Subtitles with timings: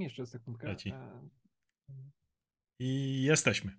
[0.00, 0.68] Jeszcze sekundkę.
[0.68, 0.90] Leci.
[0.90, 1.28] E,
[2.78, 3.72] I jesteśmy.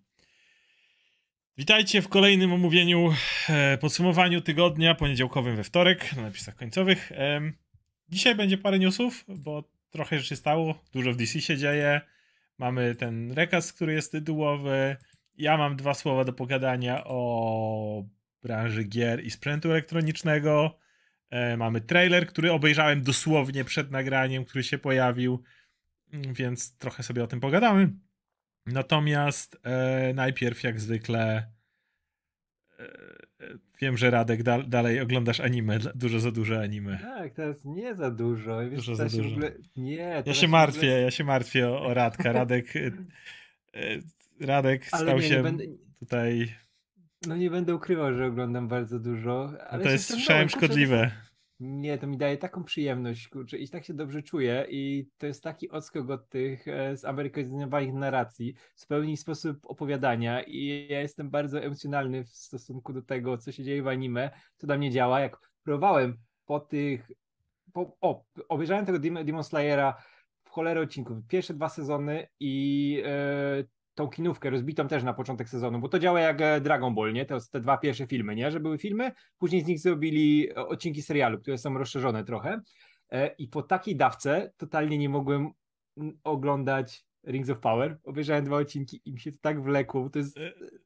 [1.57, 3.13] Witajcie w kolejnym omówieniu,
[3.49, 7.11] e, podsumowaniu tygodnia poniedziałkowym we wtorek na napisach końcowych.
[8.09, 12.01] Dzisiaj będzie parę newsów, bo trochę rzeczy stało, dużo w DC się dzieje.
[12.57, 14.97] Mamy ten rekaz, który jest tytułowy.
[15.37, 18.03] Ja mam dwa słowa do pogadania o
[18.43, 20.77] branży gier i sprzętu elektronicznego.
[21.29, 25.43] E, Mamy trailer, który obejrzałem dosłownie przed nagraniem, który się pojawił,
[26.13, 27.89] więc trochę sobie o tym pogadamy.
[28.65, 31.51] Natomiast e, najpierw, jak zwykle,
[32.79, 36.97] e, e, wiem, że Radek da, dalej oglądasz anime, dużo za dużo anime.
[37.01, 38.59] Tak, teraz nie za dużo.
[38.69, 39.29] Wiesz, Dużo za dużo.
[39.29, 39.51] Ogóle...
[39.77, 42.31] Nie, Ja się martwię, ogóle- ja się martwię o, o Radka.
[42.31, 42.91] Radek, e,
[44.39, 45.63] Radek Ale stał nie, się nie będę,
[45.99, 46.55] tutaj.
[47.27, 49.53] no nie będę ukrywał, że oglądam bardzo dużo.
[49.83, 51.11] To jest, kurczę, szkodliwe.
[51.63, 55.43] Nie, to mi daje taką przyjemność, kurczę, i tak się dobrze czuję i to jest
[55.43, 62.23] taki odskok od tych e, zamerykanizowanych narracji, zupełnie sposób opowiadania i ja jestem bardzo emocjonalny
[62.23, 65.19] w stosunku do tego, co się dzieje w anime, co dla mnie działa.
[65.19, 67.11] Jak próbowałem po tych,
[67.73, 70.03] po, o, obejrzałem tego Demon Slayera
[70.43, 73.63] w cholerę odcinków, pierwsze dwa sezony i e,
[74.01, 77.25] tą kinówkę rozbitą też na początek sezonu, bo to działa jak e, Dragon Ball, nie?
[77.25, 78.51] To te dwa pierwsze filmy, nie?
[78.51, 82.61] Że były filmy, później z nich zrobili e, odcinki serialu, które są rozszerzone trochę.
[83.11, 85.49] E, I po takiej dawce totalnie nie mogłem
[85.97, 87.99] mm, oglądać Rings of Power.
[88.03, 90.03] Obejrzałem dwa odcinki i mi się to tak wlekło.
[90.03, 90.39] bo To jest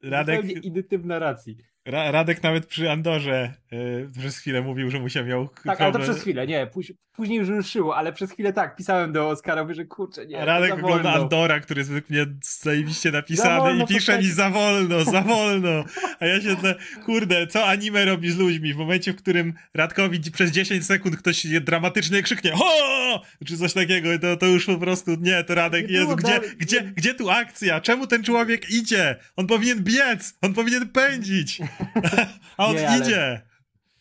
[0.03, 1.57] Radek, zupełnie inny typ narracji.
[1.85, 5.93] Ra, Radek nawet przy Andorze e, przez chwilę mówił, że mu się miał Tak, ale
[5.93, 6.67] to przez chwilę, nie.
[6.67, 10.45] Póź, później już ruszyło, ale przez chwilę tak, pisałem do Oskara, mówię, że kurczę, nie,
[10.45, 11.13] Radek wolno.
[11.13, 15.83] Andora, który jest według mnie zajebiście napisany wolno i pisze mi za wolno, za wolno.
[16.19, 16.75] A ja się te,
[17.05, 18.73] kurde, co anime robi z ludźmi?
[18.73, 23.21] W momencie, w którym Radkowi przez 10 sekund ktoś dramatycznie krzyknie ho!
[23.45, 26.81] Czy coś takiego, to, to już po prostu nie, to Radek, Nie było gdzie, gdzie,
[26.81, 27.81] gdzie tu akcja?
[27.81, 29.15] Czemu ten człowiek idzie?
[29.35, 31.61] On powinien biec, on powinien pędzić.
[32.57, 33.41] A on Nie, ale- idzie.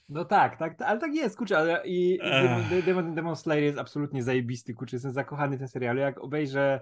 [0.09, 2.19] No tak, tak, ale tak jest, kurczę, ale i.
[2.87, 6.81] Demon, Demon, Slayer jest absolutnie zajebisty, kurczę, jestem zakochany w tym serialu, jak obejrzę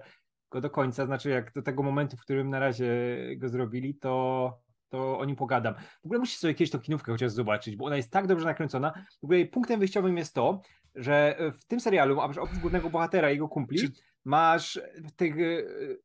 [0.51, 2.95] go do końca, znaczy jak do tego momentu, w którym na razie
[3.37, 4.57] go zrobili, to,
[4.89, 5.73] to o nim pogadam.
[5.73, 8.93] W ogóle musisz sobie kiedyś tą kinówkę chociaż zobaczyć, bo ona jest tak dobrze nakręcona,
[9.21, 10.61] w ogóle jej punktem wyjściowym jest to,
[10.95, 13.91] że w tym serialu, oprócz głównego bohatera i jego kumpli, Czy-
[14.25, 14.79] masz
[15.15, 15.97] tych łow,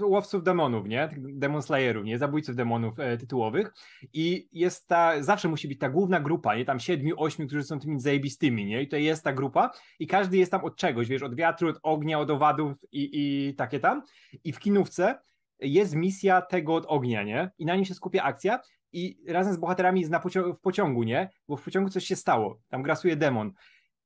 [0.00, 1.08] łowców demonów, nie?
[1.08, 2.18] Tych Demon Slayerów, nie?
[2.18, 3.72] Zabójców demonów e, tytułowych
[4.12, 6.64] i jest ta, zawsze musi być ta główna grupa, nie?
[6.64, 8.82] Tam siedmiu, ośmiu, którzy są tymi zajebistymi, nie?
[8.82, 11.78] I to jest ta grupa i każdy jest tam od czegoś, wiesz, od wiatru, od
[11.82, 14.02] ognia, od owadów i, i takie tam.
[14.44, 15.18] I w kinówce
[15.60, 17.50] jest misja tego od ognia, nie?
[17.58, 18.60] I na nim się skupia akcja
[18.92, 21.30] i razem z bohaterami jest na pocio- w pociągu, nie?
[21.48, 23.52] Bo w pociągu coś się stało, tam grasuje demon.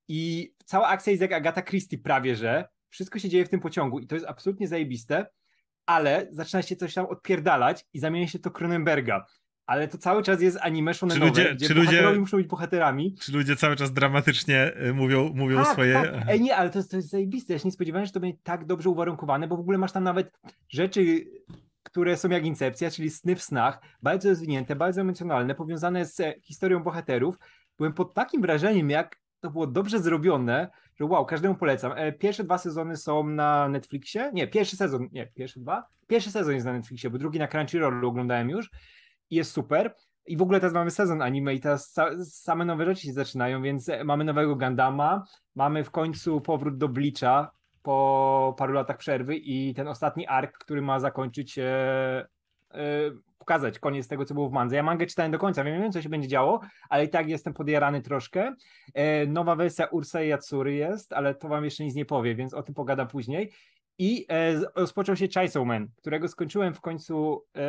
[0.09, 3.99] I cała akcja jest jak Agata Christie prawie, że wszystko się dzieje w tym pociągu
[3.99, 5.27] i to jest absolutnie zajebiste,
[5.89, 9.25] ale zaczyna się coś tam odpierdalać i zamienia się to Cronenberga.
[9.67, 13.15] Ale to cały czas jest anime shonenowe, ludzie- gdzie czy ludzie- muszą być bohaterami.
[13.21, 15.95] Czy ludzie cały czas dramatycznie y, mówią, mówią Tak, swoje...
[15.95, 16.15] tak.
[16.29, 17.53] Ej, nie, ale to jest, to jest zajebiste.
[17.53, 20.05] Ja się nie spodziewałem, że to będzie tak dobrze uwarunkowane, bo w ogóle masz tam
[20.05, 20.39] nawet
[20.69, 21.25] rzeczy,
[21.83, 26.35] które są jak Incepcja, czyli sny w snach, bardzo rozwinięte, bardzo emocjonalne, powiązane z e,
[26.43, 27.37] historią bohaterów.
[27.79, 31.93] Byłem pod takim wrażeniem, jak to było dobrze zrobione, że wow, każdemu polecam.
[31.97, 34.31] E, Pierwsze dwa sezony są na Netflixie.
[34.35, 35.85] Nie, pierwszy sezon, nie, pierwsze dwa.
[36.07, 38.71] Pierwszy sezon jest na Netflixie, bo drugi na Crunchyrollu oglądałem już
[39.31, 39.95] i jest super.
[40.27, 43.63] I w ogóle teraz mamy sezon anime i teraz sa- same nowe rzeczy się zaczynają,
[43.63, 47.51] więc e, mamy nowego Gundama, mamy w końcu powrót do Bleacha
[47.83, 52.27] po paru latach przerwy i ten ostatni ark, który ma zakończyć, e,
[53.49, 54.77] pokazać koniec tego, co było w mandze.
[54.77, 58.03] Ja mangę czytałem do końca, wiem, co się będzie działo, ale i tak jestem podjarany
[58.03, 58.55] troszkę.
[58.95, 62.55] E, nowa wersja Ursa i Yatsury jest, ale to wam jeszcze nic nie powie, więc
[62.55, 63.53] o tym pogadam później.
[63.99, 67.63] I e, rozpoczął się Chainsaw Man, którego skończyłem w końcu e,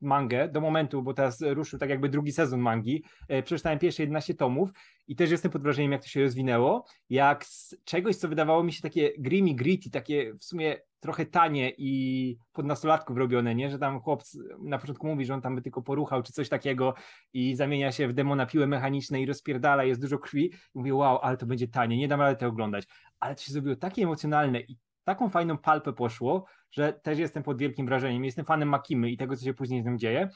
[0.00, 3.04] mangę do momentu, bo teraz ruszył tak jakby drugi sezon mangi.
[3.44, 4.70] Przeczytałem pierwsze 11 tomów
[5.08, 6.86] i też jestem pod wrażeniem, jak to się rozwinęło.
[7.10, 11.72] Jak z czegoś, co wydawało mi się takie grimy, gritty, takie w sumie trochę tanie
[11.78, 13.70] i pod nastolatków robione, nie?
[13.70, 16.94] Że tam chłopc na początku mówi, że on tam by tylko poruchał czy coś takiego
[17.32, 20.44] i zamienia się w demona piłę mechaniczne i rozpierdala, jest dużo krwi.
[20.74, 22.84] I mówię, wow, ale to będzie tanie, nie dam rady tego oglądać.
[23.20, 27.58] Ale to się zrobiło takie emocjonalne i taką fajną palpę poszło, że też jestem pod
[27.58, 28.24] wielkim wrażeniem.
[28.24, 30.28] Jestem fanem Makimy i tego, co się później z nim dzieje.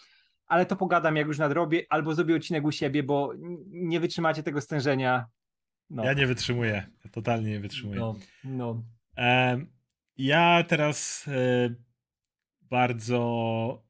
[0.47, 3.33] Ale to pogadam, jak już nadrobię, albo zrobię odcinek u siebie, bo
[3.69, 5.27] nie wytrzymacie tego stężenia.
[5.91, 8.01] No, Ja nie wytrzymuję, ja totalnie nie wytrzymuję.
[8.01, 8.83] no, no.
[10.19, 11.75] Ja teraz e,
[12.63, 13.89] bardzo.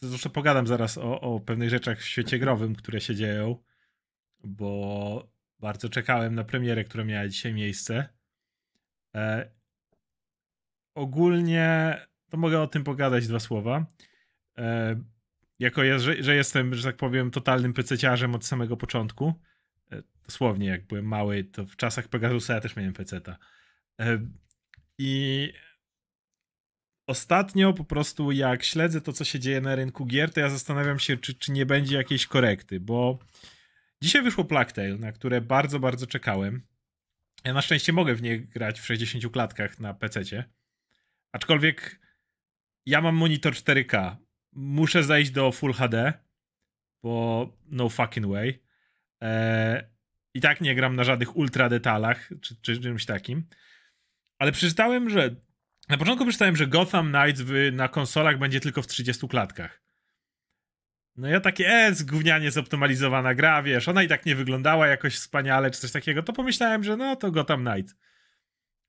[0.00, 3.56] Zresztą pogadam zaraz o, o pewnych rzeczach w świecie growym, które się dzieją,
[4.44, 8.08] bo bardzo czekałem na premierę, która miała dzisiaj miejsce.
[9.14, 9.50] E,
[10.94, 11.96] ogólnie
[12.28, 13.86] to mogę o tym pogadać dwa słowa.
[14.58, 15.00] E,
[15.58, 19.34] jako ja, że, że, jestem, że tak powiem, totalnym pececiarzem od samego początku.
[19.92, 23.36] E, dosłownie, jak byłem mały, to w czasach Pegasusa ja też miałem peceta.
[24.00, 24.18] E,
[24.98, 25.52] I
[27.10, 30.98] ostatnio po prostu jak śledzę to, co się dzieje na rynku gier, to ja zastanawiam
[30.98, 33.18] się, czy, czy nie będzie jakiejś korekty, bo
[34.02, 36.62] dzisiaj wyszło Plague na które bardzo, bardzo czekałem.
[37.44, 40.44] Ja na szczęście mogę w nie grać w 60 klatkach na PC.
[41.32, 42.00] Aczkolwiek
[42.86, 44.16] ja mam monitor 4K.
[44.52, 46.12] Muszę zejść do Full HD,
[47.02, 48.62] bo no fucking way.
[49.20, 49.82] Eee,
[50.34, 53.44] I tak nie gram na żadnych ultra detalach czy, czy czymś takim.
[54.38, 55.36] Ale przeczytałem, że
[55.90, 57.42] na początku przeczytałem, że Gotham Knights
[57.72, 59.82] na konsolach będzie tylko w 30 klatkach.
[61.16, 65.70] No ja takie, e, zgównianie zoptymalizowana gra, wiesz, ona i tak nie wyglądała jakoś wspaniale,
[65.70, 67.96] czy coś takiego, to pomyślałem, że no to Gotham Knight.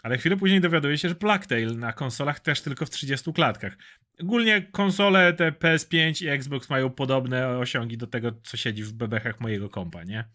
[0.03, 3.77] Ale chwilę później dowiaduję się, że Blacktail na konsolach też tylko w 30 klatkach.
[4.21, 9.39] Ogólnie konsole te PS5 i Xbox mają podobne osiągi do tego, co siedzi w bebechach
[9.39, 10.25] mojego kompa, nie?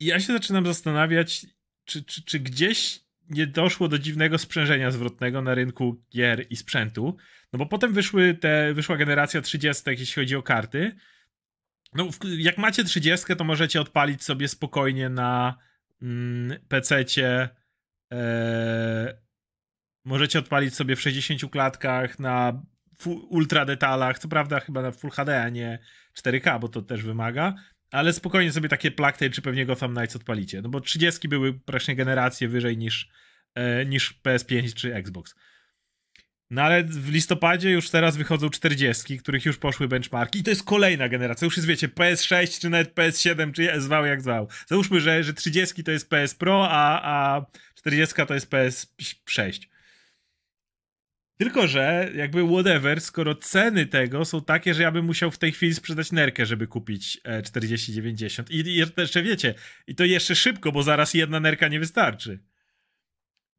[0.00, 1.46] I ja się zaczynam zastanawiać,
[1.84, 7.16] czy, czy, czy gdzieś nie doszło do dziwnego sprzężenia zwrotnego na rynku gier i sprzętu.
[7.52, 10.96] No bo potem wyszły te, wyszła generacja 30, jeśli chodzi o karty.
[11.94, 15.58] No, jak macie 30, to możecie odpalić sobie spokojnie na
[16.02, 17.48] mm, PC-cie.
[18.12, 19.18] E,
[20.04, 22.62] możecie odpalić sobie w 60 klatkach na
[23.28, 24.18] ultra detalach.
[24.18, 25.78] Co prawda, chyba na Full HD, a nie
[26.18, 27.54] 4K, bo to też wymaga.
[27.94, 30.62] Ale spokojnie sobie takie Plague czy pewnie Gotham Knights odpalicie.
[30.62, 33.08] No bo 30 były praktycznie generacje wyżej niż,
[33.54, 35.34] e, niż PS5 czy Xbox.
[36.50, 40.62] No ale w listopadzie już teraz wychodzą 40, których już poszły benchmarki i to jest
[40.62, 41.44] kolejna generacja.
[41.44, 44.48] Już jest, wiecie, PS6 czy nawet PS7, czy zwał jak zwał.
[44.66, 49.73] Załóżmy, że, że 30 to jest PS Pro, a, a 40 to jest PS6.
[51.36, 55.52] Tylko, że jakby whatever, skoro ceny tego są takie, że ja bym musiał w tej
[55.52, 58.50] chwili sprzedać nerkę, żeby kupić 4090.
[58.50, 59.54] E, I, jeszcze wiecie,
[59.86, 62.38] i to jeszcze szybko, bo zaraz jedna nerka nie wystarczy.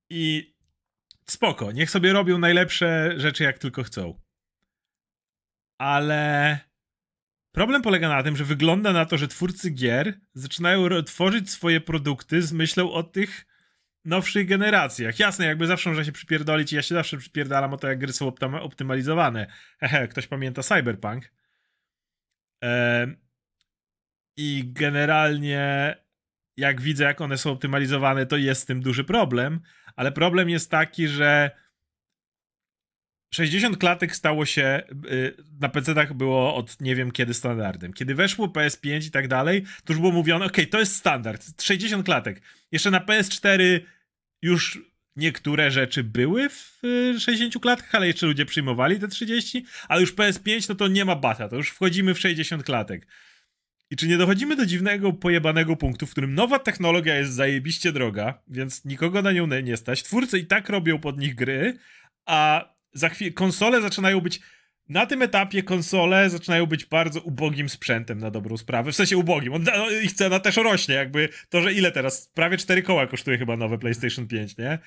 [0.10, 0.56] I
[1.25, 4.21] spoko, niech sobie robią najlepsze rzeczy jak tylko chcą.
[5.78, 6.60] Ale
[7.51, 12.42] problem polega na tym, że wygląda na to, że twórcy gier zaczynają tworzyć swoje produkty
[12.42, 13.45] z myślą o tych
[14.06, 15.19] nowszych generacjach.
[15.19, 18.13] Jasne, jakby zawsze można się przypierdolić i ja się zawsze przypierdalam o to, jak gry
[18.13, 19.48] są optymalizowane.
[19.80, 21.31] Hehe, ktoś pamięta Cyberpunk.
[24.38, 25.96] I generalnie
[26.57, 29.60] jak widzę, jak one są optymalizowane, to jest z tym duży problem,
[29.96, 31.52] ale problem jest taki, że
[33.34, 37.94] 60 klatek stało się y, na PC-tach było od nie wiem kiedy standardem.
[37.94, 42.06] Kiedy weszło PS5 i tak dalej, to już było mówione, ok, to jest standard, 60
[42.06, 42.42] klatek.
[42.72, 43.80] Jeszcze na PS4
[44.45, 44.80] już
[45.15, 46.81] niektóre rzeczy były w
[47.19, 51.06] 60 y, klatkach, ale jeszcze ludzie przyjmowali te 30, ale już PS5 no to nie
[51.06, 53.07] ma bata, to już wchodzimy w 60 klatek.
[53.89, 58.42] I czy nie dochodzimy do dziwnego, pojebanego punktu, w którym nowa technologia jest zajebiście droga,
[58.47, 61.77] więc nikogo na nią nie stać, twórcy i tak robią pod nich gry,
[62.25, 64.39] a za chwilę konsole zaczynają być
[64.89, 68.91] na tym etapie konsole zaczynają być bardzo ubogim sprzętem na dobrą sprawę.
[68.91, 69.53] W sensie ubogim.
[69.53, 70.95] On, no, ich cena też rośnie.
[70.95, 72.27] Jakby to, że ile teraz?
[72.33, 74.79] Prawie 4 koła kosztuje chyba nowe PlayStation 5, nie?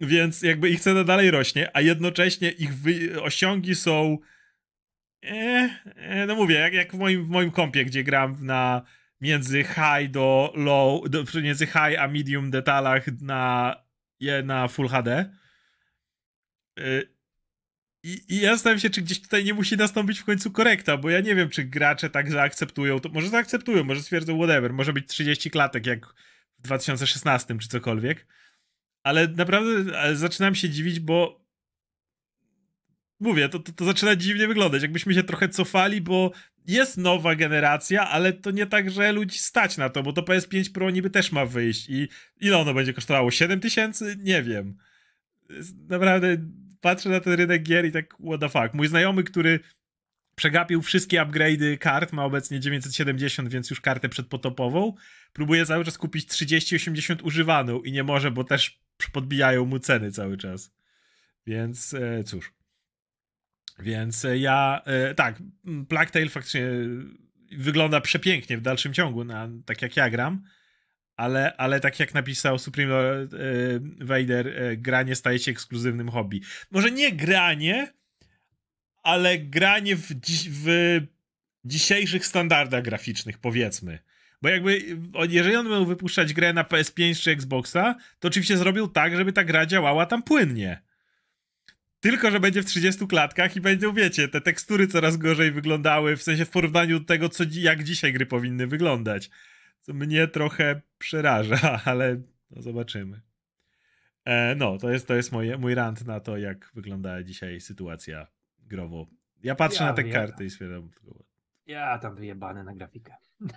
[0.00, 2.70] Więc jakby ich cena dalej rośnie, a jednocześnie ich
[3.22, 4.18] osiągi są.
[5.24, 8.82] E, e, no mówię, jak, jak w, moim, w moim kompie, gdzie gram na
[9.20, 13.76] między high do low, do, między high a medium detalach na,
[14.44, 15.30] na Full HD.
[16.78, 17.13] Y,
[18.04, 21.10] i, I ja zastanawiam się, czy gdzieś tutaj nie musi nastąpić w końcu korekta, bo
[21.10, 23.00] ja nie wiem, czy gracze tak zaakceptują.
[23.00, 26.06] To może zaakceptują, może stwierdzą whatever, może być 30 klatek jak
[26.58, 28.26] w 2016 czy cokolwiek.
[29.02, 31.44] Ale naprawdę ale zaczynam się dziwić, bo
[33.20, 34.82] mówię, to, to, to zaczyna dziwnie wyglądać.
[34.82, 36.32] Jakbyśmy się trochę cofali, bo
[36.66, 40.72] jest nowa generacja, ale to nie tak, że ludzi stać na to, bo to PS5
[40.72, 42.08] Pro niby też ma wyjść i
[42.40, 43.30] ile ono będzie kosztowało?
[43.30, 44.16] 7 tysięcy?
[44.18, 44.76] Nie wiem.
[45.88, 46.36] Naprawdę
[46.84, 48.74] patrzę na ten rynek gier i tak what the fuck.
[48.74, 49.60] Mój znajomy, który
[50.34, 54.94] przegapił wszystkie upgrade'y kart, ma obecnie 970, więc już kartę przedpotopową,
[55.32, 58.80] próbuje cały czas kupić 3080 używaną i nie może, bo też
[59.12, 60.74] podbijają mu ceny cały czas.
[61.46, 62.52] Więc e, cóż.
[63.78, 65.42] Więc e, ja, e, tak,
[65.88, 66.68] Plague Tale faktycznie
[67.52, 70.42] wygląda przepięknie w dalszym ciągu, na, tak jak ja gram
[71.16, 73.38] ale, ale tak jak napisał Supreme Lord e,
[74.00, 76.40] Vader, e, granie staje się ekskluzywnym hobby.
[76.70, 77.92] Może nie granie,
[79.02, 80.06] ale granie w,
[80.48, 81.00] w
[81.64, 83.98] dzisiejszych standardach graficznych, powiedzmy.
[84.42, 89.16] Bo jakby, jeżeli on miał wypuszczać grę na PS5 czy Xboxa, to oczywiście zrobił tak,
[89.16, 90.82] żeby ta gra działała tam płynnie.
[92.00, 96.22] tylko, że będzie w 30 klatkach i będą, wiecie, te tekstury coraz gorzej wyglądały, w
[96.22, 99.30] sensie w porównaniu do tego, co, jak dzisiaj gry powinny wyglądać.
[99.84, 103.20] Co mnie trochę przeraża, ale no zobaczymy.
[104.24, 108.26] E, no, to jest, to jest moje, mój rant na to, jak wygląda dzisiaj sytuacja
[108.58, 109.06] growo.
[109.42, 110.12] Ja patrzę Ja na te wiem.
[110.12, 110.90] karty i stwierdzam,
[111.66, 113.14] Ja tam wyjebany na grafikę.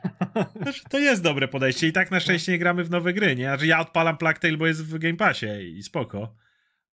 [0.61, 3.45] Znaczy, to jest dobre podejście i tak na szczęście nie gramy w nowe gry, nie?
[3.45, 6.35] Znaczy ja odpalam Plague Tale, bo jest w Game Passie i spoko.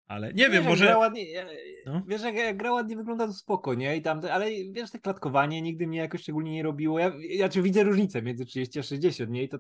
[0.07, 0.85] Ale nie wiem, wiesz, jak może...
[0.85, 1.47] Gra ładnie, e,
[1.87, 2.03] No.
[2.09, 3.97] Wiesz, jak, gra ładnie wygląda, to spoko, nie?
[3.97, 6.99] I tam, ale wiesz, te klatkowanie nigdy mnie jakoś szczególnie nie robiło.
[6.99, 9.43] Ja, ja czy widzę różnicę między 30 a 60, nie?
[9.43, 9.59] I to,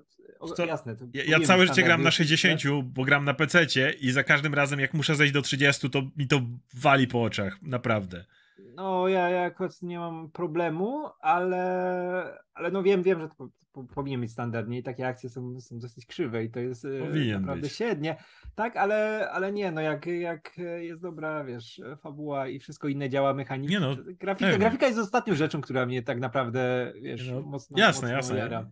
[0.57, 0.67] Co?
[0.67, 0.97] jasne.
[0.97, 3.67] To Ja, ja całe życie gram na standard, 60, bo gram na PC
[4.01, 6.41] i za każdym razem jak muszę zejść do 30, to mi to
[6.75, 8.25] wali po oczach, naprawdę.
[8.59, 13.49] No, ja, ja akurat nie mam problemu, ale, ale no wiem, wiem, że to po,
[13.73, 14.79] po, powinien być standard, nie?
[14.79, 17.73] I takie akcje są, są dosyć krzywe i to jest e, Powinien naprawdę być.
[17.73, 18.17] średnie.
[18.55, 23.35] Tak, ale, ale nie, no jak, jak jest dobra, wiesz, fabuła i wszystko inne działa
[23.35, 23.77] mechanicznie.
[23.77, 24.59] Nie no, grafika, pewnie.
[24.59, 28.39] grafika jest ostatnią rzeczą, która mnie tak naprawdę, wiesz, No, mocno jasne, mocno jasne.
[28.39, 28.71] jara.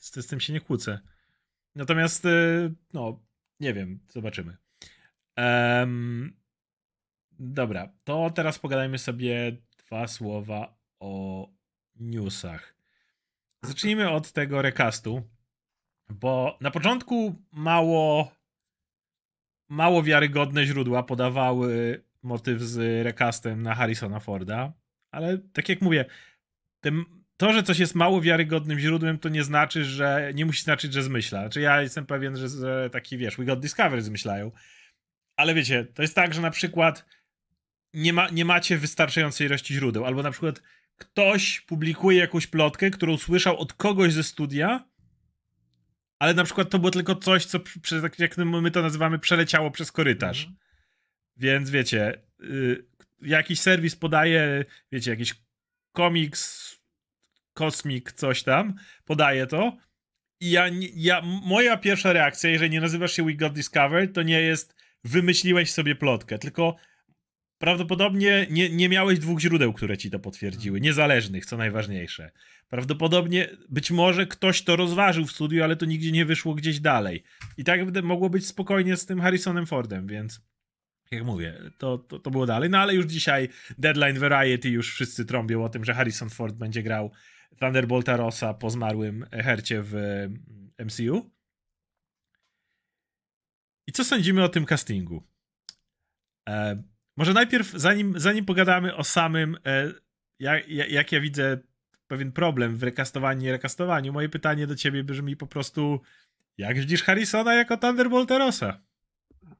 [0.00, 1.00] Z, z tym się nie kłócę.
[1.74, 3.20] Natomiast, y, no,
[3.60, 4.56] nie wiem, zobaczymy.
[5.36, 6.32] Em,
[7.42, 9.56] dobra, to teraz pogadajmy sobie
[9.86, 11.48] dwa słowa o
[11.96, 12.74] newsach.
[13.62, 15.22] Zacznijmy od tego recastu,
[16.08, 18.32] bo na początku mało
[19.68, 24.72] mało wiarygodne źródła podawały motyw z recastem na Harrisona Forda,
[25.10, 26.04] ale tak jak mówię,
[26.80, 30.92] tym, to, że coś jest mało wiarygodnym źródłem, to nie znaczy, że nie musi znaczyć,
[30.92, 31.40] że zmyśla.
[31.40, 34.50] Znaczy ja jestem pewien, że, że taki, wiesz, We Got Discovery zmyślają,
[35.36, 37.04] ale wiecie, to jest tak, że na przykład
[37.94, 40.62] nie, ma, nie macie wystarczającej ilości źródeł, albo na przykład
[40.98, 44.84] ktoś publikuje jakąś plotkę, którą słyszał od kogoś ze studia,
[46.18, 49.70] ale na przykład to było tylko coś, co, prze- tak jak my to nazywamy, przeleciało
[49.70, 50.38] przez korytarz.
[50.38, 50.56] Mhm.
[51.36, 52.84] Więc wiecie, y,
[53.22, 55.34] jakiś serwis podaje, wiecie, jakiś
[55.92, 56.72] komiks,
[57.54, 59.76] kosmik, coś tam, podaje to.
[60.40, 64.40] I ja, ja, moja pierwsza reakcja, jeżeli nie nazywasz się We Got Discovered, to nie
[64.40, 66.76] jest wymyśliłeś sobie plotkę, tylko
[67.62, 72.30] prawdopodobnie nie, nie miałeś dwóch źródeł, które ci to potwierdziły, niezależnych, co najważniejsze.
[72.68, 77.22] Prawdopodobnie, być może ktoś to rozważył w studiu, ale to nigdzie nie wyszło gdzieś dalej.
[77.56, 80.40] I tak mogło być spokojnie z tym Harrisonem Fordem, więc
[81.10, 82.70] jak mówię, to, to, to było dalej.
[82.70, 86.82] No ale już dzisiaj Deadline Variety już wszyscy trąbią o tym, że Harrison Ford będzie
[86.82, 87.12] grał
[87.60, 91.30] Thunderbolta Rossa po zmarłym hercie w mm, MCU.
[93.86, 95.22] I co sądzimy o tym castingu?
[96.48, 96.82] E,
[97.16, 99.92] może najpierw, zanim, zanim pogadamy o samym, e,
[100.38, 101.58] jak, jak ja widzę
[102.06, 106.00] pewien problem w rekastowaniu i rekastowaniu, moje pytanie do ciebie brzmi po prostu,
[106.58, 108.80] jak widzisz Harrisona jako Thunderbolta Rossa?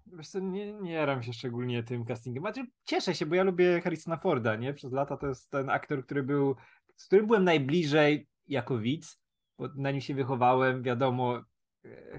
[0.07, 2.43] Wiesz co, nie, nie jaram się szczególnie tym castingiem.
[2.43, 4.75] Znaczy, cieszę się, bo ja lubię Harrisona Forda, nie?
[4.75, 6.57] Przez lata to jest ten aktor, który był,
[6.97, 9.21] z którym byłem najbliżej jako widz,
[9.59, 11.45] bo na nim się wychowałem, wiadomo,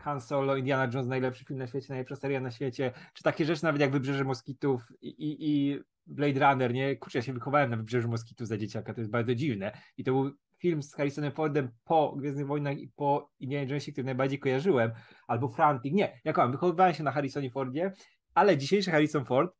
[0.01, 3.63] Han Solo, Indiana Jones, najlepszy film na świecie, najlepsza seria na świecie, czy takie rzeczy
[3.63, 6.95] nawet jak Wybrzeże Moskitów i, i, i Blade Runner, nie?
[6.95, 9.71] Kurczę, ja się wychowałem na Wybrzeżu Moskitów za dzieciaka, to jest bardzo dziwne.
[9.97, 14.05] I to był film z Harrisonem Fordem po Gwiezdnych Wojnach i po Indiana Jonesie, który
[14.05, 14.91] najbardziej kojarzyłem,
[15.27, 15.93] albo Frantic.
[15.93, 17.93] Nie, jak mam, wychowywałem się na Harrisonie Fordzie,
[18.33, 19.55] ale dzisiejszy Harrison Ford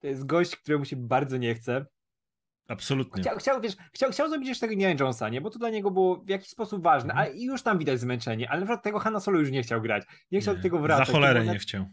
[0.00, 1.86] to jest gość, któremu się bardzo nie chce.
[2.68, 3.22] Absolutnie.
[3.22, 5.40] Chciał, chciał, wiesz, chciał, chciał zrobić jeszcze tego Indiana Jonesa, nie?
[5.40, 7.28] Bo to dla niego było w jakiś sposób ważne, Mhm.
[7.28, 9.82] a i już tam widać zmęczenie, ale na przykład tego Hanna Solo już nie chciał
[9.82, 10.04] grać.
[10.30, 11.06] Nie chciał Nie, do tego wracać.
[11.06, 11.84] Za cholerę nie na- chciał.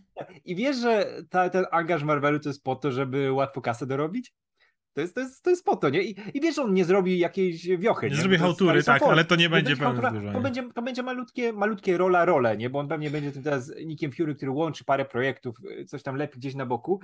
[0.46, 4.34] I wiesz, że ta, ten angaż Marvelu to jest po to, żeby łatwo kasę dorobić?
[4.94, 6.04] To jest, to jest, to jest po to, nie?
[6.04, 8.06] I, I wiesz, on nie zrobi jakiejś wiochy.
[8.10, 10.34] Nie Bo zrobi hałtury, tak, ale to nie będzie pełne wydłużenie.
[10.34, 12.70] To będzie, to będzie malutkie, malutkie rola, role, nie?
[12.70, 16.16] Bo on pewnie będzie tym teraz Nickiem Fury, który łączy parę projektów, y, coś tam
[16.16, 17.00] lepi gdzieś na boku,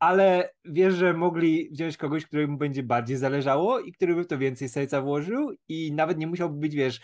[0.00, 4.38] ale wiesz, że mogli wziąć kogoś, któremu będzie bardziej zależało i który by w to
[4.38, 7.00] więcej serca włożył i nawet nie musiałby być, wiesz,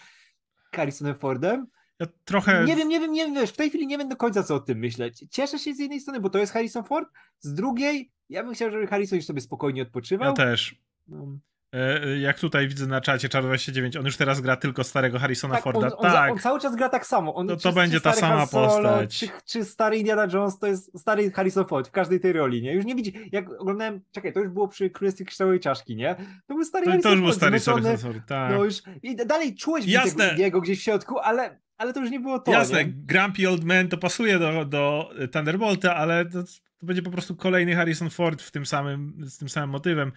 [0.75, 1.67] Harrisonem Fordem.
[2.01, 2.65] Ja trochę...
[2.65, 4.55] Nie wiem, nie wiem, nie wiem, wiesz, w tej chwili nie wiem do końca co
[4.55, 5.25] o tym myśleć.
[5.31, 7.09] Cieszę się z jednej strony, bo to jest Harrison Ford,
[7.41, 10.29] z drugiej ja bym chciał, żeby Harrison już sobie spokojnie odpoczywał.
[10.29, 10.77] Ja też.
[11.09, 11.39] No.
[11.75, 15.55] E, e, Jak tutaj widzę na czacie Czar29, on już teraz gra tylko starego Harrisona
[15.55, 15.87] Tak, Forda.
[15.87, 17.35] on, on, tak, on cały czas gra tak samo.
[17.35, 19.19] On, to będzie ta sama Han Solo, postać.
[19.19, 22.75] Czy, czy stary Indiana Jones to jest stary Harrison Ford w każdej tej roli, nie?
[22.75, 26.17] Już nie widzi, jak oglądałem, czekaj, to już było przy Królestwie Kryształowej Czaszki, nie?
[26.47, 28.53] To był stary to, Harrison to już był Ford, stary Harrison Ford, tak.
[28.53, 30.25] No już, i dalej czułeś Jasne.
[30.25, 30.43] Jasne.
[30.43, 32.93] jego gdzieś w środku, ale, ale to już nie było to, Jasne, nie?
[32.93, 36.43] Grumpy Old Man to pasuje do, do Thunderbolta, ale to,
[36.79, 40.13] to będzie po prostu kolejny Harrison Ford w tym samym, z tym samym motywem.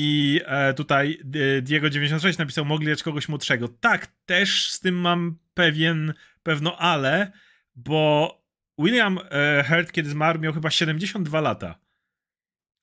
[0.00, 1.20] I e, tutaj
[1.58, 3.68] e, Diego96 napisał, mogli dać kogoś młodszego.
[3.68, 7.32] Tak, też z tym mam pewien, pewno ale,
[7.74, 8.34] bo
[8.78, 11.78] William e, Hurt, kiedy zmarł, miał chyba 72 lata.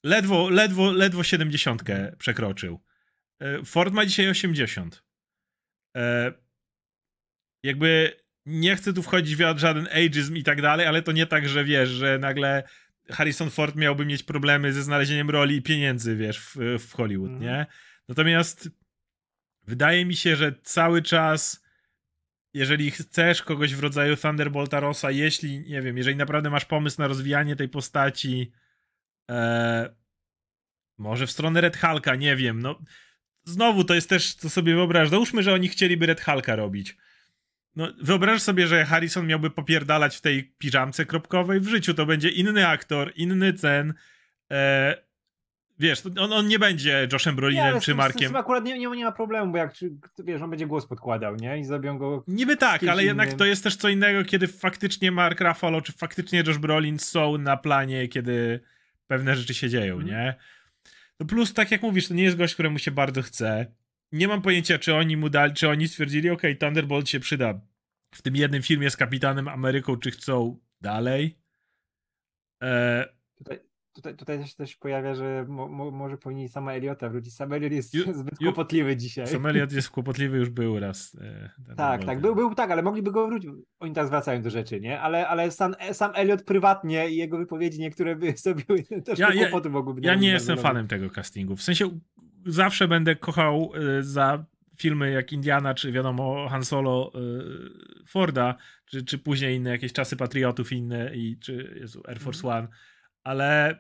[0.04, 1.84] ledwo, ledwo, ledwo 70
[2.18, 2.84] przekroczył.
[3.66, 5.04] Ford ma dzisiaj 80.
[5.98, 6.34] E,
[7.64, 11.50] jakby nie chcę tu wchodzić w żaden ageism i tak dalej, ale to nie tak,
[11.50, 12.64] że wiesz, że nagle
[13.12, 17.42] Harrison Ford miałby mieć problemy ze znalezieniem roli i pieniędzy, wiesz, w, w Hollywood, mm.
[17.42, 17.66] nie?
[18.10, 18.70] Natomiast
[19.64, 21.66] wydaje mi się, że cały czas
[22.56, 27.08] jeżeli chcesz kogoś w rodzaju Thunderbolta Rossa, jeśli, nie wiem, jeżeli naprawdę masz pomysł na
[27.08, 28.52] rozwijanie tej postaci,
[29.32, 29.96] e,
[30.98, 32.80] może w stronę Red Hulka, nie wiem, no
[33.44, 36.98] znowu to jest też, co sobie wyobrażasz, załóżmy, że oni chcieliby Red Hulka robić.
[37.76, 41.60] No, wyobraź sobie, że Harrison miałby popierdalać w tej piżamce kropkowej.
[41.60, 43.94] W życiu to będzie inny aktor, inny cen.
[44.52, 44.96] E,
[45.80, 48.30] wiesz, on, on nie będzie Joshem Brolinem czy Markiem.
[48.30, 49.74] Z, z, akurat nie, nie, nie ma problemu, bo jak
[50.20, 51.60] wiesz, on będzie głos podkładał, nie?
[51.60, 52.24] I zrobią go.
[52.28, 53.06] Niby tak, ale innym.
[53.06, 57.38] jednak to jest też co innego, kiedy faktycznie Mark Ruffalo czy faktycznie Josh Brolin są
[57.38, 58.60] na planie, kiedy
[59.08, 60.08] pewne rzeczy się dzieją, mm.
[60.08, 60.36] nie?
[61.20, 63.66] No plus, tak jak mówisz, to nie jest gość, któremu się bardzo chce.
[64.16, 67.62] Nie mam pojęcia, czy oni mu dali, czy oni stwierdzili, ok, Thunderbolt się przyda
[68.16, 71.40] w tym jednym filmie z Kapitanem Ameryką, czy chcą dalej.
[72.64, 73.06] E...
[73.38, 73.60] Tutaj,
[73.94, 77.36] tutaj, tutaj też, też pojawia, że mo, mo, może powinni sama Eliota wrócić.
[77.36, 79.28] Sam Eliot jest ju, zbyt ju, kłopotliwy dzisiaj.
[79.28, 81.18] Sam Eliot jest kłopotliwy, już był raz.
[81.22, 83.52] E, tak, tak, był, był tak, ale mogliby go wrócić.
[83.80, 85.02] Oni teraz wracają do rzeczy, nie?
[85.02, 89.70] Ale, ale sam, sam Eliot prywatnie i jego wypowiedzi niektóre by zrobiły też ja, kłopoty
[89.70, 90.02] mogłyby.
[90.04, 91.56] Ja nie jestem fanem tego castingu.
[91.56, 92.00] W sensie
[92.46, 94.46] zawsze będę kochał y, za
[94.78, 100.18] filmy jak Indiana, czy wiadomo Han Solo y, Forda, czy, czy później inne jakieś czasy
[100.18, 102.58] Patriotów inne, i, czy Jezu, Air Force mm.
[102.58, 102.68] One,
[103.24, 103.80] ale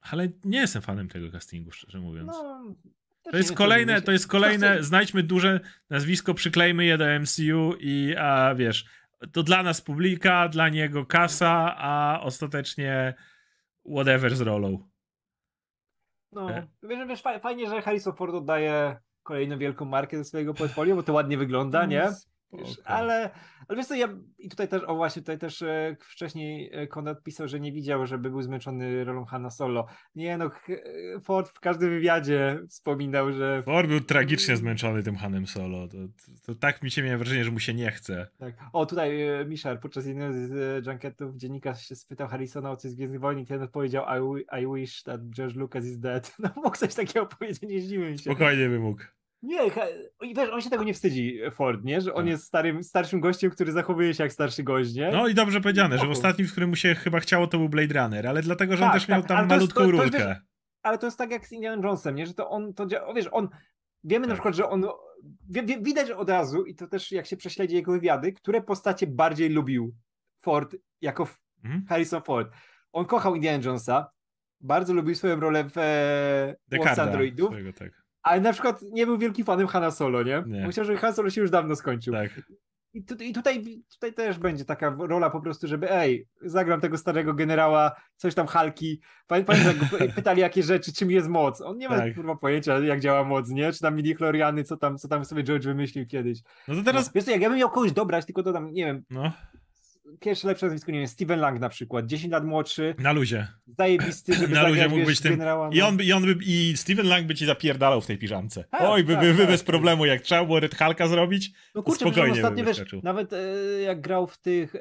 [0.00, 2.26] ale nie jestem fanem tego castingu, szczerze mówiąc.
[2.26, 2.74] No,
[3.22, 5.60] to jest kolejne, to jest kolejne, znajdźmy duże
[5.90, 8.84] nazwisko, przyklejmy je do MCU i a wiesz,
[9.32, 13.14] to dla nas publika, dla niego kasa, a ostatecznie
[13.94, 14.89] whatever z rolą.
[16.32, 16.66] No, e.
[16.82, 21.12] wiesz, wiesz, fajnie, że Harrison Ford oddaje kolejną wielką markę do swojego portfolio, bo to
[21.12, 22.08] ładnie wygląda, nie?
[22.52, 23.30] Wiesz, ale,
[23.68, 24.08] ale wiesz co, ja
[24.38, 28.06] i tutaj też, o właśnie, tutaj też e, wcześniej e, Konrad pisał, że nie widział,
[28.06, 29.86] żeby był zmęczony rolą Hanna Solo.
[30.14, 33.62] Nie no, e, Ford w każdym wywiadzie wspominał, że...
[33.62, 35.88] Ford był tragicznie zmęczony tym Hanem Solo.
[35.88, 38.28] To, to, to, tak mi się miałem wrażenie, że mu się nie chce.
[38.38, 38.54] Tak.
[38.72, 43.20] O, tutaj Michel podczas jednego z junketów dziennikarz się spytał Harrisona o coś z Gwiezdnych
[43.20, 44.04] Wojen i ten odpowiedział
[44.36, 46.32] I, I wish that George Lucas is dead.
[46.38, 48.22] No mógł coś takiego powiedzieć, nie zdziwiłem się.
[48.22, 49.02] Spokojnie by mógł.
[49.42, 49.58] Nie,
[50.36, 52.00] wiesz, on się tego nie wstydzi, Ford, nie?
[52.00, 52.30] Że on tak.
[52.30, 55.10] jest starym, starszym gościem, który zachowuje się jak starszy gość, nie?
[55.12, 57.68] No i dobrze powiedziane, że w ostatnim, w którym mu się chyba chciało, to był
[57.68, 60.18] Blade Runner, ale dlatego, że tak, on też tak, miał tam malutką to, to, rulkę.
[60.18, 60.36] Wiesz,
[60.82, 62.26] ale to jest tak jak z Indiana Jonesem, nie?
[62.26, 63.48] Że to on, to wiesz, on,
[64.04, 64.36] wiemy na tak.
[64.36, 64.84] przykład, że on,
[65.80, 69.94] widać od razu i to też jak się prześledzi jego wywiady, które postacie bardziej lubił
[70.40, 71.28] Ford jako
[71.62, 71.86] hmm?
[71.88, 72.52] Harrison Ford.
[72.92, 74.10] On kochał Indiana Jonesa,
[74.60, 77.48] bardzo lubił swoją rolę w e, Androidów.
[77.48, 78.00] Swojego, tak.
[78.22, 80.44] Ale na przykład nie był wielkim fanem Hanna Solo, nie?
[80.46, 80.66] nie.
[80.66, 82.14] Myślał, że Han Solo się już dawno skończył.
[82.14, 82.30] Tak.
[82.94, 86.98] I, tu, I, tutaj, tutaj też będzie taka rola po prostu, żeby ej, zagram tego
[86.98, 89.00] starego generała, coś tam Halki.
[89.26, 89.74] Pamiętam, że
[90.14, 91.60] pytali jakie rzeczy, czym jest moc.
[91.60, 92.14] On nie ma tak.
[92.14, 93.72] kurwa pojęcia, jak działa moc, nie?
[93.72, 96.38] Czy tam midi chloriany, co tam, co tam sobie George wymyślił kiedyś.
[96.68, 97.06] No to teraz...
[97.06, 99.32] No, wiesz co, jak ja bym miał kogoś dobrać, tylko dodam, nie wiem, no
[100.20, 102.94] pierwsze lepsze nazwisko, nie wiem, Steven Lang na przykład, 10 lat młodszy.
[102.98, 103.48] Na luzie.
[103.78, 105.32] Zajebisty, żeby Na luzie mógł być tym.
[105.32, 108.64] Generała, I, on, i, on by, I Steven Lang by ci zapierdalał w tej piżamce.
[108.70, 109.48] Tak, Oj, by, tak, by, by tak.
[109.48, 113.80] bez problemu, jak trzeba było Red Hulka zrobić, no kurczę, spokojnie ostatnio, wiesz, Nawet e,
[113.80, 114.80] jak grał w tych, e,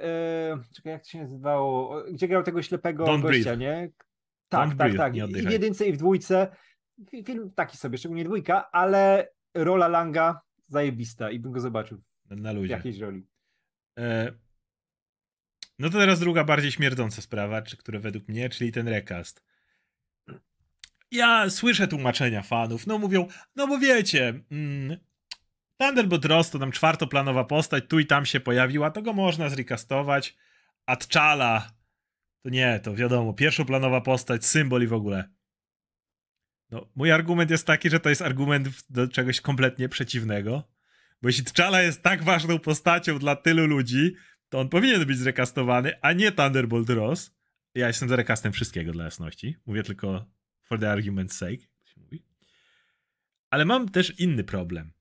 [0.75, 3.57] czekaj, jak to się nazywało, gdzie grał tego ślepego Don't gościa, breathe.
[3.57, 3.91] nie?
[4.49, 5.15] Tak, Don't tak, breathe, tak.
[5.15, 6.47] I w jedynce i w dwójce.
[7.25, 12.01] Film taki sobie, szczególnie dwójka, ale rola Langa zajebista i bym go zobaczył.
[12.29, 12.67] Na luzie.
[12.67, 13.27] W jakiejś roli.
[13.99, 14.31] E
[15.79, 19.43] no to teraz druga bardziej śmierdząca sprawa, czy które według mnie, czyli ten recast.
[21.11, 24.97] Ja słyszę tłumaczenia fanów, no mówią, no bo wiecie, mm,
[25.77, 30.37] Thunderbolt Ross to tam czwartoplanowa postać, tu i tam się pojawiła, to go można zrecastować,
[30.85, 31.61] a T'Challa
[32.43, 35.29] to nie, to wiadomo, pierwszoplanowa postać, symbol i w ogóle.
[36.71, 40.63] No, mój argument jest taki, że to jest argument do czegoś kompletnie przeciwnego,
[41.21, 44.15] bo jeśli T'Challa jest tak ważną postacią dla tylu ludzi,
[44.49, 47.31] to on powinien być zrekastowany, a nie Thunderbolt Ross.
[47.75, 49.55] Ja jestem za rekastem wszystkiego dla jasności.
[49.65, 50.25] Mówię tylko
[50.61, 51.67] for the argument's sake.
[53.49, 54.91] Ale mam też inny problem.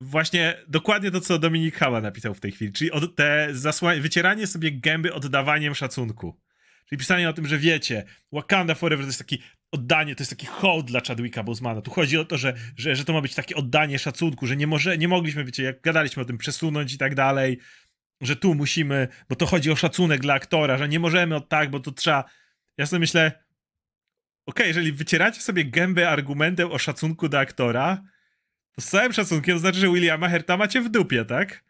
[0.00, 3.52] Właśnie dokładnie to, co Dominik Hała napisał w tej chwili, czyli od te
[4.00, 6.40] wycieranie sobie gęby oddawaniem szacunku.
[6.88, 10.46] Czyli pisanie o tym, że wiecie, Wakanda Forever to jest taki oddanie, to jest taki
[10.46, 11.82] hołd dla Chadwicka Bosemana.
[11.82, 14.66] Tu chodzi o to, że, że, że to ma być takie oddanie szacunku, że nie,
[14.66, 17.58] może, nie mogliśmy, wiecie, jak gadaliśmy o tym, przesunąć i tak dalej,
[18.20, 21.70] że tu musimy, bo to chodzi o szacunek dla aktora, że nie możemy od tak,
[21.70, 22.24] bo to trzeba.
[22.76, 23.32] Ja sobie myślę,
[24.46, 28.02] okay, jeżeli wycieracie sobie gębę argumentem o szacunku do aktora,
[28.72, 31.64] to z całym szacunkiem to znaczy, że Williama Herta macie w dupie, tak?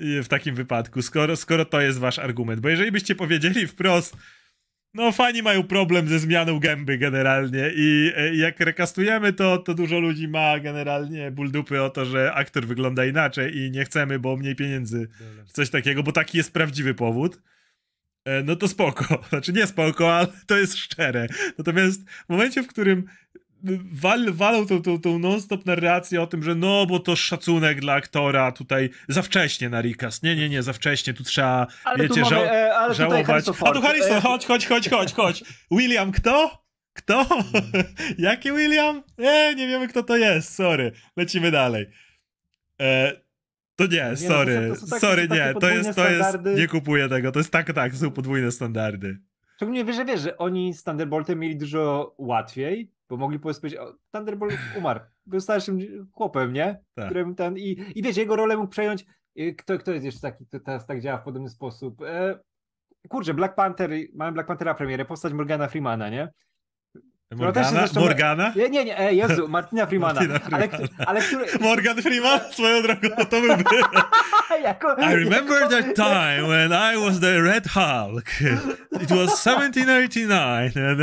[0.00, 2.60] w takim wypadku, skoro, skoro to jest wasz argument.
[2.60, 4.16] Bo jeżeli byście powiedzieli wprost,
[4.94, 10.00] no fani mają problem ze zmianą gęby generalnie i e, jak rekastujemy to, to dużo
[10.00, 14.36] ludzi ma generalnie ból dupy o to, że aktor wygląda inaczej i nie chcemy, bo
[14.36, 15.08] mniej pieniędzy,
[15.46, 17.40] coś takiego, bo taki jest prawdziwy powód.
[18.24, 19.04] E, no to spoko.
[19.28, 21.26] Znaczy nie spoko, ale to jest szczere.
[21.58, 23.04] Natomiast w momencie, w którym
[23.92, 27.92] wal, walą tą, tą, tą non-stop narrację o tym, że no, bo to szacunek dla
[27.92, 30.22] aktora tutaj za wcześnie na recast.
[30.22, 33.44] Nie, nie, nie, za wcześnie, tu trzeba, ale wiecie, tu mamy, żał e, ale żałować.
[33.48, 34.20] A tu Harrison, e...
[34.20, 35.44] chodź, chodź, chodź, chodź, chodź.
[35.70, 36.64] William kto?
[36.92, 37.26] Kto?
[38.18, 39.02] Jaki William?
[39.18, 40.92] E, nie wiemy kto to jest, sorry.
[41.16, 41.86] Lecimy dalej.
[42.80, 43.20] E,
[43.76, 46.10] to nie, nie sorry, no to są, to są takie, sorry, nie, to jest, to
[46.10, 49.18] jest, nie kupuję tego, to jest tak, tak, są podwójne standardy.
[49.56, 53.94] Szczególnie wiesz, że wiesz, że oni z Thunderboltem mieli dużo łatwiej, bo mogli powiedzieć, o,
[54.12, 55.78] Thunderbolt umarł, był starszym
[56.12, 56.78] chłopem, nie?
[56.94, 57.04] Tak.
[57.04, 59.06] Którym ten, i, I wiecie, jego rolę mógł przejąć,
[59.58, 62.02] kto, kto jest jeszcze taki, kto teraz tak działa w podobny sposób?
[62.02, 62.40] E,
[63.08, 66.28] kurczę, Black Panther, mamy Black Panthera premierę, postać Morgana Freemana, nie?
[67.36, 67.70] Morgana?
[67.70, 68.00] Zresztą...
[68.00, 68.52] Morgana?
[68.56, 70.20] Nie, nie, nie, e, Jezu, Martina Freemana.
[70.20, 70.40] Martina.
[70.52, 70.68] Ale,
[71.06, 71.44] ale który...
[71.60, 72.40] Morgan Freeman?
[72.52, 73.64] Swoją drogą, to byłby...
[74.62, 75.68] jako, I remember jako...
[75.68, 78.24] that time when I was the Red Hulk.
[79.02, 80.74] It was 1789.
[80.74, 80.96] nie,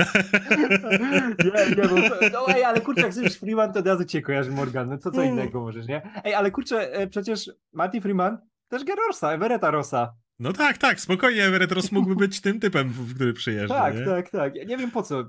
[1.75, 1.95] nie, bo...
[2.33, 4.89] No ej, ale kurczę, jak słyszysz Freeman, to od razu cię kojarzy Morgan.
[4.89, 6.01] No co, co innego możesz, nie?
[6.23, 8.37] Ej, ale kurczę, e, przecież Martin Freeman
[8.69, 10.13] też Gerorsa, Everetta Rossa.
[10.39, 13.75] No tak, tak, spokojnie Everett Ross mógłby być tym typem, który przyjeżdża.
[13.75, 14.05] Tak, nie?
[14.05, 14.55] tak, tak.
[14.55, 15.23] Ja nie wiem po co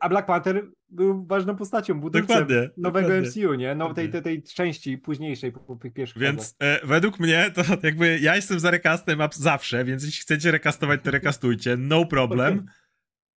[0.00, 3.28] a Black Panther był ważną postacią budowcy nowego dokładnie.
[3.28, 3.74] MCU, nie?
[3.74, 8.18] No, tej, tej, tej części późniejszej, po, tych pierwszych Więc e, według mnie to jakby
[8.18, 12.58] ja jestem za rekastem zawsze, więc jeśli chcecie rekastować, to rekastujcie, no problem.
[12.58, 12.74] Okay.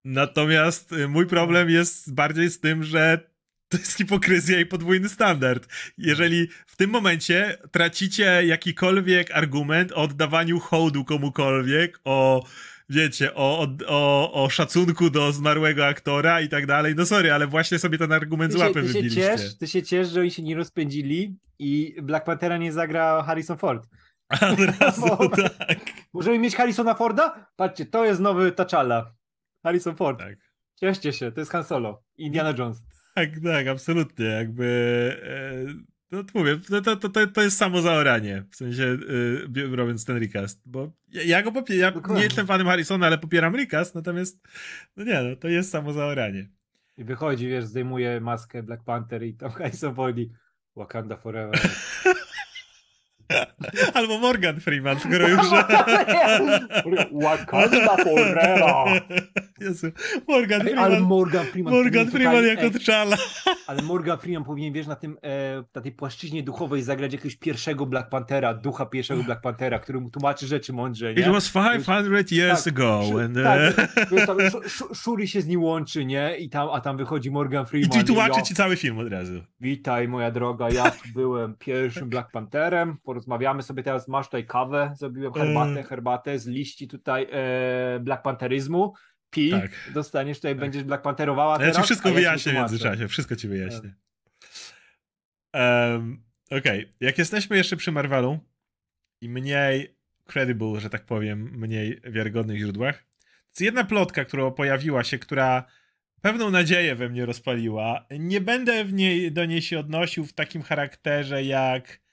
[0.05, 3.33] Natomiast e, mój problem jest bardziej z tym, że
[3.73, 5.67] to jest hipokryzja i podwójny standard.
[5.97, 12.45] Jeżeli w tym momencie tracicie jakikolwiek argument o oddawaniu hołdu komukolwiek, o
[12.89, 16.95] wiecie, o, o, o szacunku do zmarłego aktora i tak dalej.
[16.97, 19.83] No sorry, ale właśnie sobie ten argument ty z łapy ty się, ciesz, ty się
[19.83, 23.87] ciesz, że oni się nie rozpędzili i Black Panthera nie zagra Harrison Ford.
[24.53, 25.79] Od razu, tak.
[26.13, 27.49] Możemy mieć Harrisona Forda?
[27.55, 29.03] Patrzcie, to jest nowy T'Challa.
[29.63, 30.19] Harrison Ford.
[30.19, 30.37] Tak.
[30.75, 32.03] Cieszcie się, to jest Han Solo.
[32.17, 32.83] Indiana Jones.
[33.15, 34.25] Tak, tak, absolutnie.
[34.25, 34.65] Jakby
[35.23, 38.97] e, no to mówię, to, to, to, to jest samo zaoranie, w sensie
[39.55, 43.17] yy, robiąc ten recast, bo ja, ja go popieram, ja nie jestem fanem Harrisona, ale
[43.17, 44.47] popieram recast, natomiast
[44.97, 46.49] no nie, no to jest samo zaoranie.
[46.97, 50.17] I wychodzi, wiesz, zdejmuje maskę Black Panther i tam Harrison Ford
[50.75, 51.59] Wakanda Forever.
[53.93, 55.41] Albo Morgan Freeman, skoro już...
[57.11, 59.01] Wakanda forever!
[59.63, 59.87] Jezu,
[60.27, 60.83] Morgan Freeman.
[60.83, 61.73] Ale Morgan Freeman.
[61.73, 63.17] Morgan Freeman jako T'Challa.
[63.67, 67.85] Ale Morgan Freeman powinien, wiesz, na, tym, e, na tej płaszczyźnie duchowej zagrać jakiegoś pierwszego
[67.85, 71.21] Black Panthera, ducha pierwszego Black Panthera, który mu tłumaczy rzeczy mądrze, nie?
[71.21, 73.01] It was 500 years tak, ago.
[73.21, 74.37] and, tak, wiesz, tam,
[74.93, 76.37] Shuri się z nim łączy, nie?
[76.37, 78.01] I tam, a tam wychodzi Morgan Freeman.
[78.01, 79.43] I tłumaczy ci cały film od razu.
[79.59, 85.33] Witaj, moja droga, ja byłem pierwszym Black Pantherem, porozmawiamy sobie teraz, masz tutaj kawę, zrobiłem
[85.33, 85.83] herbatę, mm.
[85.83, 88.93] herbatę z liści tutaj e, Black Pantheryzmu,
[89.33, 89.71] pi, tak.
[89.93, 90.59] dostaniesz tutaj, tak.
[90.59, 93.93] będziesz Black Pantherowała teraz, Ja ci wszystko wyjaśnię w międzyczasie, wszystko ci wyjaśnię.
[95.53, 96.93] Um, Okej, okay.
[96.99, 98.39] jak jesteśmy jeszcze przy Marvelu
[99.21, 105.03] i mniej credible, że tak powiem, mniej wiarygodnych źródłach, to jest jedna plotka, która pojawiła
[105.03, 105.63] się, która
[106.21, 108.05] pewną nadzieję we mnie rozpaliła.
[108.19, 112.03] Nie będę w niej, do niej się odnosił w takim charakterze jak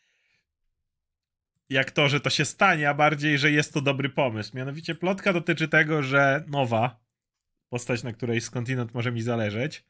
[1.70, 4.56] jak to, że to się stanie, a bardziej, że jest to dobry pomysł.
[4.56, 7.00] Mianowicie plotka dotyczy tego, że nowa
[7.70, 9.84] postać, na której skądinąd może mi zależeć,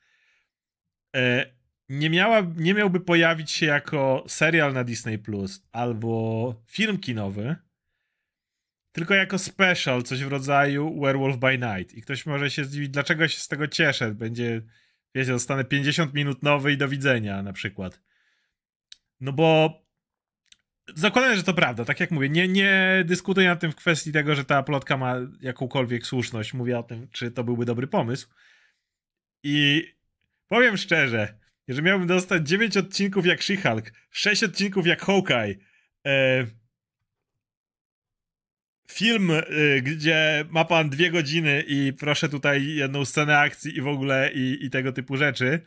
[1.16, 1.46] e,
[1.88, 7.56] nie, miała, nie miałby pojawić się jako serial na Disney Plus albo film kinowy,
[8.92, 11.94] tylko jako special, coś w rodzaju Werewolf by Night.
[11.94, 14.14] I ktoś może się zdziwić, dlaczego się z tego cieszę.
[14.14, 14.62] Będzie,
[15.14, 18.00] wiecie, dostanę 50 minut nowy i do widzenia na przykład.
[19.20, 19.80] No bo
[20.94, 24.34] Zakładam, że to prawda, tak jak mówię, nie, nie dyskutuję nad tym w kwestii tego,
[24.34, 26.54] że ta plotka ma jakąkolwiek słuszność.
[26.54, 28.28] Mówię o tym, czy to byłby dobry pomysł.
[29.42, 29.84] I
[30.48, 35.54] powiem szczerze, że miałbym dostać 9 odcinków jak She-Hulk, 6 odcinków jak Hawkeye,
[36.06, 36.46] e,
[38.90, 39.42] film, e,
[39.82, 44.64] gdzie ma pan dwie godziny i proszę tutaj jedną scenę akcji i w ogóle i,
[44.64, 45.60] i tego typu rzeczy,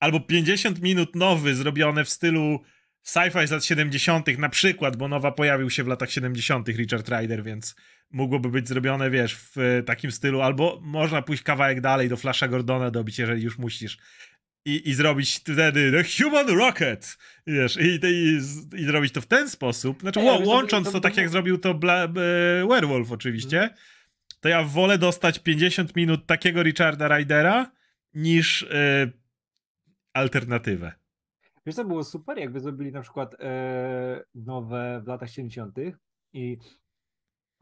[0.00, 2.64] albo 50 minut nowy zrobione w stylu
[3.06, 7.44] sci-fi z lat 70., na przykład, bo nowa pojawił się w latach 70., Richard Rider,
[7.44, 7.76] więc
[8.10, 12.90] mogłoby być zrobione, wiesz, w takim stylu, albo można pójść kawałek dalej do Flasha Gordona
[12.90, 13.98] dobić, jeżeli już musisz.
[14.64, 18.38] I, i zrobić wtedy The Human Rocket, wiesz, i, i,
[18.80, 21.58] i zrobić to w ten sposób, znaczy Ja, łącząc to- to, to- tak jak zrobił
[21.58, 22.08] to Bla, e,
[22.68, 23.70] Werewolf oczywiście,
[24.40, 27.70] to ja wolę dostać 50 minut takiego Richarda Rydera
[28.14, 29.10] niż e,
[30.12, 30.92] alternatywę.
[31.66, 35.76] Wiesz co było super, jakby zrobili na przykład e, nowe w latach 70.
[36.32, 36.58] i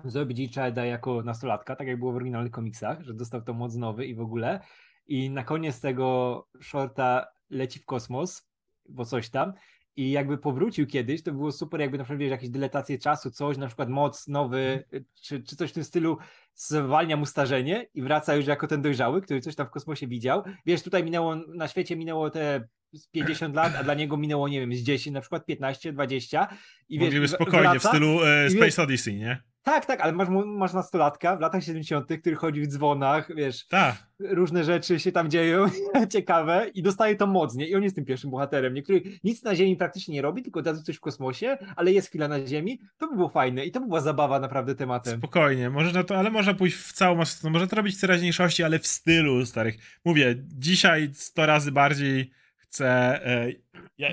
[0.05, 4.07] zrobić Richarda jako nastolatka, tak jak było w oryginalnych komiksach, że dostał to moc nowy
[4.07, 4.61] i w ogóle.
[5.07, 8.49] I na koniec tego shorta leci w kosmos,
[8.89, 9.53] bo coś tam.
[9.97, 13.57] I jakby powrócił kiedyś, to było super, jakby na przykład wiesz, jakieś dyletacje czasu, coś,
[13.57, 14.85] na przykład moc nowy,
[15.23, 16.19] czy, czy coś w tym stylu
[16.55, 20.43] zwalnia mu starzenie i wraca już jako ten dojrzały, który coś tam w kosmosie widział.
[20.67, 24.61] Wiesz, tutaj minęło, na świecie minęło te z 50 lat, a dla niego minęło, nie
[24.61, 26.49] wiem, z 10, na przykład 15, 20
[26.89, 29.43] i wiesz, w- spokojnie, wraca, w stylu e, Space wiesz- Odyssey, nie?
[29.63, 34.07] Tak, tak, ale masz, masz nastolatka w latach 70., który chodzi w dzwonach, wiesz, Tak.
[34.21, 35.67] różne rzeczy się tam dzieją,
[36.13, 37.69] ciekawe, i dostaje to moc, nie?
[37.69, 38.83] I on jest tym pierwszym bohaterem, nie?
[38.83, 42.29] który nic na Ziemi praktycznie nie robi, tylko da coś w kosmosie, ale jest chwila
[42.29, 42.81] na Ziemi.
[42.99, 45.19] To by było fajne i to by była zabawa naprawdę tematem.
[45.19, 48.63] Spokojnie, można to, ale można pójść w całą masę, no może to robić w teraźniejszości,
[48.63, 49.77] ale w stylu starych.
[50.05, 52.31] Mówię, dzisiaj 100 razy bardziej
[52.75, 53.27] chcę.
[53.27, 53.53] E,
[53.99, 54.09] ja,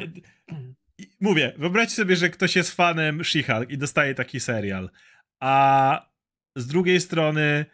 [1.21, 4.89] mówię, wyobraźcie sobie, że ktoś jest fanem She-Hulk i dostaje taki serial,
[5.39, 6.12] a
[6.56, 7.65] z drugiej strony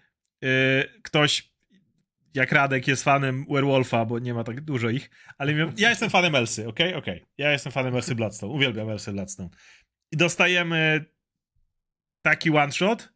[0.44, 1.58] e, ktoś
[2.34, 6.36] jak Radek jest fanem Werewolfa, bo nie ma tak dużo ich, ale ja jestem fanem
[6.36, 6.94] Elsy, okej?
[6.94, 7.26] Okej.
[7.38, 9.50] Ja jestem fanem Elsy Bloodstone, uwielbiam Elsy Bloodstone.
[10.12, 11.06] I dostajemy
[12.22, 13.14] taki one shot,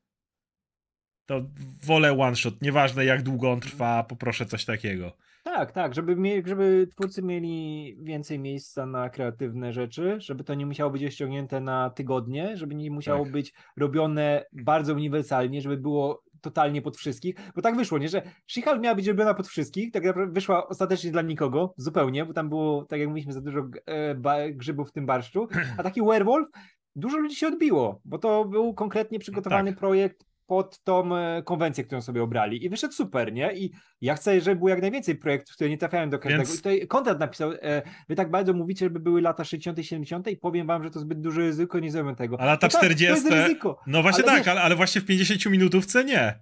[1.25, 1.41] to
[1.83, 2.61] wolę one shot.
[2.61, 5.17] Nieważne jak długo on trwa, poproszę coś takiego.
[5.43, 10.91] Tak, tak, żeby, żeby twórcy mieli więcej miejsca na kreatywne rzeczy, żeby to nie musiało
[10.91, 13.31] być ściągnięte na tygodnie, żeby nie musiało Tak.
[13.33, 18.79] być robione bardzo uniwersalnie, żeby było totalnie pod wszystkich, bo tak wyszło, nie, że She-Hulk
[18.79, 22.85] miała być robiona pod wszystkich, tak naprawdę wyszła ostatecznie dla nikogo, zupełnie, bo tam było,
[22.85, 26.47] tak jak mówiliśmy, za dużo e, grzybów w tym barszczu, a taki Werewolf,
[26.95, 29.79] dużo ludzi się odbiło, bo to był konkretnie przygotowany Tak.
[29.79, 33.53] projekt pod tą e, konwencję, którą sobie obrali i wyszedł super, nie?
[33.53, 36.43] I ja chcę, żeby było jak najwięcej projektów, które nie trafiają do każdego.
[36.43, 39.83] Więc- I tutaj Konrad napisał, e, wy tak bardzo mówicie, żeby były lata 60 i
[39.83, 42.39] 70 i powiem wam, że to zbyt duże ryzyko, nie zrobię tego.
[42.41, 43.07] A lata no tak, 40.
[43.07, 43.79] To jest ryzyko.
[43.87, 46.39] No właśnie Ale tak, wiesz- ale, właśnie w 50 minutówce nie.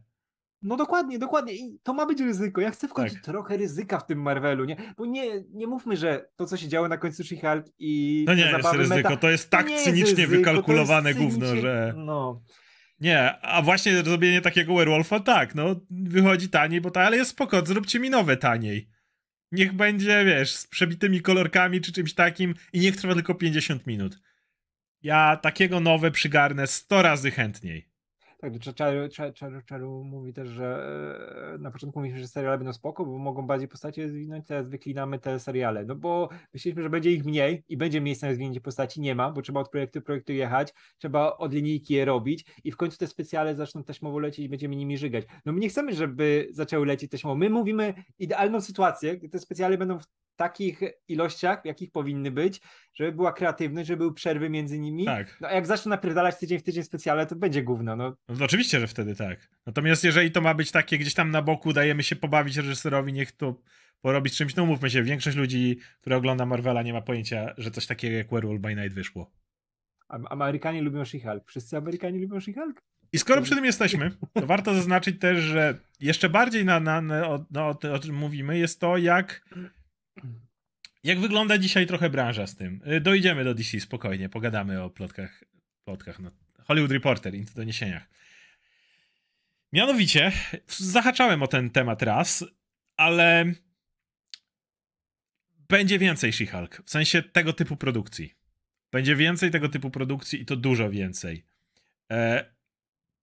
[0.61, 1.53] No dokładnie, dokładnie.
[1.53, 2.61] I to ma być ryzyko.
[2.61, 3.23] Ja chcę w końcu Tak.
[3.23, 4.75] trochę ryzyka w tym Marvelu, nie?
[4.97, 8.41] Bo nie, nie mówmy, że to, co się działo na końcu She-Hulk i To nie
[8.41, 11.61] jest ryzyko, meta, to jest to tak nie jest cynicznie ryzyko, jest wykalkulowane gówno, cynicznie-
[11.61, 11.93] że...
[11.97, 12.41] No.
[13.01, 17.65] Nie, a właśnie zrobienie takiego werewolfa, tak, no wychodzi taniej, bo ta, ale jest spoko,
[17.65, 18.89] zróbcie mi nowe taniej.
[19.51, 24.19] Niech będzie, wiesz, z przebitymi kolorkami czy czymś takim i niech trwa tylko 50 minut.
[25.01, 27.88] Ja takiego nowe przygarnę 100 razy chętniej.
[28.41, 30.65] Tak, Cza- Czaru, Cza- Czaru, Czaru mówi też, że
[31.55, 35.19] e, na początku mówiliśmy, że seriale będą spoko, bo mogą bardziej postacie rozwinąć, teraz wyklinamy
[35.19, 39.01] te seriale, no bo myśleliśmy, że będzie ich mniej i będzie miejsca na rozwinięcie postaci,
[39.01, 42.71] nie ma, bo trzeba od projektu do projektu jechać, trzeba od linijki je robić i
[42.71, 45.25] w końcu te specjale zaczną taśmowo lecieć i będziemy nimi żygać.
[45.45, 49.77] No my nie chcemy, żeby zaczęły lecieć taśmowo, my mówimy idealną sytuację, gdy te specjale
[49.77, 50.05] będą w
[50.39, 52.61] takich ilościach, jakich powinny być,
[52.93, 55.37] żeby była kreatywność, żeby były przerwy między nimi, Tak.
[55.41, 58.79] no a jak zaczną napierdalać tydzień w tydzień specjale, to będzie gówno, no No oczywiście,
[58.79, 59.49] że wtedy tak.
[59.65, 63.31] Natomiast jeżeli to ma być takie gdzieś tam na boku, dajemy się pobawić reżyserowi, niech
[63.31, 63.55] to
[64.01, 67.71] porobi z czymś, no mówmy się, większość ludzi, która ogląda Marvela nie ma pojęcia, że
[67.71, 69.31] coś takiego jak Werewolf by Night wyszło.
[70.07, 71.41] Am- Amerykanie lubią She-Hulk.
[71.45, 72.73] Wszyscy Amerykanie lubią She-Hulk?
[73.13, 77.27] I skoro przy tym jesteśmy, to warto zaznaczyć też, że jeszcze bardziej na, na, na,
[77.29, 79.45] o, no, o, tym- o czym mówimy, jest to, jak,
[81.03, 82.81] jak wygląda dzisiaj trochę branża z tym.
[82.87, 85.43] Y, Dojdziemy do DC spokojnie, pogadamy o plotkach,
[85.85, 86.31] plotkach no.
[86.63, 88.09] Hollywood Reporter, into doniesieniach.
[89.73, 90.31] Mianowicie,
[90.67, 92.45] zahaczałem o ten temat raz,
[92.97, 93.53] ale
[95.69, 98.33] będzie więcej She-Hulk, w sensie tego typu produkcji.
[98.91, 101.45] Będzie więcej tego typu produkcji i to dużo więcej.
[102.11, 102.45] E,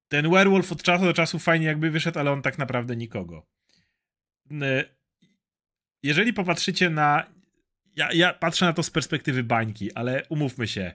[0.08, 3.46] ten werewolf od czasu do czasu fajnie jakby wyszedł, ale on tak naprawdę nikogo.
[6.06, 7.26] Jeżeli popatrzycie na.
[7.96, 10.92] Ja, ja patrzę na to z perspektywy bańki, ale umówmy się.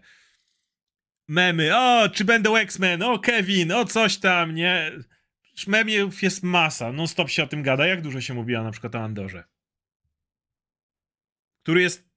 [1.27, 4.91] Memy, o, czy będą X-Men, o, Kevin, o, coś tam, nie?
[5.67, 7.87] Memiów jest masa, non stop się o tym gada.
[7.87, 9.43] Jak dużo się mówiło na przykład o Andorze?
[11.63, 12.09] Który jest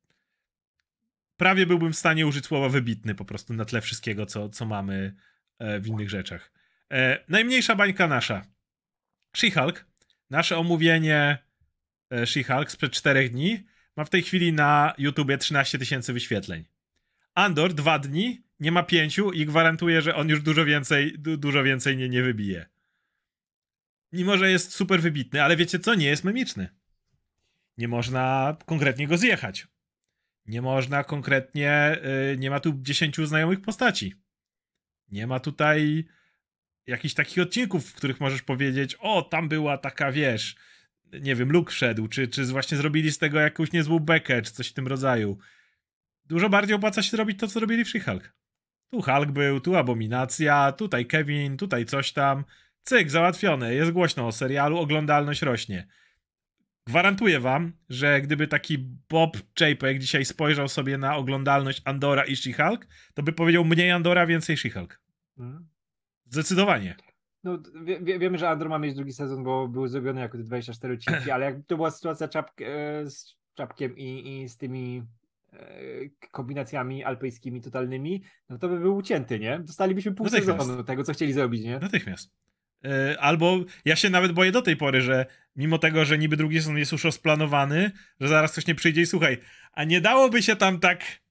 [1.37, 5.15] prawie byłbym w stanie użyć słowa wybitny po prostu na tle wszystkiego, co, co mamy
[5.59, 6.53] e, w innych rzeczach.
[6.91, 8.47] E, najmniejsza bańka nasza.
[9.37, 9.85] She-Hulk.
[10.31, 11.39] Nasze omówienie
[12.23, 13.65] She-Hulk sprzed czterech dni
[13.97, 16.65] ma w tej chwili na YouTubie 13 tysięcy wyświetleń.
[17.35, 21.63] Andor dwa dni, nie ma pięciu i gwarantuję, że on już dużo więcej, du, dużo
[21.63, 22.67] więcej nie, nie wybije.
[24.13, 25.95] Mimo, że jest super wybitny, ale wiecie co?
[25.95, 26.69] Nie jest memiczny.
[27.79, 29.67] Nie można konkretnie go zjechać.
[30.47, 31.97] Nie można konkretnie,
[32.31, 34.15] yy, nie ma tu dziesięciu znajomych postaci.
[35.09, 36.05] Nie ma tutaj
[36.87, 40.57] jakichś takich odcinków, w których możesz powiedzieć, o, tam była taka, wiesz,
[41.21, 44.69] nie wiem, Luke wszedł, czy, czy właśnie zrobili z tego jakąś niezłą bekę, czy coś
[44.69, 45.39] w tym rodzaju.
[46.25, 48.21] Dużo bardziej opłaca się zrobić to, co robili w She-Hulk.
[48.91, 52.45] Tu Hulk był, tu Abominacja, tutaj Kevin, tutaj coś tam.
[52.83, 55.87] Cyk, załatwione, jest głośno o serialu, oglądalność rośnie.
[56.87, 62.79] Gwarantuję wam, że gdyby taki Bob Chapek dzisiaj spojrzał sobie na oglądalność Andora i She-Hulk,
[63.15, 64.99] to by powiedział mniej Andora, więcej She-Hulk.
[65.37, 65.69] Hmm.
[66.31, 66.97] Zdecydowanie.
[67.45, 70.95] No, wie, wiemy, że Andor ma mieć drugi sezon, bo był zrobiony jako te 24
[70.95, 75.03] odcinki, ale jak to była sytuacja czap, e, z czapkiem i, i z tymi
[75.53, 75.59] e,
[76.31, 79.59] kombinacjami alpejskimi totalnymi, no to by był ucięty, nie?
[79.59, 81.79] Dostalibyśmy pół sezonu tego, co chcieli zrobić, nie?
[81.79, 82.31] Natychmiast.
[82.85, 85.27] E, albo ja się nawet boję do tej pory, że
[85.57, 89.07] mimo tego, że niby drugi sezon jest już rozplanowany, że zaraz ktoś nie przyjdzie i
[89.07, 89.39] słuchaj,
[89.73, 91.24] a nie dałoby się tam tak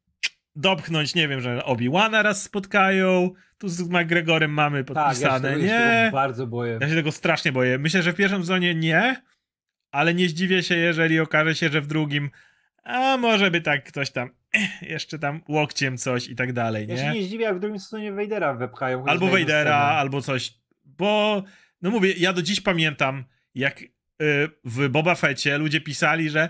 [0.55, 5.73] dopchnąć, nie wiem, że Obi-Wana raz spotkają, tu z McGregorem mamy podpisane, tak, ja się
[5.73, 6.05] nie?
[6.05, 6.77] Się bardzo boję.
[6.81, 7.77] Ja się tego strasznie boję.
[7.77, 9.23] Myślę, że w pierwszym sezonie nie,
[9.91, 12.29] ale nie zdziwię się, jeżeli okaże się, że w drugim
[12.83, 14.29] a może by tak ktoś tam
[14.81, 16.93] jeszcze tam łokciem coś i tak dalej, nie?
[16.93, 19.05] Ja się nie zdziwię, jak w drugim sezonie Wejdera wepchają.
[19.05, 20.53] Albo Wejdera, albo coś,
[20.85, 21.43] bo
[21.81, 23.23] no mówię, ja do dziś pamiętam,
[23.55, 23.87] jak y,
[24.63, 26.49] w Boba Fecie ludzie pisali, że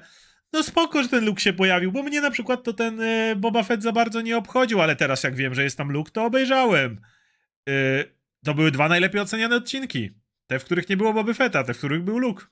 [0.54, 3.64] no spoko, że ten Luke się pojawił, bo mnie na przykład to ten y, Boba
[3.64, 7.02] Fett za bardzo nie obchodził, ale teraz jak wiem, że jest tam Luke, to obejrzałem.
[7.70, 8.14] Y,
[8.46, 10.10] to były dwa najlepiej oceniane odcinki.
[10.48, 12.46] Te, w których nie było Boba Fetta, te, w których był Luke.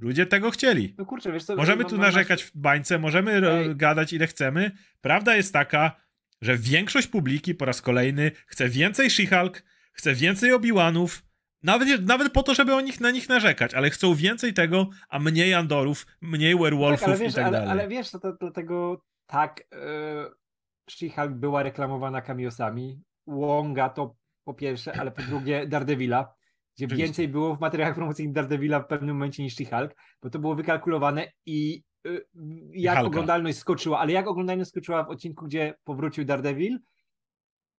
[0.00, 0.94] Ludzie tego chcieli.
[0.98, 3.76] No kurczę, wiesz co, możemy tu narzekać w bańce, możemy Ej.
[3.76, 4.70] gadać ile chcemy.
[5.00, 5.96] Prawda jest taka,
[6.42, 9.62] że większość publiki po raz kolejny chce więcej She-Hulk,
[9.92, 11.22] chce więcej Obi-Wanów,
[11.62, 15.18] nawet, nawet po to, żeby o nich, na nich narzekać, ale chcą więcej tego, a
[15.18, 17.70] mniej Andorów, mniej werewolfów tak, wiesz, i tak ale, dalej.
[17.70, 20.30] Ale wiesz, to, to, dlatego tak yy,
[20.90, 23.02] She-Hulk była reklamowana kamiosami.
[23.26, 26.34] Wonga to po pierwsze, ale po drugie Daredevila,
[26.76, 27.06] gdzie Oczywiście.
[27.06, 29.90] więcej było w materiałach promocyjnych Daredevila w pewnym momencie niż She-Hulk,
[30.22, 32.26] bo to było wykalkulowane i yy,
[32.72, 33.08] jak Hulka.
[33.08, 36.78] oglądalność skoczyła, ale jak oglądalność skoczyła w odcinku, gdzie powrócił Daredevil,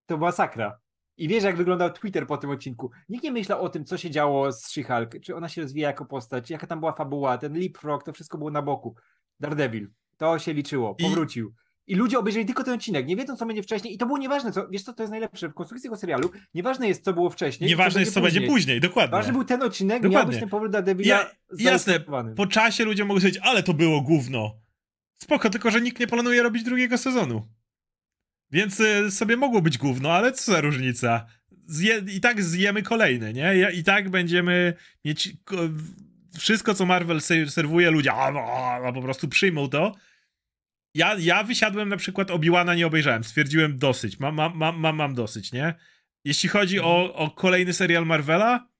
[0.06, 0.83] to była sakra.
[1.18, 2.92] I wiesz, jak wyglądał Twitter po tym odcinku.
[3.10, 6.06] Nikt nie myślał o tym, co się działo z She-Hulk, czy ona się rozwija jako
[6.06, 8.96] postać, jaka tam była fabuła, ten leapfrog, to wszystko było na boku.
[9.40, 11.54] Daredevil, to się liczyło, powrócił.
[11.88, 13.94] I, I ludzie obejrzeli tylko ten odcinek, nie wiedzą, co będzie wcześniej.
[13.94, 15.50] I to było nieważne, co, wiesz co, to jest najlepsze.
[15.50, 17.70] W konstrukcji tego serialu nieważne jest, co było wcześniej.
[17.70, 18.42] Nieważne jest, co później.
[18.42, 19.12] będzie później, dokładnie.
[19.12, 20.18] Ważny był ten odcinek, dokładnie.
[20.18, 22.00] miał być ten powrót Daredevila ja, Jasne,
[22.36, 24.56] po czasie ludzie mogą powiedzieć, ale to było gówno.
[25.24, 27.48] Spoko, tylko że nikt nie planuje robić drugiego sezonu.
[28.54, 31.26] Więc y, sobie mogło być gówno, ale co za różnica?
[31.68, 33.72] Zje, I tak zjemy kolejne, nie?
[33.74, 34.74] I tak będziemy
[35.06, 35.34] mieć
[36.38, 39.96] wszystko, co Marvel serwuje, ludzie a, a, a, po prostu przyjmą to.
[40.96, 45.52] Ja, ja wysiadłem na przykład Obi-Wana nie obejrzałem, stwierdziłem dosyć, mam, mam, mam, mam dosyć,
[45.52, 45.74] nie?
[46.26, 48.74] Jeśli chodzi o, o kolejny serial Marvela,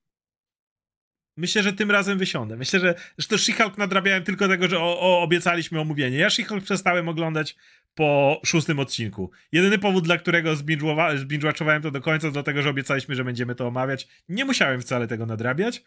[1.36, 2.56] Myślę, że tym razem wysiądę.
[2.56, 6.18] Myślę, że zresztą She-Hulk nadrabiałem tylko tego, że o, o, obiecaliśmy omówienie.
[6.18, 7.56] Ja She-Hulk przestałem oglądać
[7.94, 9.30] po szóstym odcinku.
[9.52, 14.08] Jedyny powód, dla którego zbinge-watchowałem to do końca, dlatego, że obiecaliśmy, że będziemy to omawiać.
[14.28, 15.84] Nie musiałem wcale tego nadrabiać.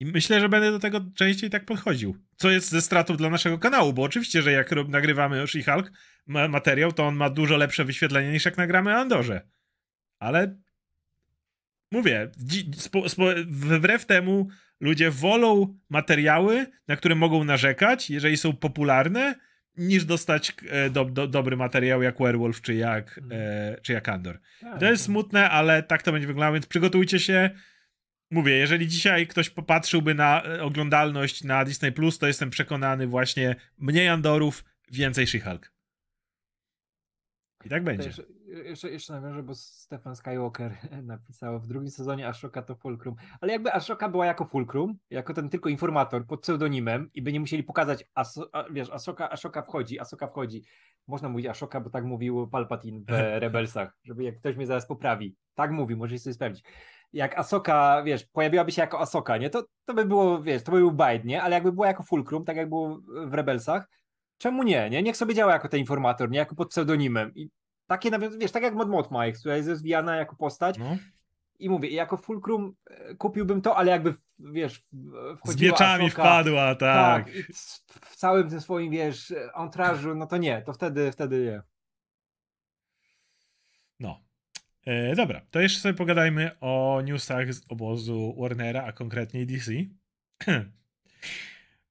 [0.00, 2.16] I myślę, że będę do tego częściej tak podchodził.
[2.36, 5.90] Co jest ze stratą dla naszego kanału, bo oczywiście, że jak nagrywamy She-Hulk
[6.26, 9.48] materiał, to on ma dużo lepsze wyświetlenie niż jak nagramy Andorze.
[10.18, 10.56] Ale
[11.92, 12.30] mówię,
[13.46, 14.48] wbrew temu
[14.80, 19.34] ludzie wolą materiały, na które mogą narzekać, jeżeli są popularne,
[19.78, 24.38] niż dostać e, do, do, dobry materiał jak Werewolf czy jak, e, czy jak Andor.
[24.60, 27.50] Tak, to jest smutne, ale tak to będzie wyglądało, więc przygotujcie się.
[28.30, 33.56] Mówię, jeżeli dzisiaj ktoś popatrzyłby na e, oglądalność na Disney Plus, to jestem przekonany właśnie
[33.78, 35.70] mniej Andorów, więcej She-Hulk.
[37.64, 38.06] I tak będzie.
[38.06, 43.14] Jeszcze, jeszcze, jeszcze nawiążę, bo Stefan Skywalker napisał w drugim sezonie Ashoka to Fulcrum.
[43.40, 47.40] Ale jakby Ashoka była jako Fulcrum, jako ten tylko informator pod pseudonimem i by nie
[47.40, 50.64] musieli pokazać, Aso, a, wiesz, Ashoka, Ashoka wchodzi, Ashoka wchodzi.
[51.06, 53.10] Można mówić Ashoka, bo tak mówił Palpatine w
[53.42, 55.36] Rebelsach, żeby jak ktoś mnie zaraz poprawi.
[55.54, 56.64] Tak mówi, możecie sobie sprawdzić.
[57.12, 59.50] Jak Asoka, wiesz, pojawiłaby się jako Asoka, nie?
[59.50, 61.42] To, to by było, wiesz, to by był bajt, nie?
[61.42, 63.88] Ale jakby była jako Fulcrum, tak jak było w Rebelsach,
[64.38, 65.02] czemu nie, nie?
[65.02, 66.38] Niech sobie działa jako ten informator, nie?
[66.38, 67.32] Jako pod pseudonimem.
[67.34, 67.50] I
[67.88, 70.78] takie wiesz, tak jak Mod Mod Mike, która jest rozwijana jako postać.
[70.78, 70.96] No.
[71.58, 74.86] I mówię, jako Fulcrum e, kupiłbym to, ale jakby, wiesz,
[75.36, 77.26] wchodziła Z mieczami Asoka, wpadła, tak.
[77.26, 77.34] tak
[78.00, 81.62] w całym tym swoim, wiesz, antrażu, no to nie, to wtedy, wtedy nie.
[84.00, 84.20] No.
[84.86, 89.72] E, dobra, to jeszcze sobie pogadajmy o newsach z obozu Warnera, a konkretniej DC.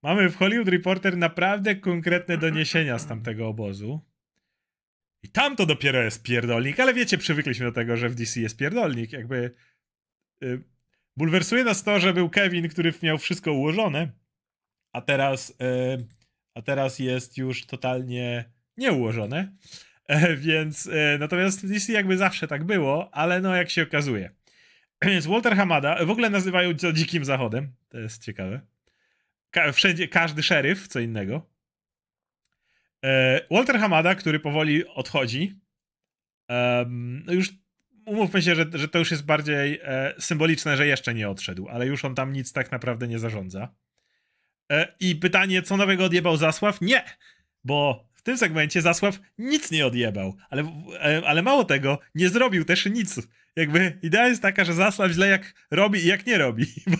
[0.04, 4.02] Mamy w Hollywood Reporter naprawdę konkretne doniesienia z tamtego obozu.
[5.28, 8.58] I tam to dopiero jest pierdolnik, ale wiecie, przywykliśmy do tego, że w DC jest
[8.58, 9.14] pierdolnik.
[9.14, 9.54] Jakby
[10.44, 10.64] y,
[11.18, 14.12] bulwersuje nas to, że był Kevin, który miał wszystko ułożone,
[14.94, 15.54] a teraz, y,
[16.54, 18.46] a teraz jest już totalnie
[18.78, 19.56] nieułożone.
[20.08, 24.30] E, więc e, natomiast w DC jakby zawsze tak było, ale no jak się okazuje.
[25.06, 28.62] Więc Walter Hamada, w ogóle nazywają to dzikim zachodem, to jest ciekawe.
[29.52, 31.57] Ka wszędzie, każdy szeryf, co innego.
[33.08, 35.60] E, Walter Hamada, który powoli odchodzi,
[37.26, 37.50] no już
[38.06, 41.88] umówmy się, że, że to już jest bardziej e, symboliczne, że jeszcze nie odszedł, ale
[41.88, 43.76] już on tam nic tak naprawdę nie zarządza.
[44.72, 46.82] E, I pytanie, co nowego odjebał Zasław?
[46.82, 47.04] Nie,
[47.64, 50.64] bo w tym segmencie Zasław nic nie odjebał, ale,
[51.26, 53.28] ale mało tego, nie zrobił też nic.
[53.58, 56.98] Jakby idea jest taka, że Zasław źle jak robi i jak nie robi, bo,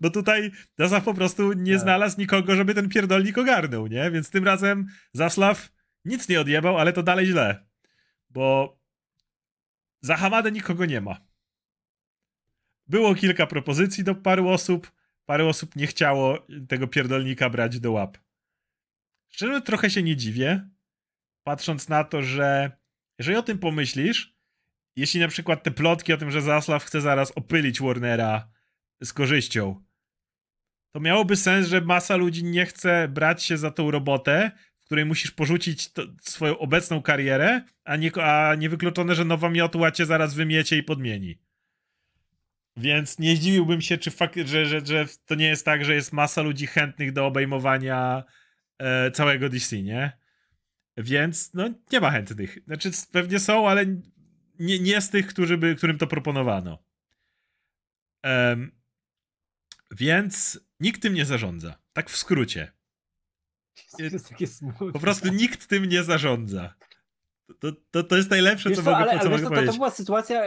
[0.00, 1.80] bo tutaj Zasław po prostu nie tak.
[1.80, 4.10] znalazł nikogo, żeby ten pierdolnik ogarnął, nie?
[4.10, 5.72] Więc tym razem Zasław
[6.04, 7.66] nic nie odjebał, ale to dalej źle,
[8.30, 8.78] bo
[10.00, 11.16] za Hamadę nikogo nie ma.
[12.86, 14.92] Było kilka propozycji do paru osób,
[15.26, 18.18] parę osób nie chciało tego pierdolnika brać do łap.
[19.28, 20.68] Szczerze trochę się nie dziwię,
[21.42, 22.70] patrząc na to, że
[23.18, 24.33] jeżeli o tym pomyślisz,
[24.96, 28.48] jeśli na przykład te plotki o tym, że Zaslav chce zaraz opylić Warnera
[29.02, 29.84] z korzyścią,
[30.94, 35.04] to miałoby sens, że masa ludzi nie chce brać się za tą robotę, w której
[35.04, 40.34] musisz porzucić to, swoją obecną karierę, a, nie, a niewykluczone, że nowa miotła cię zaraz
[40.34, 41.38] wymiecie i podmieni.
[42.76, 46.12] Więc nie zdziwiłbym się, czy fakt, że, że, że to nie jest tak, że jest
[46.12, 48.24] masa ludzi chętnych do obejmowania
[48.78, 50.12] e, całego DC, nie?
[50.96, 52.58] Więc no nie ma chętnych.
[52.66, 53.86] Znaczy pewnie są, ale
[54.58, 56.78] nie, nie z tych, którzy by, którym to proponowano.
[58.24, 58.72] Um,
[59.90, 61.78] więc nikt tym nie zarządza.
[61.92, 62.72] Tak w skrócie.
[64.92, 66.74] Po prostu nikt tym nie zarządza.
[67.58, 69.72] To, to, to jest najlepsze, wiesz co, co mogę, ale, co ale mogę to, to,
[69.72, 70.42] była sytuacja,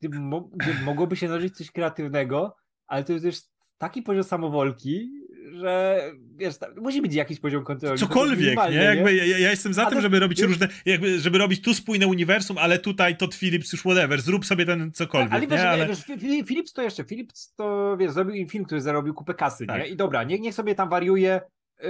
[0.00, 3.36] gdzie, mo, gdzie mogłoby się narzucić coś kreatywnego, ale to jest już
[3.78, 5.10] taki poziom samowolki,
[5.52, 6.02] że
[6.36, 7.98] wiesz, musi być jakiś poziom kontroli.
[7.98, 8.76] Cokolwiek, nie?
[8.76, 11.62] Jakby ja, ja, jestem za A tym, to, żeby robić wiesz, różne, jakby, żeby robić
[11.62, 15.60] tu spójne uniwersum, ale tutaj to Philips już whatever, zrób sobie ten cokolwiek, ale, wiesz,
[15.60, 15.68] nie?
[15.68, 15.88] ale...
[15.88, 16.04] wiesz,
[16.46, 19.82] Philips to jeszcze, Philips to, wiesz, zrobił im film, który zarobił kupę kasy, tak.
[19.82, 19.88] nie?
[19.88, 21.40] I dobra, niech, niech sobie tam wariuje,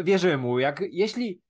[0.05, 1.41] wierzy mu, jak, jeśli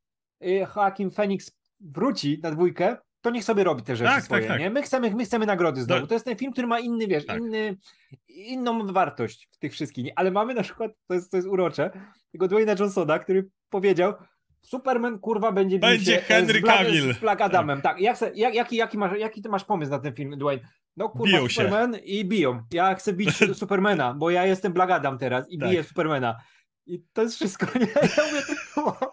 [0.45, 1.51] y, Joaquin Phoenix
[1.81, 4.61] wróci na dwójkę, to niech sobie robi te rzeczy tak, tak swoje, tak, tak.
[4.61, 4.71] nie?
[4.71, 6.07] My chcemy, my chcemy nagrody znowu.
[6.07, 7.41] To jest ten film, który ma inny, wiesz, tak.
[7.41, 7.77] inny,
[8.29, 10.13] inną wartość w tych wszystkich, nie?
[10.17, 11.91] ale mamy na przykład, to jest, to jest urocze,
[12.33, 14.15] tego Dwayna Johnsona, który powiedział,
[14.63, 17.15] Superman kurwa będzie Będzie się Henry Cavill.
[17.15, 17.83] Z Black Adamem.
[17.83, 18.03] Tak, tak.
[18.03, 20.63] Jak, jak, jaki, jaki, masz, jaki ty masz pomysł na ten film, Dwayne?
[20.97, 22.01] No kurwa biją Superman się.
[22.01, 22.63] i biją.
[22.73, 26.37] Ja chcę bić Supermana, bo ja jestem Black Adam teraz i biję Supermana.
[26.87, 27.87] I to jest wszystko, nie?
[28.17, 28.43] Ja mówię,
[28.75, 29.10] to,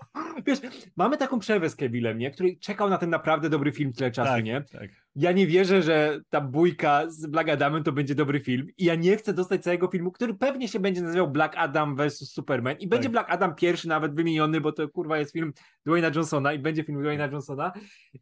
[0.48, 0.60] wiesz,
[0.96, 2.32] mamy taką przerwę z Kevillem, nie?
[2.32, 4.62] Który czekał na ten naprawdę dobry film tyle czasu, tak, nie?
[4.62, 4.90] Tak.
[5.16, 8.96] Ja nie wierzę, że ta bójka z Black Adamem to będzie dobry film i ja
[8.96, 12.88] nie chcę dostać całego filmu, który pewnie się będzie nazywał Black Adam vs Superman i
[12.88, 13.12] będzie tak.
[13.12, 15.54] Black Adam pierwszy nawet wymieniony, bo to kurwa jest film
[15.86, 17.72] Dwayna Johnsona i będzie film Dwayna Johnsona.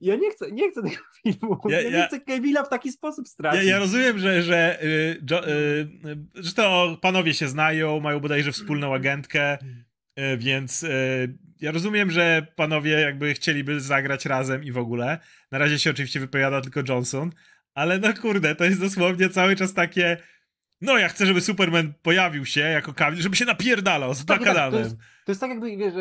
[0.02, 1.60] I ja nie chcę, nie chcę tego filmu.
[1.70, 3.64] Ja, ja, ja nie chcę Kevilla w taki sposób stracić.
[3.64, 5.88] Ja, ja rozumiem, że, że, y, jo, y,
[6.36, 9.58] że to panowie się znają, mają bodajże wspólną agentkę,
[10.20, 15.20] y, więc y, ja rozumiem, że panowie jakby chcieliby zagrać razem i w ogóle.
[15.52, 17.32] Na razie się oczywiście wypowiada tylko Johnson,
[17.74, 20.18] ale no kurde, to jest dosłownie cały czas takie.
[20.82, 24.72] No, ja chcę, żeby Superman pojawił się jako Cavill, żeby się napierdalał z Black tak,
[24.72, 25.94] to, jest, to jest tak jakby, wiesz,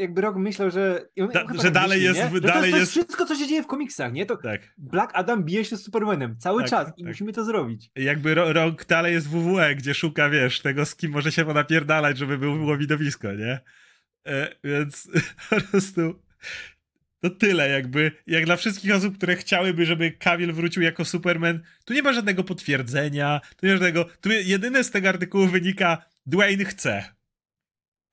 [0.00, 1.04] jakby Rock myślał, że...
[1.16, 2.34] Da, że tak dalej myśli, jest...
[2.34, 4.26] Że dalej to, jest, to jest wszystko, co się dzieje w komiksach, nie?
[4.26, 4.60] To tak.
[4.78, 7.08] Black Adam bije się z Supermanem cały tak, czas i tak.
[7.08, 7.90] musimy to zrobić.
[7.96, 12.18] Jakby Rock dalej jest w WWE, gdzie szuka, wiesz, tego, z kim może się napierdalać,
[12.18, 13.60] żeby było widowisko, nie?
[14.26, 15.08] E, więc
[15.50, 16.22] po prostu
[17.20, 18.12] to tyle jakby.
[18.26, 22.44] Jak dla wszystkich osób, które chciałyby, żeby Cavill wrócił jako Superman, tu nie ma żadnego
[22.44, 24.04] potwierdzenia, tu nie ma żadnego...
[24.04, 27.04] Tu jedyne z tego artykułu wynika Dwayne chce.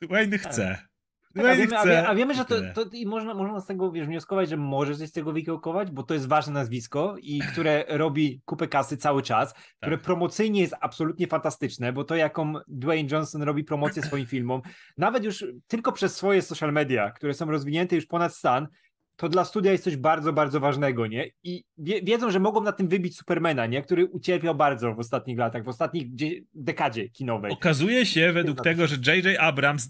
[0.01, 0.51] Dwayne tak.
[0.51, 0.88] chce.
[1.33, 3.91] Tak, a, wiemy, a, wie, a, wiemy, że to, to i można, można z tego
[3.91, 7.85] wiesz, wnioskować, że może coś z tego wykiełkować, bo to jest ważne nazwisko i które
[7.87, 9.63] robi kupę kasy cały czas, tak.
[9.79, 14.61] które promocyjnie jest absolutnie fantastyczne, bo to jaką Dwayne Johnson robi promocję swoim filmom,
[14.97, 18.67] nawet już tylko przez swoje social media, które są rozwinięte już ponad stan,
[19.15, 21.29] to dla studia jest coś bardzo, bardzo ważnego, nie?
[21.43, 23.81] I wie, wiedzą, że mogą na tym wybić Supermana, nie?
[23.81, 26.07] Który ucierpiał bardzo w ostatnich latach, w ostatnich
[26.53, 27.51] dekadzie kinowej.
[27.51, 29.39] Okazuje się według tego, że J.J.
[29.39, 29.89] Abrams,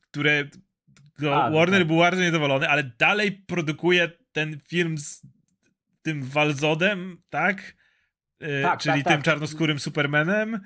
[0.00, 0.48] które
[1.22, 1.86] a, Warner tak.
[1.86, 5.22] był bardzo niedowolony, ale dalej produkuje ten film z
[6.02, 7.74] tym Walzodem, tak?
[8.40, 9.24] E, Tak, Czyli tak, tym tak.
[9.24, 10.60] czarnoskórym Supermanem,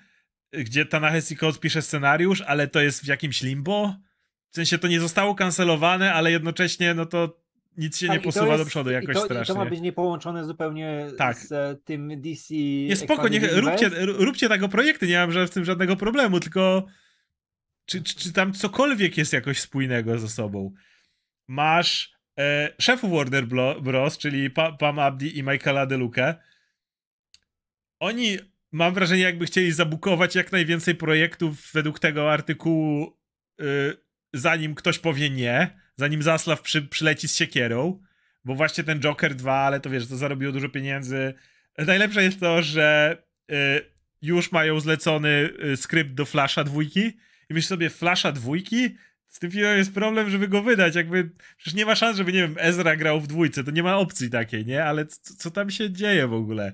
[0.52, 3.96] gdzie ta Nahesi Coates pisze scenariusz, ale to jest w jakimś limbo.
[4.50, 7.42] W sensie to nie zostało kancelowane, ale jednocześnie no to
[7.76, 9.52] nic się Tak, nie to posuwa do jest- przodu jakoś i to, strasznie.
[9.52, 11.38] I to ma być niepołączone zupełnie Tak.
[11.38, 12.54] z e, tym DC.
[12.88, 16.86] Nie spoko, niech, róbcie, róbcie tego projekty, nie mam w tym żadnego problemu, tylko
[17.92, 20.72] czy, czy, czy tam cokolwiek jest jakoś spójnego ze sobą.
[21.48, 23.46] Masz e, szefów Warner
[23.82, 26.34] Bros., czyli pa, Pam Abdi i Michaela DeLuca.
[28.00, 28.38] Oni,
[28.72, 33.18] mam wrażenie, jakby chcieli zabukować jak najwięcej projektów według tego artykułu,
[33.60, 33.96] y,
[34.32, 38.02] zanim ktoś powie nie, zanim Zaslaw przy, przyleci z siekierą,
[38.44, 41.34] bo właśnie ten Joker 2, ale to wiesz, to zarobiło dużo pieniędzy.
[41.78, 43.16] Najlepsze jest to, że
[43.50, 43.54] y,
[44.22, 47.12] już mają zlecony y, skrypt do Flasha dwójki
[47.52, 48.96] i myślisz sobie, Flasha dwójki?
[49.28, 52.42] Z tym filmem jest problem, żeby go wydać, jakby, przecież nie ma szans, żeby, nie
[52.42, 54.84] wiem, Ezra grał w dwójce, to nie ma opcji takiej, nie?
[54.84, 56.72] Ale co, co tam się dzieje w ogóle?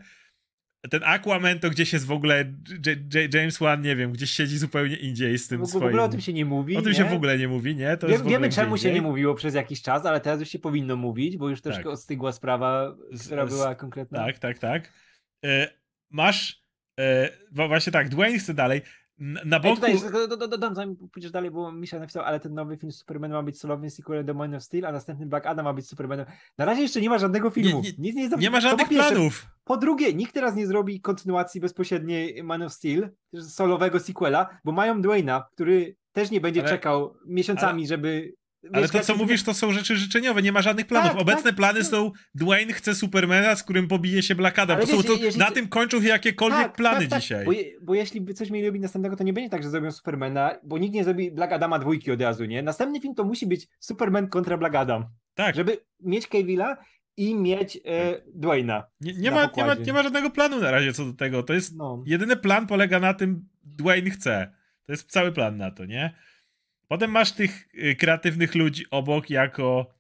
[0.90, 2.52] Ten Aquaman to gdzieś jest w ogóle,
[2.86, 5.82] J- J- James Wan, nie wiem, gdzieś siedzi zupełnie indziej z tym W ogóle, swoim...
[5.84, 6.76] w ogóle o tym się nie mówi.
[6.76, 6.98] O tym nie?
[6.98, 7.96] się w ogóle nie mówi, nie?
[7.96, 10.96] To Wie, wiemy czemu się nie mówiło przez jakiś czas, ale teraz już się powinno
[10.96, 11.92] mówić, bo już troszkę Tak.
[11.92, 14.18] ostygła sprawa, która z- była konkretna.
[14.18, 14.92] Tak, tak, tak.
[15.44, 15.70] E,
[16.10, 16.62] masz.
[17.00, 18.80] E, właśnie tak, Dwayne chce dalej.
[19.20, 19.74] Na Ej, boku.
[19.74, 22.92] tutaj do- do- do- dodam, zanim pójdziesz dalej, bo Misza napisał, ale ten nowy film
[22.92, 25.72] z Supermanem ma być solowym sequelem do Man of Steel, a następny Black Adam ma
[25.72, 26.26] być Supermanem.
[26.58, 27.80] Na razie jeszcze nie ma żadnego filmu.
[27.80, 29.46] nie- Nic nie, jest nie ma żadnych planów.
[29.64, 33.10] Po drugie, nikt teraz nie zrobi kontynuacji bezpośredniej Man of Steel,
[33.40, 38.32] solowego sequela, bo mają Dwayna, który też nie będzie Ale- czekał miesiącami, żeby...
[38.72, 40.42] Ale to, co mówisz, to są rzeczy życzeniowe.
[40.42, 41.10] Nie ma żadnych planów.
[41.12, 41.88] Tak, Obecne tak, plany tak.
[41.88, 44.86] są Dwayne chce Supermana, z którym pobije się Black Adam.
[44.86, 47.44] Są, to, jeżeli- Na tym kończą się jakiekolwiek Tak, plany tak, tak, dzisiaj.
[47.44, 49.90] Bo, je, bo jeśli by coś mieli robić następnego, to nie będzie tak, że zrobią
[49.92, 52.62] Supermana, bo nikt nie zrobi Black Adama dwójki od razu, nie?
[52.62, 55.04] Następny film to musi być Superman kontra Black Adam,
[55.34, 55.54] tak.
[55.54, 56.76] żeby mieć Cavilla
[57.16, 58.84] i mieć e, Dwayna.
[59.00, 61.42] Nie, nie, ma, nie, ma, nie ma żadnego planu na razie co do tego.
[61.42, 62.02] To jest No.
[62.06, 64.52] Jedyny plan polega na tym, Dwayne chce.
[64.86, 66.14] To jest cały plan na to, nie?
[66.88, 69.94] Potem masz tych y, kreatywnych ludzi obok jako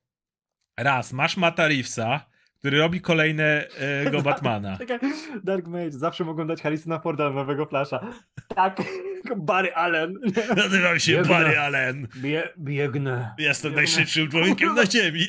[0.76, 2.26] raz, masz Mata Reevesa,
[2.58, 4.78] który robi kolejnego Batmana.
[4.78, 4.98] Czekaj,
[5.44, 8.00] Dark Mage, zawsze mogą dać Harrisona Forda nowego Flasha.
[8.48, 8.82] Tak,
[9.36, 10.18] Barry Allen.
[10.56, 11.28] Nazywam się Biegnę.
[11.28, 12.08] Barry Allen.
[12.16, 13.34] Bie, biegnę.
[13.38, 13.82] Jestem Biegnę.
[13.82, 15.26] najszybszym człowiekiem na ziemi.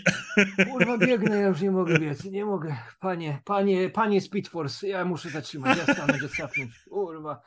[0.71, 2.75] Kurwa, biegnę, ja już nie mogę biec, nie mogę.
[2.99, 6.71] Panie, panie, panie Speed Force, ja muszę zatrzymać, ja stanę, sapnąć.
[6.89, 7.41] Kurwa.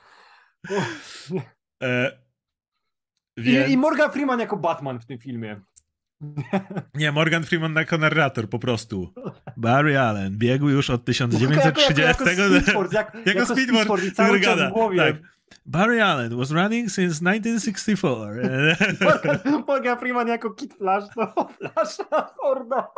[1.83, 2.22] E,
[3.37, 3.71] więc...
[3.71, 5.61] I Morgan Freeman jako Batman w tym filmie.
[6.95, 9.15] Nie, Morgan Freeman jako narrator po prostu.
[9.57, 12.01] Barry Allen biegł już od Jako, 1930.
[12.03, 13.39] jako, jako jak, Jako
[13.79, 14.99] jako i cały czas w głowie.
[14.99, 15.17] tak.
[15.67, 18.43] Barry Allen was running since 1964.
[19.05, 21.97] Morgan, Morgan Freeman jako Kid Flash, to Flash
[22.43, 22.89] Forda.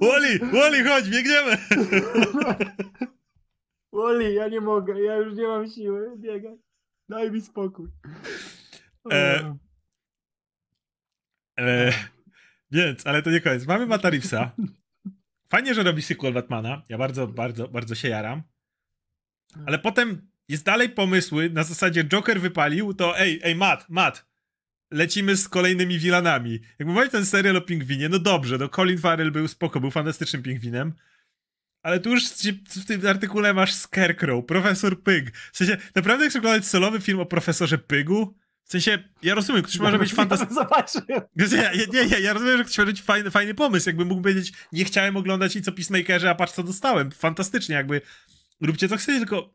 [0.00, 1.58] Wally, Wally, chodź, biegniemy!
[3.92, 6.58] Oli, ja nie mogę, ja już nie mam siły biegać.
[7.08, 7.88] Daj mi spokój.
[9.12, 9.54] E,
[11.58, 11.92] E,
[12.70, 13.66] więc, ale to nie koniec.
[13.66, 14.50] Mamy Mata Reevesa.
[15.52, 16.82] Fajnie, że robi sequel Batmana.
[16.88, 18.42] Ja bardzo, bardzo, bardzo się jaram.
[19.66, 24.26] Ale potem jest dalej pomysły na zasadzie Joker wypalił, to ej, ej, Matt, Matt,
[24.90, 26.60] lecimy z kolejnymi wilanami.
[26.78, 30.42] Jak mamy ten serial o pingwinie, no dobrze, no Colin Farrell był spoko, był fantastycznym
[30.42, 30.92] pingwinem.
[31.82, 32.24] Ale tu już
[32.68, 35.36] w tym artykule masz Scarecrow, Profesor Pyg.
[35.36, 38.36] W sensie, naprawdę chcesz oglądać solowy film o Profesorze Pygu?
[38.64, 40.64] W sensie, ja rozumiem, ktoś może być fantastyczny.
[41.56, 43.88] Ja, nie, nie, ja rozumiem, że ktoś może mieć fajny, fajny pomysł.
[43.88, 47.10] Jakby mógł powiedzieć, nie chciałem oglądać nic o Peacemakerze, a patrz co dostałem.
[47.10, 48.00] Fantastycznie, jakby
[48.60, 49.54] róbcie co chcecie, tylko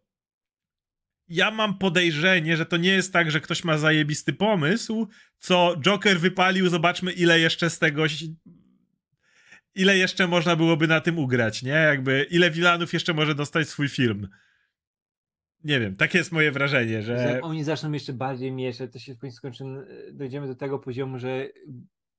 [1.28, 5.08] ja mam podejrzenie, że to nie jest tak, że ktoś ma zajebisty pomysł,
[5.40, 8.08] co Joker wypalił, zobaczmy ile jeszcze z tego
[9.76, 11.72] ile jeszcze można byłoby na tym ugrać, nie?
[11.72, 14.28] Jakby ile wilanów jeszcze może dostać swój film.
[15.64, 19.16] Nie wiem, takie jest moje wrażenie, Że jak oni zaczną jeszcze bardziej mieszać, to się
[19.16, 19.64] w końcu skończy,
[20.12, 21.48] dojdziemy do tego poziomu, że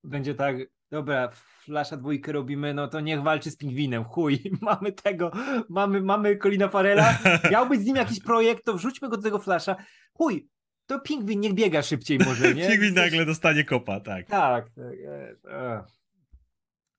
[0.05, 0.57] będzie tak,
[0.91, 1.31] dobra,
[1.65, 5.33] Flasha dwójkę robimy, no to niech walczy z pingwinem, chuj, mamy tego,
[5.69, 7.19] mamy, mamy Colina Farela,
[7.53, 9.77] miał być z nim jakiś projekt, to wrzućmy go do tego Flasha,
[10.13, 10.49] chuj,
[10.87, 12.67] to pingwin niech biega szybciej może, nie?
[12.71, 14.27] Pingwin nagle dostanie kopa, tak.
[14.27, 15.85] Tak, tak, e, e.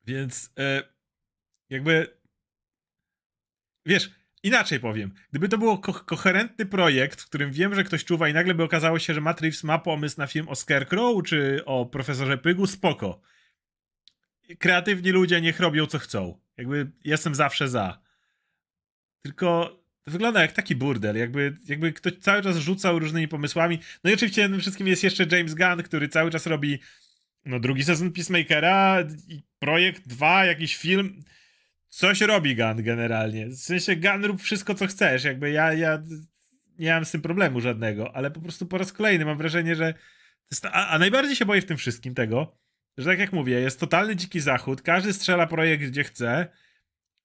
[0.06, 0.84] Więc e,
[1.70, 2.18] jakby.
[3.86, 4.12] Wiesz,
[4.44, 5.14] inaczej powiem.
[5.30, 8.64] Gdyby to był ko- koherentny projekt, w którym wiem, że ktoś czuwa i nagle by
[8.64, 13.22] okazało się, że Reeves ma pomysł na film o Scarecrow czy o profesorze Pygu, spoko.
[14.60, 16.42] Kreatywni ludzie niech robią co chcą.
[16.58, 18.02] Jakby jestem zawsze za.
[19.22, 23.80] Tylko to wygląda jak taki burdel, jakby, jakby ktoś cały czas rzucał różnymi pomysłami.
[24.04, 26.80] No i oczywiście tym wszystkim jest jeszcze James Gunn, który cały czas robi
[27.46, 29.04] no drugi sezon Peacemakera
[29.60, 31.24] projekt 2, jakiś film.
[31.90, 33.48] coś robi Gun generalnie.
[33.48, 35.24] W sensie Gun rób wszystko, co chcesz.
[35.24, 36.04] Jakby ja, ja
[36.80, 39.94] nie mam z tym problemu żadnego, ale po prostu po raz kolejny mam wrażenie, że.
[40.64, 42.58] A, a najbardziej się boję w tym wszystkim tego,
[42.98, 46.48] że tak jak mówię, jest totalny dziki zachód, każdy strzela projekt gdzie chce.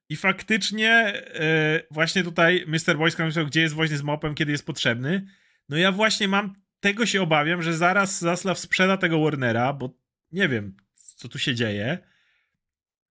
[0.08, 2.98] I faktycznie yy, właśnie tutaj Mr.
[2.98, 5.26] Boyska myślał, gdzie jest woźny z mopem, kiedy jest potrzebny.
[5.68, 9.99] No ja właśnie mam, tego się obawiam, że zaraz Zaslav sprzeda tego Warnera, bo
[10.32, 11.98] nie wiem, co tu się dzieje.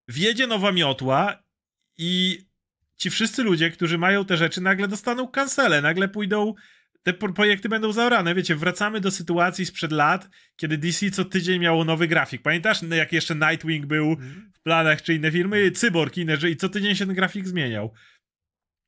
[0.07, 1.43] Wjedzie nowa miotła
[1.97, 2.39] i
[2.97, 6.53] ci wszyscy ludzie, którzy mają te rzeczy, nagle dostaną kancele, nagle pójdą
[7.03, 8.35] te projekty będą zaorane.
[8.35, 12.41] Wiecie, wracamy do sytuacji sprzed lat, kiedy DC co tydzień miało nowy grafik.
[12.41, 14.51] Pamiętasz, jak jeszcze Nightwing był mhm.
[14.55, 15.71] w planach, czy inne filmy?
[15.71, 17.93] Cyborg inne, i co tydzień się ten grafik zmieniał.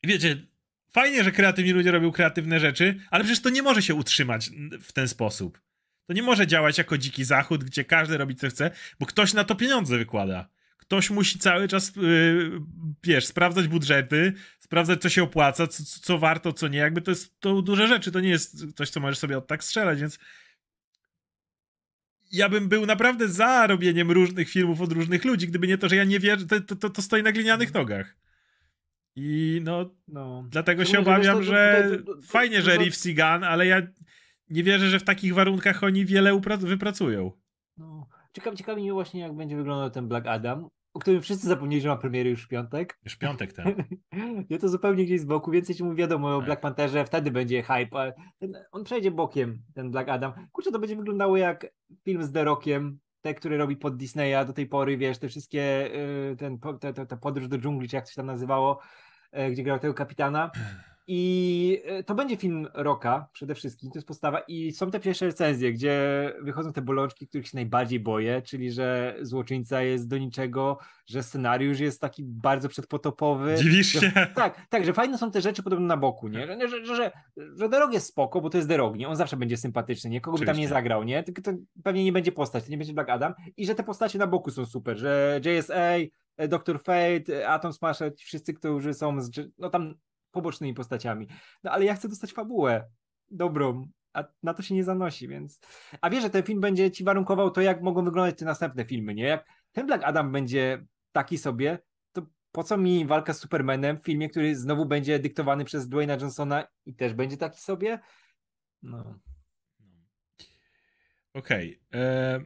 [0.04, 0.48] Wiecie,
[0.92, 4.50] fajnie, że kreatywni ludzie robią kreatywne rzeczy, ale przecież to nie może się utrzymać
[4.82, 5.62] w ten sposób.
[6.12, 9.44] To nie może działać jako dziki zachód, gdzie każdy robi co chce, bo ktoś na
[9.44, 12.62] to pieniądze wykłada ktoś musi cały czas, yy,
[13.04, 16.80] wiesz, sprawdzać budżety, sprawdzać, co się opłaca, co, co warto, co nie.
[16.80, 19.64] Jakby to jest to duże rzeczy, to nie jest coś, co możesz sobie od tak
[19.64, 20.20] strzelać, więc
[22.32, 25.96] ja bym był naprawdę za robieniem różnych filmów od różnych ludzi, gdyby nie to, że
[25.96, 28.16] ja nie wierzę, to, to, to stoi na glinianych nogach.
[29.16, 30.46] I no, no.
[30.50, 31.90] dlatego się obawiam, że
[32.24, 33.82] fajnie, że i Gunn, ale ja
[34.52, 37.32] nie wierzę, że w takich warunkach oni wiele wypracują.
[37.78, 38.08] No.
[38.34, 41.90] Ciekawi, ciekawi mnie właśnie, jak będzie wyglądał ten Black Adam o którym wszyscy zapomnieli, że
[41.90, 43.00] ma premiery już w piątek.
[43.04, 43.68] Już piątek, tak.
[44.50, 46.46] ja to zupełnie gdzieś z boku, więcej ci mu wiadomo o tak.
[46.46, 50.34] Black Pantherze, wtedy będzie hype, ale ten, on przejdzie bokiem, ten Black Adam.
[50.52, 51.68] Kurczę, to będzie wyglądało jak
[52.06, 55.90] film z The Rockiem, te, które robi pod Disneya do tej pory, wiesz, te wszystkie,
[56.30, 58.80] yy, ten, te, te, te podróż do dżungli, czy jak to się tam nazywało,
[59.34, 60.52] yy, gdzie grał tego kapitana.
[61.14, 64.40] I e, to będzie film Roka przede wszystkim, to jest postawa.
[64.40, 69.16] I są te pierwsze recenzje, gdzie wychodzą te bolączki, których się najbardziej boję, czyli że
[69.22, 73.56] złoczyńca jest do niczego, że scenariusz jest taki bardzo przedpotopowy.
[73.58, 74.00] Dziwisz się?
[74.00, 76.48] Że, tak, tak, że fajne są te rzeczy podobne na boku, nie?
[76.48, 77.12] Że, że, że, że,
[77.56, 79.08] że Derog jest spoko, bo to jest Derog, nie?
[79.08, 80.22] On zawsze będzie sympatyczny, nie?
[80.22, 81.24] Kogo by tam nie zagrał, nie?
[81.24, 81.52] Tylko to
[81.84, 83.34] pewnie nie będzie postać, to nie będzie Black Adam.
[83.58, 85.76] I że te postacie na boku są super, że JSA,
[86.38, 86.80] e, Dr.
[86.84, 89.96] Fate, Atom Smasher, wszyscy, którzy są, z, no tam
[90.32, 91.28] pobocznymi postaciami.
[91.64, 92.90] No ale ja chcę dostać fabułę
[93.32, 95.60] dobrą, a na to się nie zanosi, więc...
[96.02, 99.14] A wiesz, że ten film będzie ci warunkował to, jak mogą wyglądać te następne filmy,
[99.14, 99.24] nie?
[99.24, 101.80] Jak ten Black Adam będzie taki sobie,
[102.14, 102.22] to
[102.52, 106.68] po co mi walka z Supermanem w filmie, który znowu będzie dyktowany przez Dwayna Johnsona
[106.86, 108.00] i też będzie taki sobie?
[108.82, 109.20] No.
[111.34, 111.82] Okej.
[111.90, 112.02] Okay.
[112.02, 112.40] E,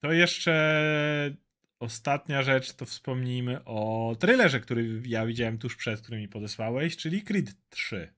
[0.00, 1.36] to jeszcze
[1.80, 7.22] ostatnia rzecz to wspomnijmy o trailerze, który ja widziałem tuż przed, który mi podesłałeś, czyli
[7.22, 8.14] Creed 3.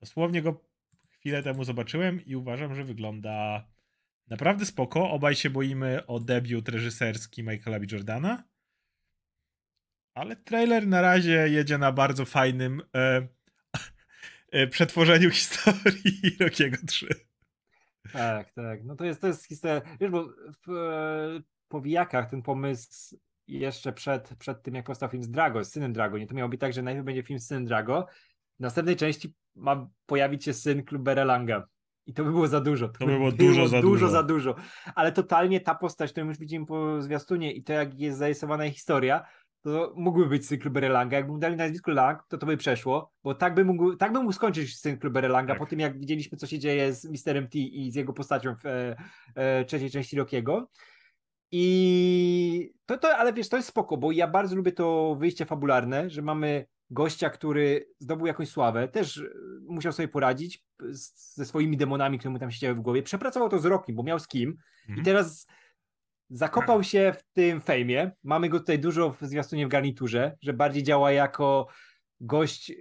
[0.00, 0.64] Dosłownie go
[1.08, 3.66] chwilę temu zobaczyłem i uważam, że wygląda
[4.28, 5.10] naprawdę spoko.
[5.10, 7.86] Obaj się boimy o debiut reżyserski Michaela B.
[7.92, 8.44] Jordana.
[10.14, 13.28] Ale trailer na razie jedzie na bardzo fajnym e,
[14.50, 17.08] e, przetworzeniu historii Rockiego 3.
[18.12, 18.84] Tak, tak.
[18.84, 19.80] No to jest, to jest historia.
[20.00, 20.28] Wiesz, bo
[20.66, 23.16] w, powijakach ten pomysł
[23.48, 26.18] jeszcze przed, przed tym, jak powstał film z Drago, z synem Drago.
[26.18, 28.06] Nie to miało być tak, że najpierw będzie film z synem Drago,
[28.58, 31.66] w następnej części ma pojawić się syn Klubera Langa.
[32.06, 32.88] I to by było za dużo.
[32.88, 34.08] To, to by było, było dużo, za dużo, dużo.
[34.08, 34.54] za dużo.
[34.94, 39.26] Ale totalnie ta postać, którą już widzimy po zwiastunie i to, jak jest zarysowana historia,
[39.62, 41.16] to mógłby być syn Klubera Langa.
[41.16, 44.18] Jakby mu dali nazwisko Lang, to to by przeszło, bo tak by mógł, tak by
[44.18, 45.58] mógł skończyć syn Klubera Langa tak.
[45.58, 48.66] po tym, jak widzieliśmy, co się dzieje z Misterem T i z jego postacią w
[48.66, 48.96] e,
[49.34, 50.68] e, trzeciej części Rockiego.
[51.52, 56.10] I to, to, ale wiesz, to jest spoko, bo ja bardzo lubię to wyjście fabularne,
[56.10, 59.22] że mamy gościa, który zdobył jakąś sławę, też e,
[59.68, 60.64] musiał sobie poradzić
[61.34, 63.02] ze swoimi demonami, które mu tam siedziały w głowie.
[63.02, 65.00] Przepracował to z Rokiem, bo miał z kim mhm.
[65.00, 65.46] i teraz
[66.30, 68.10] zakopał się w tym fejmie.
[68.24, 71.68] Mamy go tutaj dużo w zwiastunie w garniturze, że bardziej działa jako
[72.20, 72.72] gość,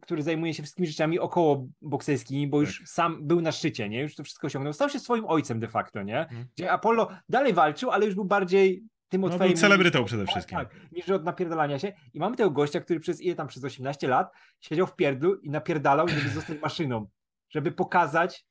[0.00, 2.88] który zajmuje się wszystkimi rzeczami około bokserskimi, bo już tak.
[2.88, 4.02] sam był na szczycie, nie?
[4.02, 4.72] Już to wszystko osiągnął.
[4.72, 6.26] Stał się swoim ojcem de facto, nie?
[6.28, 6.46] Hmm.
[6.56, 10.30] Gdzie Apollo dalej walczył, ale już był bardziej tym od no, był celebrytą przede tak,
[10.30, 10.58] wszystkim.
[10.58, 11.92] Tak, niż od napierdalania się.
[12.14, 15.50] I mamy tego gościa, który przez ile tam, przez 18 lat siedział w pierdlu i
[15.50, 17.06] napierdalał, żeby zostać maszyną.
[17.50, 18.44] Żeby pokazać,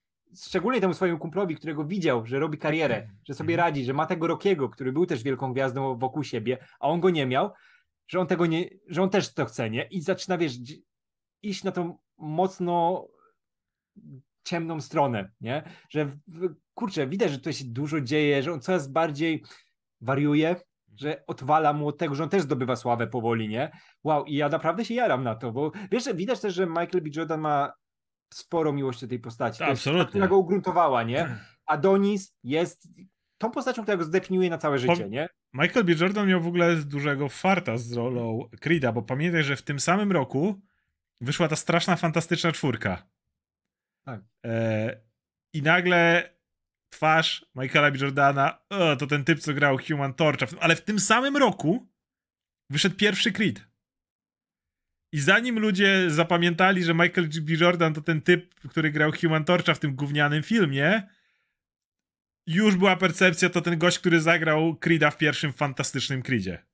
[0.46, 3.68] szczególnie temu swojemu kumplowi, którego widział, że robi karierę, że sobie mhm.
[3.68, 7.10] radzi, że ma tego Rokiego, który był też wielką gwiazdą wokół siebie, a on go
[7.10, 7.52] nie miał,
[8.08, 9.84] że on tego nie, że on też to chce, nie?
[9.84, 10.54] I zaczyna, wiesz,
[11.44, 13.08] iść na tą mocno
[14.44, 15.64] ciemną stronę, nie?
[15.90, 16.10] Że
[16.74, 19.44] kurczę, widać, że to się dużo dzieje, że on coraz bardziej
[20.02, 20.56] wariuje,
[20.96, 23.72] że odwala mu od tego, że on też zdobywa sławę powoli, nie?
[24.04, 27.10] Wow, i ja naprawdę się jaram na to, bo wiesz, widać też, że Michael B.
[27.16, 27.74] Jordan ma
[28.34, 29.60] sporo miłości do tej postaci.
[29.60, 30.06] Ta, absolutnie.
[30.08, 31.38] Która go ugruntowała, nie?
[31.66, 32.88] Adonis jest
[33.38, 35.30] tą postacią, która go zdefiniuje na całe życie, nie?
[35.54, 35.94] Michael B.
[36.00, 40.12] Jordan miał w ogóle dużego farta z rolą Creed'a, bo pamiętaj, że w tym samym
[40.12, 40.62] roku
[41.22, 43.08] wyszła ta straszna, fantastyczna czwórka.
[44.06, 44.22] Tak.
[44.46, 45.02] E,
[45.54, 46.30] I nagle
[46.90, 47.98] twarz Michaela B.
[47.98, 51.88] Jordana, o, to ten typ, co grał Human Torcha, ale w tym samym roku
[52.70, 53.68] wyszedł pierwszy Creed.
[55.12, 57.54] I zanim ludzie zapamiętali, że Michael B.
[57.54, 61.08] Jordan to ten typ, który grał Human Torcha w tym gównianym filmie,
[62.48, 66.66] już była percepcja, to ten gość, który zagrał Creed'a w pierwszym fantastycznym Creedzie.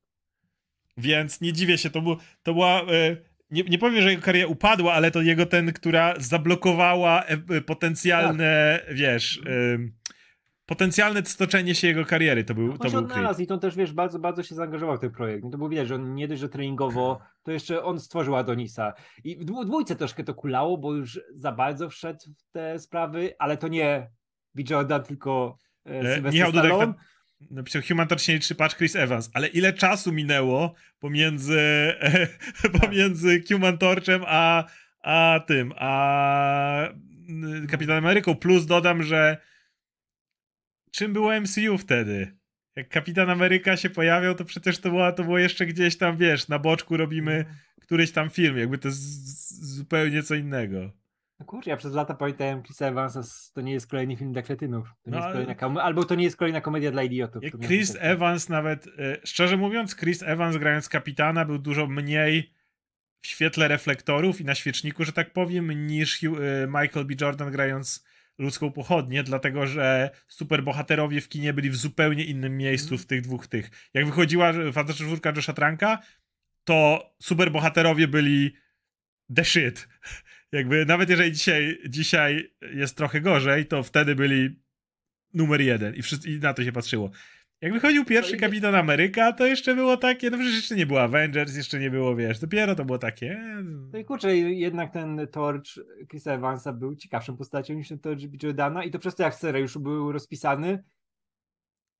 [0.97, 2.81] Więc nie dziwię się, to, był, to była...
[2.81, 7.61] E, nie, nie powiem, że jego kariera upadła, ale to jego ten, która zablokowała e,
[7.61, 8.95] potencjalne, tak.
[8.95, 9.41] wiesz...
[9.45, 10.03] E,
[10.65, 13.93] potencjalne stoczenie się jego kariery to był, no, to był odnalazł i to też, wiesz,
[13.93, 15.43] bardzo, bardzo się zaangażował w ten projekt.
[15.43, 18.93] No to było widać, że on nie dość, że treningowo, to jeszcze on stworzył Adonisa.
[19.23, 23.57] I w dwójce troszkę to kulało, bo już za bardzo wszedł w te sprawy, ale
[23.57, 24.09] to nie
[24.55, 24.63] B.
[24.69, 26.93] Jordan, tylko e, e Dudek na,
[27.51, 32.27] napisał Human Torch 3 patch Chris Evans, ale ile czasu minęło pomiędzy, e,
[32.81, 34.63] pomiędzy Human Torchem a,
[35.03, 36.89] a tym, a
[37.69, 39.37] Kapitanem Ameryką, plus dodam, że
[40.91, 42.37] czym było MCU wtedy?
[42.75, 46.47] Jak Kapitan Ameryka się pojawiał, to przecież to było, to było jeszcze gdzieś tam, wiesz,
[46.47, 47.53] na boczku robimy no.
[47.81, 51.02] któryś tam film, jakby to jest zupełnie co innego.
[51.43, 53.21] No kurczę, ja przez lata pamiętałem Chris Evansa,
[53.53, 54.87] to nie jest kolejny film dla kretynów.
[55.03, 57.43] To no, kolejna, albo to nie jest kolejna komedia dla idiotów.
[57.65, 62.53] Chris Evans nawet, e, szczerze mówiąc, Chris Evans grając kapitana był dużo mniej
[63.21, 66.27] w świetle reflektorów i na świeczniku, że tak powiem, niż e,
[66.67, 67.13] Michael B.
[67.21, 68.05] Jordan grając
[68.37, 73.47] ludzką pochodnię, dlatego że superbohaterowie w kinie byli w zupełnie innym miejscu w tych dwóch
[73.47, 73.89] tych.
[73.93, 75.99] Jak wychodziła Fantastyczna Czwórka Josha Tranka,
[76.63, 78.55] to superbohaterowie byli
[79.35, 79.87] the shit.
[80.53, 84.59] Jakby nawet jeżeli dzisiaj, dzisiaj jest trochę gorzej, to wtedy byli
[85.33, 87.09] numer jeden i, wszyscy, i na to się patrzyło.
[87.61, 91.55] Jak wychodził pierwszy Kapitan Ameryka, to jeszcze było takie, no przecież jeszcze nie było Avengers,
[91.55, 93.31] jeszcze nie było, wiesz, dopiero to było takie...
[93.31, 95.65] E, no i kurczę, jednak ten Torch
[96.09, 99.77] Chrisa Evansa był ciekawszą postacią niż ten Torch Jordana i to przez to, jak scenariusz
[99.77, 100.83] był rozpisany,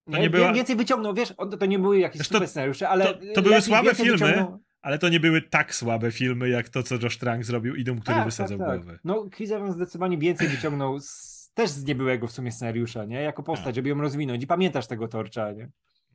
[0.06, 0.54] to nie, nie była...
[0.54, 3.06] więcej wyciągnął, wiesz, to nie były jakieś to, scenariusze, ale...
[3.06, 4.60] To, to były słabe filmy, wyciągnął...
[4.84, 8.00] ale to nie były tak słabe filmy, jak to, co Josh Trank zrobił i Dum,
[8.00, 8.82] który tak, wysadzał tak, tak.
[8.82, 9.00] głowę.
[9.04, 13.22] No, Chris Evans zdecydowanie więcej wyciągnął z też z niebyłego w sumie scenariusza, nie?
[13.22, 13.76] Jako postać, tak.
[13.76, 14.44] żeby ją rozwinąć.
[14.44, 15.70] I pamiętasz tego torcza, nie?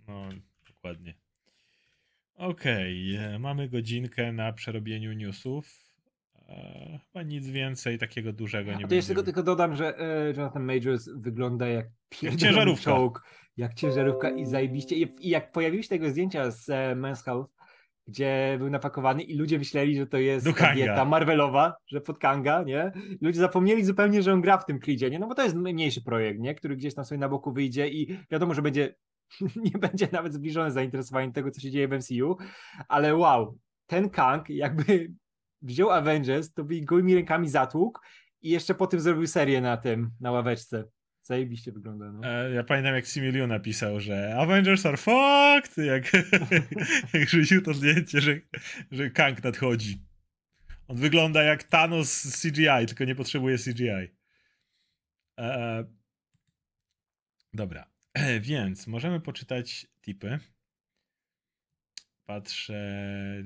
[0.08, 0.28] No,
[0.68, 1.14] dokładnie.
[2.34, 3.34] Okej, okay.
[3.34, 5.84] E, mamy godzinkę na przerobieniu newsów.
[6.48, 8.96] E, chyba nic więcej takiego dużego nie będzie.
[8.96, 11.86] jeszcze tylko, tylko dodam, że e, Jonathan Majors wygląda jak
[12.38, 12.84] ciężarówka.
[12.84, 13.22] Czołg,
[13.56, 14.96] jak ciężarówka i zajebiście.
[14.96, 17.57] I, I jak pojawiły się tego zdjęcia z e, Men's Health,
[18.09, 22.92] gdzie był napakowany i ludzie myśleli, że to jest dieta Marvelowa, że pod Kanga, nie?
[23.20, 25.18] Ludzie zapomnieli zupełnie, że on gra w tym klidzie, nie?
[25.18, 26.54] No bo to jest mniejszy projekt, nie?
[26.54, 28.94] Który gdzieś tam sobie na boku wyjdzie i wiadomo, że będzie
[29.72, 32.36] nie będzie nawet zbliżone zainteresowanie tego, co się dzieje w MCU,
[32.88, 35.12] ale wow, ten Kang jakby
[35.62, 38.00] wziął Avengers, to by gołymi rękami zatłukł
[38.42, 40.84] i jeszcze po tym zrobił serię na tym, na ławeczce.
[41.29, 42.12] Zajebiście wygląda.
[42.12, 42.20] No.
[42.24, 46.12] E, ja pamiętam, jak Similiu napisał, że Avengers are fucked, jak,
[47.14, 48.41] jak rzucił to zdjęcie, że,
[48.91, 49.99] że Kang nadchodzi.
[50.87, 53.89] On wygląda jak Thanos z CGI, tylko nie potrzebuje CGI.
[53.91, 54.09] E,
[55.39, 55.85] e,
[57.53, 57.91] dobra,
[58.41, 60.39] więc możemy poczytać tipy.
[62.26, 63.43] Patrzę.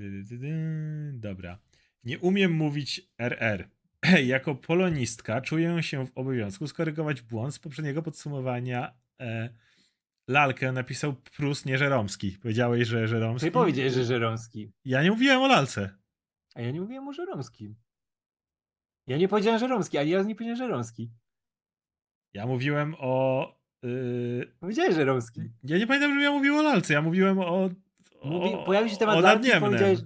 [1.12, 1.58] Dobra.
[2.04, 3.68] Nie umiem mówić RR.
[4.26, 8.94] jako polonistka czuję się w obowiązku skorygować błąd z poprzedniego podsumowania.
[9.20, 9.48] E,
[10.28, 12.38] lalkę napisał Prus, nie Żeromski.
[12.42, 13.46] Powiedziałeś, że Żeromski.
[13.46, 14.72] Ty powiedziałeś, że Żeromski.
[14.84, 15.90] Ja nie mówiłem o lalce.
[16.54, 17.74] A ja nie mówiłem o Żeromskim.
[19.06, 21.10] Ja nie powiedziałem Żeromski, ani raz nie powiedziałem Żeromski.
[22.34, 23.46] Ja mówiłem o.
[23.82, 24.52] Yy...
[24.60, 25.40] Powiedziałeś Żeromski.
[25.64, 26.94] Ja nie pamiętam, że ja mówiłem o lalce.
[26.94, 27.70] Ja mówiłem o.
[28.20, 29.98] o Mówi, pojawił się temat lalki, powiedziałeś,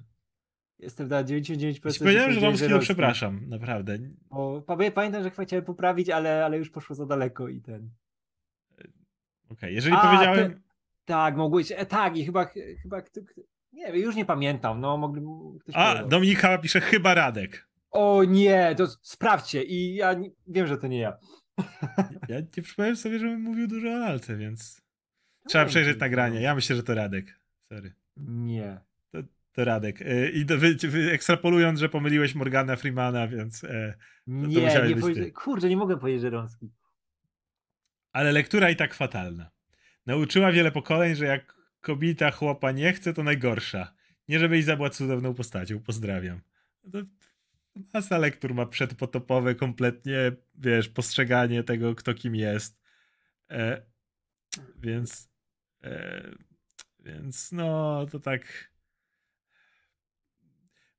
[0.79, 1.81] Jestem na 99%.
[1.85, 3.99] Jeśli powiedziałem, że Romskiego przepraszam, naprawdę.
[4.31, 4.63] Bo,
[4.95, 7.91] pamiętam, że chciałem poprawić, ale, ale już poszło za daleko i ten.
[8.75, 8.87] Okej,
[9.51, 10.53] okay, jeżeli A, powiedziałem.
[10.53, 10.61] Te...
[11.05, 11.73] Tak, mogłeś.
[11.73, 12.45] E, tak, i chyba.
[12.83, 13.03] chyba
[13.73, 14.81] nie wiem, już nie pamiętam.
[14.81, 15.23] No, mogli.
[15.75, 16.09] A, powiedział.
[16.09, 17.69] Dominika pisze chyba Radek.
[17.91, 19.63] O nie, to sprawdźcie.
[19.63, 21.19] I ja nie, wiem, że to nie ja.
[22.29, 24.83] Ja nie przypomniałem sobie, żebym mówił dużo o lalce, więc.
[25.49, 26.41] Trzeba no, przejrzeć nagranie.
[26.41, 27.41] Ja myślę, że to Radek.
[27.69, 27.95] Sorry.
[28.17, 28.81] Nie
[29.57, 30.03] to Radek.
[30.03, 33.95] E, I wy, wy, ekstrapolując, że pomyliłeś Morgana Freemana, więc e,
[34.27, 35.33] to, nie, to nie powie...
[35.33, 36.71] Kurde, nie mogę powiedzieć, że Rąski.
[38.13, 39.51] Ale lektura i tak fatalna.
[40.07, 43.95] Nauczyła wiele pokoleń, że jak kobieta chłopa nie chce, to najgorsza.
[44.29, 45.81] Nie żebyś zabła cudowną postacią.
[45.81, 46.41] Pozdrawiam.
[46.93, 46.99] To
[47.95, 52.81] masa lektur ma przedpotopowe kompletnie, wiesz, postrzeganie tego, kto kim jest.
[53.51, 53.83] E,
[54.77, 55.31] więc
[55.85, 56.23] e,
[57.01, 58.71] Więc no, to tak.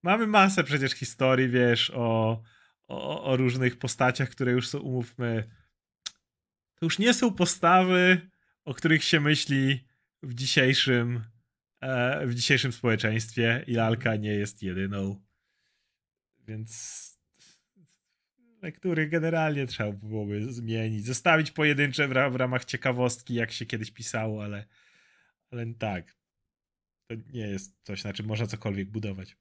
[0.04, 2.42] Mamy masę przecież historii, wiesz, o,
[2.88, 5.50] o, o różnych postaciach, które już są, umówmy,
[6.76, 8.30] to już nie są postawy,
[8.66, 9.88] o których się myśli
[10.24, 11.24] w dzisiejszym,
[11.82, 15.24] e, w dzisiejszym społeczeństwie i lalka nie jest jedyną.
[16.48, 17.04] Więc
[18.62, 21.06] lektury generalnie trzeba byłoby zmienić.
[21.06, 24.66] Zostawić pojedyncze w, ramach ciekawostki, jak się kiedyś pisało, ale,
[25.52, 26.18] ale tak.
[27.08, 29.38] To nie jest coś, na czym można cokolwiek budować.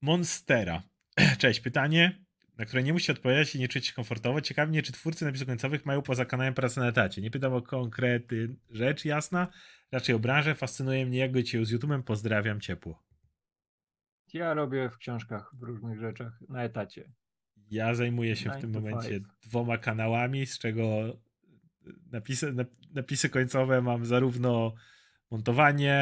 [0.00, 0.82] Monstera.
[1.38, 2.24] Cześć, pytanie,
[2.58, 4.40] na które nie musicie odpowiadać i nie czuć się komfortowo.
[4.40, 7.22] Ciekawi mnie, czy twórcy napisów końcowych mają poza kanałem pracę na etacie.
[7.22, 9.48] Nie pytam o konkrety, rzecz jasna,
[9.92, 10.54] raczej o branżę.
[10.54, 12.02] Fascynuje mnie, jak być z YouTube'em.
[12.02, 13.02] Pozdrawiam ciepło.
[14.32, 17.12] Ja robię w książkach, w różnych rzeczach na etacie.
[17.70, 19.26] Ja zajmuję się w tym momencie five.
[19.42, 21.16] dwoma kanałami, z czego
[22.12, 22.54] napisy,
[22.94, 24.74] napisy końcowe mam zarówno
[25.30, 25.98] montowanie,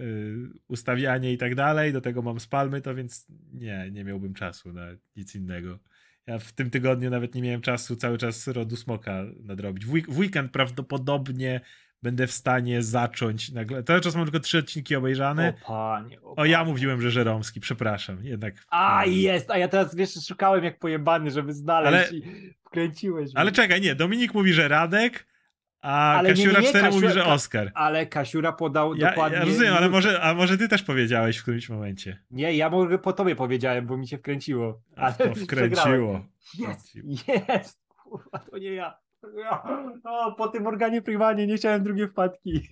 [0.00, 4.72] y, ustawianie i tak dalej, do tego mam spalmy, to więc nie, nie miałbym czasu
[4.72, 5.78] na nic innego.
[6.26, 9.86] Ja w tym tygodniu nawet nie miałem czasu cały czas rodu smoka nadrobić.
[9.86, 11.60] W, weekend prawdopodobnie
[12.02, 13.82] będę w stanie zacząć nagle.
[13.82, 15.54] Cały czas mam tylko trzy odcinki obejrzane.
[15.62, 18.54] O panie, o, o ja mówiłem, że Żeromski, przepraszam, jednak.
[18.68, 23.30] A jest, a ja teraz wiesz, szukałem jak pojebany, żeby znaleźć ale, i wkręciłeś.
[23.34, 25.26] Ale czekaj, nie, Dominik mówi, że Radek,
[25.80, 27.70] a ale Kasiura nie, nie, 4 Kasiura, mówi, że Oscar.
[27.74, 29.38] Ale Kasiura podał ja, dokładnie.
[29.38, 32.22] Ja rozumiem, ale może, a może ty też powiedziałeś w którymś momencie.
[32.30, 34.82] Nie, ja mogę po tobie powiedziałem, bo mi się wkręciło.
[34.96, 36.20] Ale to wkręciło.
[36.58, 36.94] Jest,
[37.48, 38.98] jest, kurwa, to nie ja.
[40.04, 42.68] O, po tym organie prywanie nie chciałem drugie wpadki.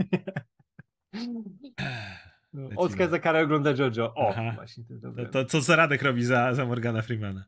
[2.53, 4.15] No, Oskar za karę ogląda Jojo.
[4.15, 4.53] O, Aha.
[4.55, 7.45] właśnie to To, to co Zaradek robi za, za Morgana Freemana?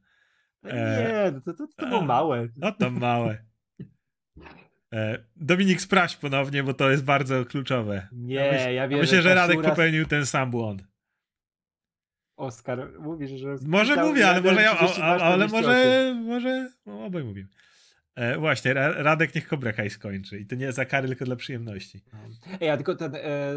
[0.62, 2.48] No nie, to, to, to było małe.
[2.56, 3.44] No to małe.
[4.94, 8.08] E, Dominik sprawdź ponownie, bo to jest bardzo kluczowe.
[8.12, 9.00] Nie, ja, myśl, ja wiem.
[9.00, 10.84] Myślę, że Radek popełnił ten sam błąd.
[12.36, 13.56] Oskar, mówisz, że.
[13.66, 17.48] Może mówię, ale może ja, ale może, może no, obaj mówimy.
[18.14, 20.38] E, właśnie, Radek niech Cobra Kai skończy.
[20.38, 22.02] I to nie za kary, tylko dla przyjemności.
[22.60, 23.14] Ej, ja tylko ten...
[23.14, 23.54] E,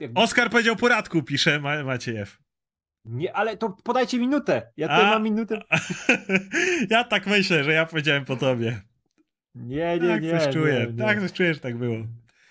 [0.00, 0.20] jakby...
[0.20, 2.38] Oskar powiedział poradku, pisze Ma Maciejew.
[3.04, 4.72] Nie, ale to podajcie minutę.
[4.76, 5.62] Ja tutaj mam minutę.
[6.90, 8.80] ja tak myślę, że ja powiedziałem po tobie.
[9.56, 10.40] Nie, nie, tak nie.
[10.40, 10.86] Coś czuję.
[10.92, 11.04] Nie.
[11.04, 11.96] Tak coś czuję, że tak było.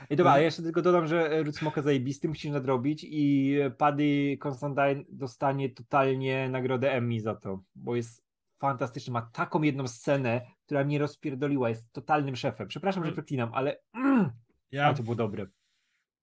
[0.10, 5.04] I dobra, ale jeszcze tylko dodam, że Root Smoka zajebisty musisz nadrobić i Paddy Constantine
[5.10, 8.26] dostanie totalnie nagrodę Emmy za to, bo jest
[8.60, 9.14] fantastyczny.
[9.14, 11.70] Ma taką jedną scenę, która mnie rozpierdoliła.
[11.70, 12.68] Jest totalnym szefem.
[12.68, 13.14] Przepraszam, że mm.
[13.14, 14.30] przeklinam, ale mm,
[14.72, 15.46] ja, to było dobre.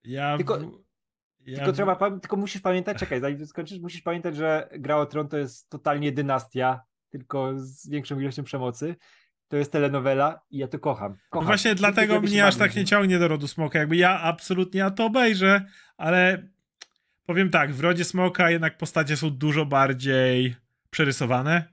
[0.04, 0.36] Ja...
[0.36, 0.58] Tylko,
[1.40, 1.56] ja...
[1.56, 5.38] tylko trzeba, tylko musisz pamiętać, czekaj, zanim skończysz, musisz pamiętać, że Gra o Tron to
[5.38, 6.80] jest totalnie dynastia,
[7.10, 8.96] tylko z większą ilością przemocy
[9.52, 11.16] to jest telenowela i ja to kocham.
[11.30, 11.44] kocham.
[11.44, 13.78] No właśnie dlatego mnie aż tak nie ciągnie do rodu smoka.
[13.78, 15.64] Jakby ja absolutnie ja to obejrzę,
[15.96, 16.48] ale
[17.26, 20.56] powiem tak, w rodzie smoka jednak postacie są dużo bardziej
[20.90, 21.64] przerysowane,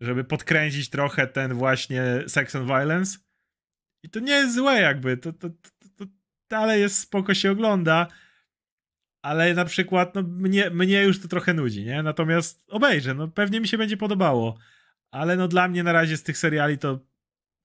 [0.00, 3.18] żeby podkręcić trochę ten właśnie sex and violence.
[4.02, 5.56] I to nie jest złe jakby, to, to, to,
[5.96, 6.04] to
[6.48, 8.06] dalej jest spoko się ogląda,
[9.22, 12.02] ale na przykład no, mnie, mnie już to trochę nudzi, nie?
[12.02, 14.58] Natomiast obejrzę, no pewnie mi się będzie podobało.
[15.10, 16.98] Ale no dla mnie na razie z tych seriali to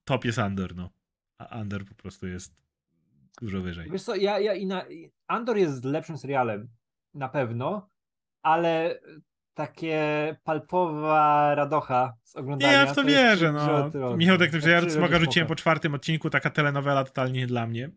[0.04, 0.89] top jest Andor, no.
[1.38, 2.56] A Andor po prostu jest
[3.41, 3.91] dużo wyżej.
[3.91, 4.86] Wiesz co, ja, ja i na,
[5.28, 6.70] Andor jest lepszym serialem,
[7.14, 7.89] na pewno,
[8.43, 9.00] ale
[9.54, 12.72] takie palpowa radocha z oglądania.
[12.72, 14.18] Nie, ja w to, to wierzę, no.
[14.18, 17.89] Michał, tak że ja smoga rzuciłem po czwartym odcinku, taka telenowela totalnie nie dla mnie.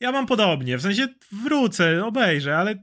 [0.00, 1.08] Ja mam podobnie, w sensie
[1.44, 2.82] wrócę, obejrzę, ale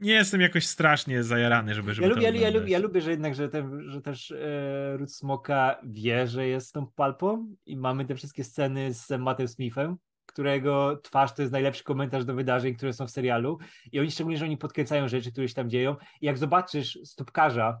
[0.00, 3.34] nie jestem jakoś strasznie zajarany, żeby, żeby ja, lubię, ja, lubię, ja lubię, że jednak,
[3.34, 8.14] że, ten, że też e, Ruth Smoka wie, że jest tą palpą i mamy te
[8.14, 9.96] wszystkie sceny z Mattem Smithem,
[10.26, 13.58] którego twarz to jest najlepszy komentarz do wydarzeń, które są w serialu
[13.92, 17.80] i oni szczególnie, że oni podkręcają rzeczy, które się tam dzieją i jak zobaczysz stópkarza,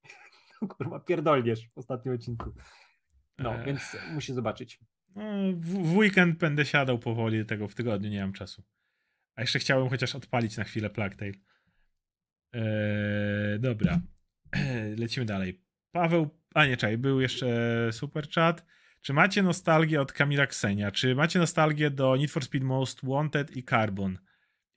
[0.60, 2.52] to kurwa pierdolniesz w ostatnim odcinku.
[3.38, 4.80] No, więc musi zobaczyć.
[5.14, 8.62] No, w, w weekend będę siadał powoli tego, w tygodniu nie mam czasu.
[9.34, 11.32] A jeszcze chciałem chociaż odpalić na chwilę Plague Tale.
[12.56, 14.00] Eee, dobra.
[15.02, 15.60] Lecimy dalej.
[15.92, 17.46] Paweł, a nie, czaj, był jeszcze
[17.92, 18.66] super chat.
[19.00, 20.90] Czy macie nostalgię od Kamila Ksenia?
[20.90, 24.18] Czy macie nostalgię do Need for Speed Most Wanted i Carbon?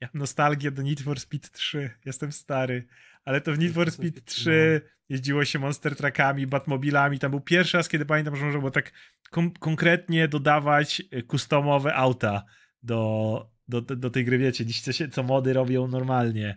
[0.00, 1.90] Ja mam nostalgię do Need for Speed 3.
[2.04, 2.86] Jestem stary.
[3.24, 7.18] Ale to w Need for Speed 3 jeździło się monster truckami, batmobilami.
[7.18, 8.92] Tam był pierwszy raz, kiedy pamiętam, że można było tak
[9.30, 12.44] kom- konkretnie dodawać customowe auta
[12.82, 14.38] do, do, do tej gry.
[14.38, 16.56] Wiecie, dziś co, się, co mody robią normalnie.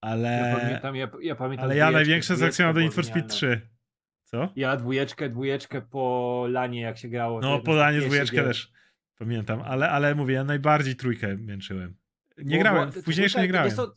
[0.00, 2.34] Ale ja pamiętam, ja, ja pamiętam ale ja największe
[2.64, 3.68] mam do Need for Speed 3.
[4.24, 4.52] Co?
[4.56, 7.40] Ja dwójeczkę, dwójeczkę po lanie jak się grało.
[7.40, 8.72] No po lanie dwójeczkę też
[9.18, 11.96] pamiętam, ale, ale mówię, ja najbardziej trójkę męczyłem.
[12.38, 13.70] Nie Bo- grałem, bo- późniejsze nie grałem.
[13.70, 13.94] co,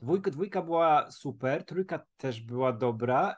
[0.00, 3.36] Dwójka, dwójka była super, trójka też była dobra.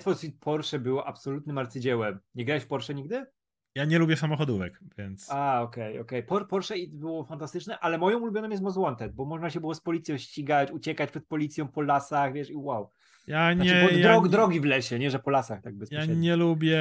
[0.00, 2.18] Speed Porsche było absolutnym arcydziełem.
[2.34, 3.26] Nie grałeś w Porsche nigdy?
[3.74, 5.30] Ja nie lubię samochodówek, więc...
[5.30, 6.22] A, okej, okej.
[6.22, 9.74] Por- Porsche i- było fantastyczne, ale moją ulubioną jest Most Wanted, bo można się było
[9.74, 12.90] z policją ścigać, uciekać przed policją po lasach, wiesz, i wow.
[13.26, 15.78] Ja Znaczy, nie, ja, drog, nie- drogi w lesie, nie, że po lasach tak ja
[15.78, 16.14] bezpośrednio.
[16.14, 16.78] nie lubię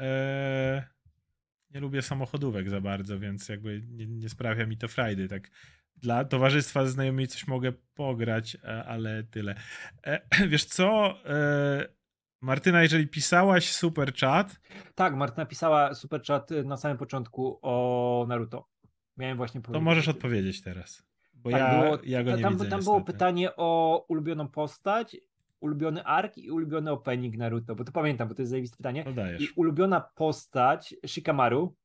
[0.00, 0.84] e,
[1.70, 5.50] nie lubię samochodówek za bardzo, więc jakby nie, nie sprawia mi to frajdy, tak
[5.96, 9.54] dla towarzystwa ze znajomymi coś mogę pograć, e, ale tyle.
[10.06, 10.20] E,
[10.50, 11.88] wiesz co, e,
[12.44, 14.60] Martyna, jeżeli pisałaś super chat,
[14.94, 18.68] Tak, Marta napisała super chat y, na samym początku o Naruto.
[19.16, 19.84] Miałem właśnie to powiedzieć.
[19.84, 21.02] możesz odpowiedzieć teraz,
[21.34, 23.12] bo Tak, ja, było, ja go nie tam, widzę tam było niestety.
[23.12, 25.16] pytanie o ulubioną postać,
[25.60, 29.04] ulubiony ark i ulubiony opening Naruto, bo to pamiętam, bo to jest zajebiste pytanie.
[29.04, 29.42] To dajesz.
[29.42, 31.76] I ulubiona postać Shikamaru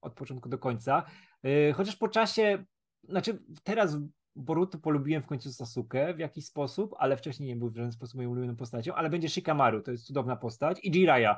[0.00, 1.02] od początku do końca.
[1.42, 2.64] Yy, chociaż po czasie,
[3.08, 3.98] znaczy teraz
[4.36, 8.16] Boruto polubiłem w końcu Sasuke w jakiś sposób, ale wcześniej nie był w żaden sposób
[8.16, 11.34] moją ulubioną postacią, ale będzie Shikamaru, to jest cudowna postać i Jiraiya.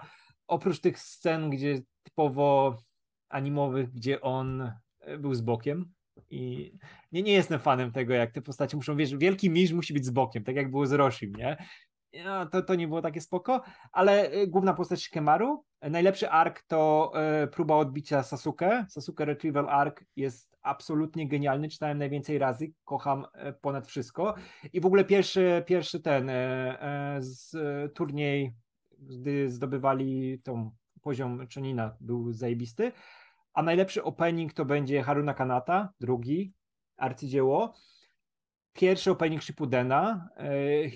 [0.47, 2.77] Oprócz tych scen, gdzie typowo
[3.29, 5.93] animowych, gdzie on e, był z bokiem
[6.31, 6.73] i
[7.13, 10.11] nie, nie jestem fanem tego, jak te postacie muszą, wiesz, wielki mistrz musi być z
[10.11, 11.57] bokiem, tak jak było z Roshim, nie?
[12.13, 13.63] Ja, to, to nie było takie spoko,
[13.93, 17.13] ale y, główna postać Shikamaru, y, najlepszy ark to
[17.45, 23.53] y, próba odbicia Sasuke, Sasuke Retrieval Arc jest absolutnie genialny, czytałem najwięcej razy, kocham y,
[23.53, 24.35] ponad wszystko
[24.73, 27.57] i w ogóle pierwszy, pierwszy ten y, y, z,
[27.95, 28.55] turniej,
[28.99, 30.71] gdy zdobywali tą
[31.03, 32.93] poziom Chonina był zajebisty,
[33.55, 36.55] a najlepszy opening to będzie Haruna Kanata, drugi,
[36.97, 37.75] arcydzieło,
[38.73, 40.29] pierwszy opening Shippudena,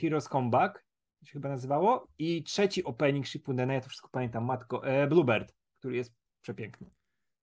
[0.00, 0.86] Heroes Comeback,
[1.26, 2.08] się chyba nazywało.
[2.18, 6.95] I trzeci opening Shippudena, ja to wszystko pamiętam, matko, e, Bluebird, który jest przepiękny.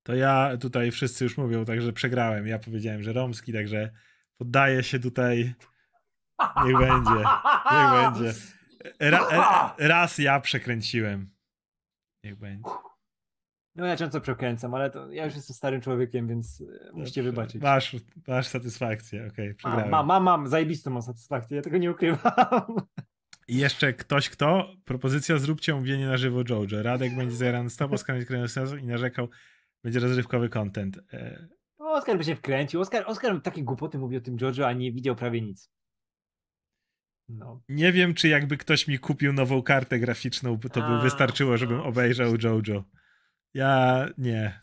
[0.04, 2.48] To ja tutaj wszyscy już mówią, także przegrałem.
[2.48, 3.90] Ja powiedziałem, że romski, także
[4.38, 5.54] poddaję się tutaj.
[6.66, 7.24] Niech będzie.
[7.72, 8.34] Niech będzie.
[9.00, 11.30] Ra, ra, raz ja przekręciłem.
[12.24, 12.70] Niech będzie.
[13.76, 17.62] No ja często przekręcam, ale to ja już jestem starym człowiekiem, więc e, musicie wybaczyć.
[17.62, 17.96] Masz,
[18.28, 19.90] masz satysfakcję, okej, Mam, przegrałem.
[19.90, 22.76] mam, mam, mam, zajebistą mam satysfakcję, ja tego nie ukrywam.
[23.48, 24.74] I jeszcze ktoś kto?
[24.86, 26.84] Propozycja zróbcie omówienie na żywo Jojo.
[26.84, 29.30] Radek będzie zajarany stop, Oskar będzie kręcił sensu i narzekał,
[29.84, 31.00] będzie rozrywkowy content.
[31.14, 32.82] E, Oskar by się wkręcił.
[32.82, 35.70] Oskar, Oskar takie głupoty mówi o tym Jojo, a nie widział prawie nic.
[37.30, 37.62] No.
[37.70, 41.78] Nie wiem, czy jakby ktoś mi kupił nową kartę graficzną, to by A, wystarczyło, żebym
[41.78, 41.86] no.
[41.86, 42.84] obejrzał Jojo.
[43.54, 44.60] Ja nie.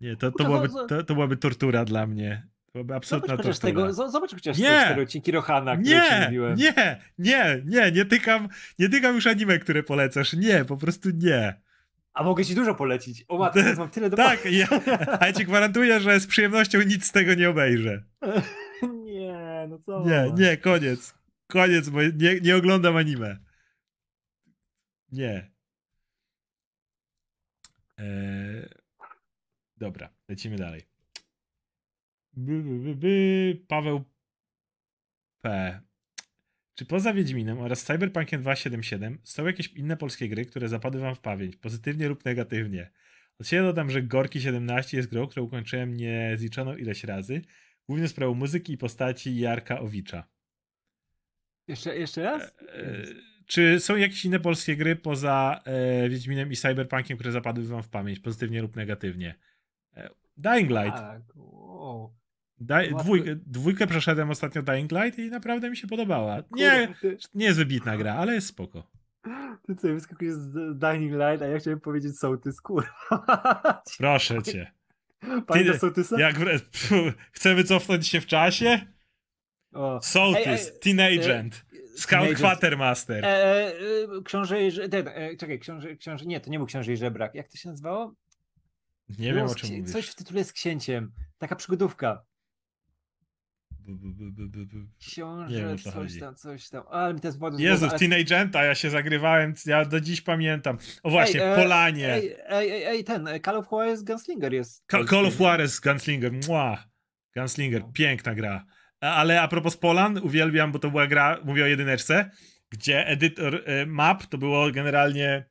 [0.00, 2.48] Nie, to, to, Kurczę, byłaby, to, to byłaby tortura dla mnie.
[2.66, 3.82] To byłaby Zobacz absolutna chociaż, tortura.
[3.86, 4.64] tego, zo- zobacz chociaż Nie!
[4.68, 6.56] te cztery odcinki Rohana, które ci Nie, mówiłem.
[6.56, 8.48] nie, nie, nie, nie tykam,
[8.78, 10.32] nie tykam już anime, które polecasz.
[10.32, 11.60] Nie, po prostu nie.
[12.14, 13.24] A mogę ci dużo polecić.
[13.28, 14.66] O matko, teraz mam tyle do Tak, ja,
[15.20, 18.02] a ja ci gwarantuję, że z przyjemnością nic z tego nie obejrzę.
[19.04, 20.04] Nie, no co?
[20.06, 21.14] Nie, nie, koniec.
[21.46, 23.38] Koniec, bo nie, nie oglądam anime.
[25.12, 25.52] Nie.
[27.98, 28.68] Eee,
[29.76, 30.82] dobra, lecimy dalej.
[32.32, 33.64] By, by, by, by.
[33.68, 34.04] Paweł
[35.40, 35.80] P.
[36.74, 41.20] Czy poza Wiedźminem oraz Cyberpunkiem 277 są jakieś inne polskie gry, które zapadły wam w
[41.20, 42.90] pamięć, pozytywnie lub negatywnie?
[43.38, 47.42] Od siebie dodam, że Gorki 17 jest grą, którą ukończyłem niezliczoną ileś razy,
[47.88, 50.24] głównie sprawą muzyki i postaci Jarka Owicza.
[51.68, 52.42] Jeszcze, jeszcze raz?
[52.42, 53.02] E,
[53.46, 57.88] czy są jakieś inne polskie gry poza e, Wiedźminem i Cyberpunkiem, które zapadły wam w
[57.88, 59.34] pamięć, pozytywnie lub negatywnie?
[59.96, 60.98] E, Dying Light.
[60.98, 62.23] Tak, wow.
[62.60, 66.42] Daj, dwójkę, dwójkę przeszedłem ostatnio Dying Light i naprawdę mi się podobała.
[66.50, 66.94] Nie,
[67.34, 68.90] nie jest wybitna gra, ale jest spoko.
[69.66, 73.82] ty co, wyskakujesz z Dying Light, a ja chciałem powiedzieć Sołtys, kurwa.
[73.98, 74.72] Proszę cię.
[75.46, 76.20] Pamiętasz Sołtysa?
[76.20, 76.94] Jak wre- pfu,
[77.32, 78.80] chcemy cofnąć się w czasie?
[79.72, 80.00] O.
[80.02, 81.64] Sołtys, Ej, ej, Teenagent,
[81.96, 82.40] Scout Teenagent.
[82.40, 83.24] Quatermaster.
[83.24, 83.72] E, e,
[84.18, 87.34] e, książę, ten, e, czekaj, książę, książę, nie, to nie był książę i żebrak.
[87.34, 88.14] Jak to się nazywało?
[89.18, 89.92] Nie Było wiem o czym mówisz.
[89.92, 91.12] Coś w tytule z księciem.
[91.38, 92.22] Taka przygodówka.
[92.22, 93.70] Bu, bu, bu, bu, bu, bu.
[93.70, 93.73] Nie
[95.00, 96.20] Książę, coś chodzi.
[96.20, 96.82] tam, coś tam.
[96.90, 100.78] Ale mi teraz wpadło z Jezus, ale- Teenagenta, ja się zagrywałem, ja do dziś pamiętam.
[101.02, 102.12] O właśnie, Ej, e, Polanie.
[102.14, 104.84] Ej, ej, ej, ten, e, Call of Juarez Gunslinger jest.
[104.86, 105.16] Ca- polski.
[105.16, 106.84] Call of Juarez, Gunslinger, mua.
[107.36, 107.92] Gunslinger, No.
[107.92, 108.64] piękna gra.
[109.00, 112.30] Ale a propos Polan, uwielbiam, bo to była gra, mówię o jedyneczce,
[112.70, 115.44] gdzie edytor e, map to było generalnie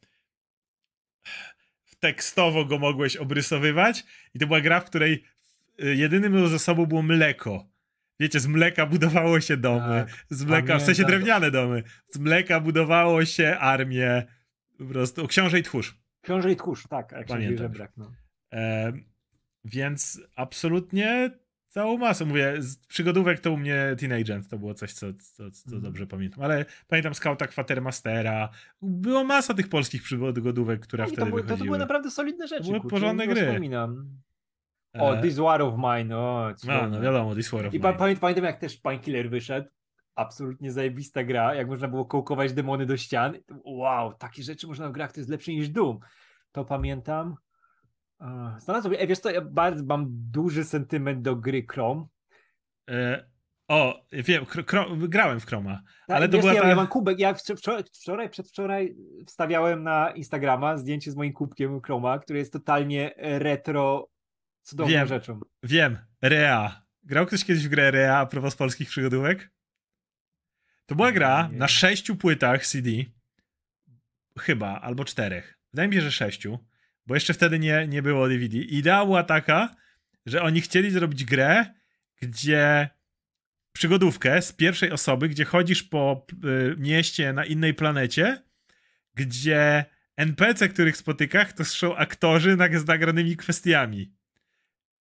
[2.00, 4.04] tekstowo go mogłeś obrysowywać
[4.34, 5.24] i to była gra, w której
[5.78, 7.68] jedynym zasobą było mleko.
[8.24, 10.06] Wiecie, z mleka budowało się domy.
[10.08, 11.20] Tak, z mleka, w sensie pamiętam.
[11.20, 11.84] drewniane domy.
[12.10, 14.24] Z mleka budowało się armię.
[14.78, 15.28] Po prostu.
[15.28, 15.98] Książę i tchórz.
[16.22, 17.58] Książę i tchórz, tak, jak Pamiętam.
[17.58, 17.92] żebrak.
[17.98, 18.12] No.
[18.54, 18.94] E,
[19.66, 21.32] więc absolutnie
[21.68, 22.26] całą masę.
[22.26, 25.82] Mówię, z przygodówek to u mnie Teen Agent to było coś, co, co, co Mhm.
[25.84, 26.44] dobrze pamiętam.
[26.44, 28.50] Ale pamiętam Scouta Quatermastera.
[28.82, 31.68] Było masa tych polskich przygodówek, które to, wtedy były, to, to wychodziły.
[31.68, 32.64] były naprawdę solidne rzeczy.
[32.64, 33.42] były kurczę, porządne nie gry.
[33.46, 34.08] Wspominam.
[35.00, 37.92] O, E, This War of Mine, o, No, no wiadomo, This War of I Mine.
[37.92, 39.70] pa, pamię, pamiętam, jak też Painkiller wyszedł.
[40.16, 43.38] Absolutnie zajebista gra, jak można było kołkować demony do ścian.
[43.66, 46.00] Wow, takie rzeczy można w grach, to jest lepsze niż Doom.
[46.52, 47.36] To pamiętam.
[48.60, 52.06] Znalazłem, e, wiesz co, ja bardzo mam duży sentyment do gry Chrome.
[52.90, 53.26] E,
[53.68, 55.82] o, wiem, kro, kro, grałem w Chroma.
[56.08, 58.96] Tak, Ale to była ja, ta- ja mam kubek, ja wczoraj, wczoraj, przedwczoraj
[59.28, 64.08] wstawiałem na Instagrama zdjęcie z moim kubkiem Chroma, który jest totalnie retro,
[64.64, 65.08] cudowną Wiem.
[65.08, 65.40] rzeczą.
[65.64, 66.86] Wiem, Rea.
[67.04, 69.52] Grał ktoś kiedyś w grę Rea a propos polskich przygodówek?
[70.86, 72.90] To była gra na sześciu płytach CD.
[74.40, 75.60] Chyba, albo czterech.
[75.74, 76.60] Wydaje mi się, że sześciu,
[77.06, 78.58] bo jeszcze wtedy nie, nie było DVD.
[78.58, 79.76] Idea była taka,
[80.26, 81.66] że oni chcieli zrobić grę,
[82.22, 82.90] gdzie
[83.74, 88.44] przygodówkę z pierwszej osoby, gdzie chodzisz po y, mieście na innej planecie,
[89.14, 89.86] gdzie
[90.16, 94.14] NPC, których spotykasz, to są aktorzy z nagranymi kwestiami.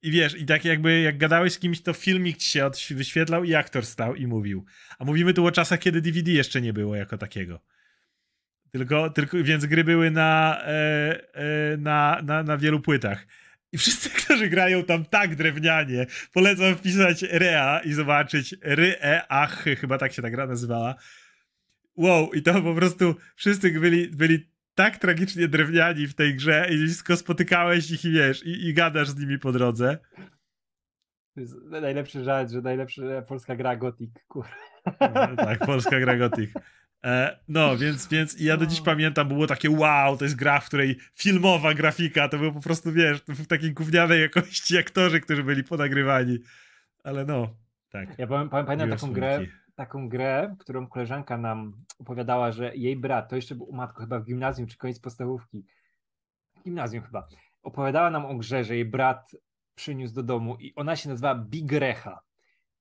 [0.03, 3.55] I wiesz, i tak jakby jak gadałeś z kimś, to filmik ci się wyświetlał i
[3.55, 4.65] aktor stał i mówił.
[4.99, 7.61] A mówimy tu o czasach, kiedy DVD jeszcze nie było jako takiego.
[8.71, 13.27] Tylko, tylko więc gry były na, e, e, na, na, na wielu płytach.
[13.73, 20.13] I wszyscy, którzy grają tam tak drewnianie, polecam wpisać Rea i zobaczyć Ry-E-Ach, chyba tak
[20.13, 20.95] się ta gra nazywała.
[21.97, 26.95] Wow, i to po prostu wszyscy byli, byli tak tragicznie drewniani w tej grze i
[26.95, 29.99] tylko spotykałeś ich i wiesz, i, i gadasz z nimi po drodze.
[31.35, 34.11] To jest najlepszy żart, że najlepsza polska gra Gothic.
[34.29, 34.45] Kur...
[35.01, 36.51] No, tak, polska gra Gothic.
[37.05, 38.85] E, no, więc, więc ja do dziś O.
[38.85, 42.93] pamiętam, było takie wow, to jest gra, w której filmowa grafika, to było po prostu,
[42.93, 46.39] wiesz, w takiej gównianej jakości aktorzy, którzy byli ponagrywani.
[47.05, 47.57] Ale no,
[47.91, 48.19] tak.
[48.19, 49.41] Ja pamię- pamię- pamiętam taką grę.
[49.75, 54.21] Taką grę, którą koleżanka nam opowiadała, że jej brat, to jeszcze był u matko chyba
[54.21, 55.65] w gimnazjum czy koniec podstawówki,
[56.57, 57.29] w gimnazjum chyba,
[57.63, 59.37] opowiadała nam o grze, że jej brat
[59.75, 62.21] przyniósł do domu i ona się nazywa Bigrecha.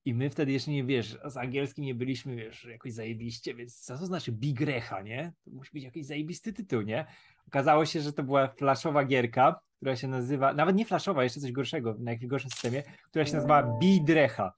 [0.04, 3.98] I my wtedy jeszcze nie wiesz, z angielskim nie byliśmy, wiesz, jakoś zajebiście, więc co
[3.98, 5.32] to znaczy Bigrecha, nie?
[5.44, 7.06] To musi być jakiś zajebisty tytuł, nie?
[7.46, 11.52] Okazało się, że to była flashowa gierka, która się nazywa, nawet nie flashowa, jeszcze coś
[11.52, 14.52] gorszego, na jakimś gorszym systemie, która się nazywa Bidrecha.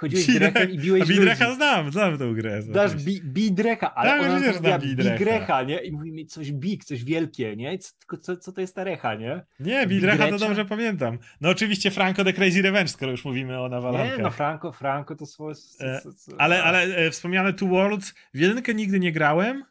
[0.00, 1.56] Chodziłeś drechem i biłeś Bidrecha ludzi.
[1.56, 2.62] znam, znam tę grę.
[2.68, 5.18] Dasz bi, bidrecha, ale Tak, ona znam Bidrecha.
[5.18, 5.78] bigrecha, nie?
[5.78, 7.78] I mówi mi coś big, coś wielkie, nie?
[7.78, 9.42] Co, co, co to jest ta recha, nie?
[9.60, 11.18] Nie, Bidrecha to dobrze pamiętam.
[11.40, 14.18] No oczywiście Franco the Crazy Revenge, skoro już mówimy o Nie, nawalankach.
[14.18, 15.54] no Franco, Franco to swoje...
[15.80, 16.00] E,
[16.38, 19.64] Ale, ale e, wspomniane Two Worlds, w jedynkę nigdy nie grałem.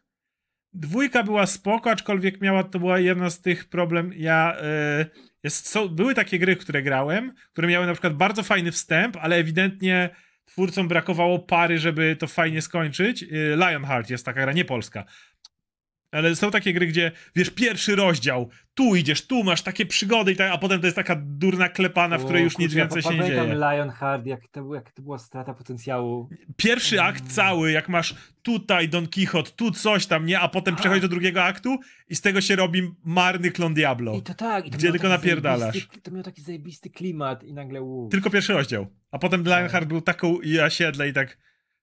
[0.72, 4.12] Dwójka była spoko, aczkolwiek miała, to była jedna z tych problem.
[4.16, 5.06] Ja, e,
[5.44, 9.36] jest, są, były takie gry, które grałem, które miały na przykład bardzo fajny wstęp, ale
[9.36, 10.10] ewidentnie
[10.44, 13.22] twórcom brakowało pary, żeby to fajnie skończyć.
[13.22, 13.26] E,
[13.56, 15.04] Lionheart jest taka gra, nie polska.
[16.12, 20.36] Ale są takie gry, gdzie wiesz, pierwszy rozdział, tu idziesz, tu masz takie przygody, i
[20.36, 23.02] tak, a potem to jest taka durna klepana, w której już nic kurczę, ja więcej
[23.02, 23.54] się nie dzieje.
[23.54, 26.28] Lionheart, jak to, był- jak to była strata potencjału.
[26.56, 27.32] pierwszy akt Mm.
[27.32, 30.40] cały, jak masz tutaj Don Quixote, tu coś tam, nie?
[30.40, 34.14] A potem przechodzi do drugiego aktu i z tego się robi marny klon Diablo.
[34.14, 34.66] I to tak.
[34.66, 35.88] I to Gdzie tylko napierdalasz.
[36.02, 38.08] To miał taki zajebisty klimat i nagle uu.
[38.08, 38.86] Tylko pierwszy rozdział.
[39.10, 41.38] A potem Lionheart był taką jasiedle i tak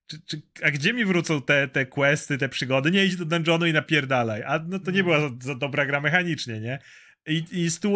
[0.08, 2.90] czy, czy, a gdzie mi wrócą te, te questy, te przygody?
[2.90, 4.42] Nie idź do dungeonu i napierdalaj.
[4.42, 6.78] A no to nie była za, za dobra gra mechanicznie, nie?
[7.26, 7.90] I, i Two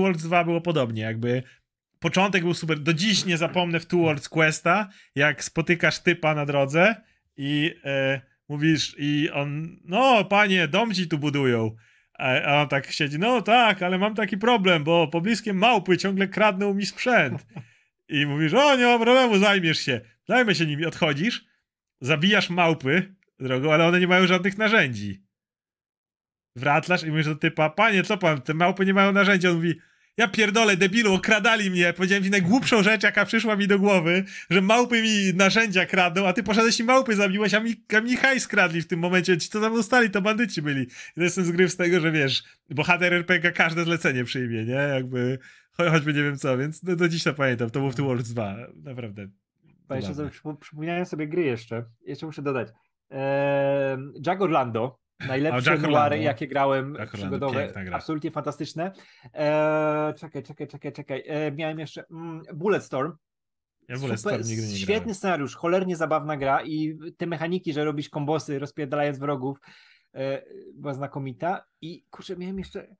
[0.00, 1.42] Worlds 2 było podobnie, jakby
[1.98, 2.78] początek był super.
[2.78, 6.94] Do dziś nie zapomnę w Two Worlds Questa, jak spotykasz typa na drodze
[7.36, 11.76] i e, mówisz i on, no panie, dom ci tu budują.
[12.18, 16.28] A, a on tak siedzi, no tak, ale mam taki problem, bo pobliskie małpy ciągle
[16.28, 17.46] kradną mi sprzęt.
[18.08, 20.00] I mówisz, o nie ma problemu, zajmiesz się.
[20.28, 21.47] Zajmę się nimi, odchodzisz,
[22.00, 25.22] zabijasz małpy drogą, ale one nie mają żadnych narzędzi.
[26.56, 29.48] Wratlasz i mówisz do typa, panie, co pan, te małpy nie mają narzędzi.
[29.48, 29.74] On mówi,
[30.16, 31.92] ja pierdolę, debilu, okradali mnie.
[31.92, 36.32] Powiedziałem ci najgłupszą rzecz, jaka przyszła mi do głowy, że małpy mi narzędzia kradną, a
[36.32, 39.38] ty poszedłeś i małpy zabiłeś, a mi, a mi hajs skradli w tym momencie.
[39.38, 40.82] Ci, co za mną stali, to bandyci byli.
[40.82, 44.72] I to jest ten zgryw z tego, że wiesz, bohater RPG każde zlecenie przyjmie, nie?
[44.74, 45.38] Jakby,
[45.78, 47.70] cho- choćby nie wiem co, więc do, do dziś to pamiętam.
[47.70, 49.28] To był w Two Worlds 2, naprawdę.
[49.88, 51.84] Bo jeszcze sobie przypo- przypomniałem sobie gry jeszcze.
[52.00, 52.68] Jeszcze muszę dodać.
[53.10, 54.98] Eee, Jack Orlando.
[55.28, 56.16] Najlepsze Orlando.
[56.16, 57.72] jakie grałem Jack przygodowe.
[57.92, 58.92] Absolutnie fantastyczne.
[59.32, 61.22] Eee, czekaj, czekaj, czekaj, czekaj.
[61.26, 63.12] Eee, miałem jeszcze mm, Bulletstorm.
[63.88, 65.14] Ja ogóle Storm nigdy nie świetny grałem.
[65.14, 69.58] scenariusz, cholernie zabawna gra i te mechaniki, że robisz kombosy rozpierdalając wrogów
[70.14, 70.42] e,
[70.74, 72.96] była znakomita i kurczę, miałem jeszcze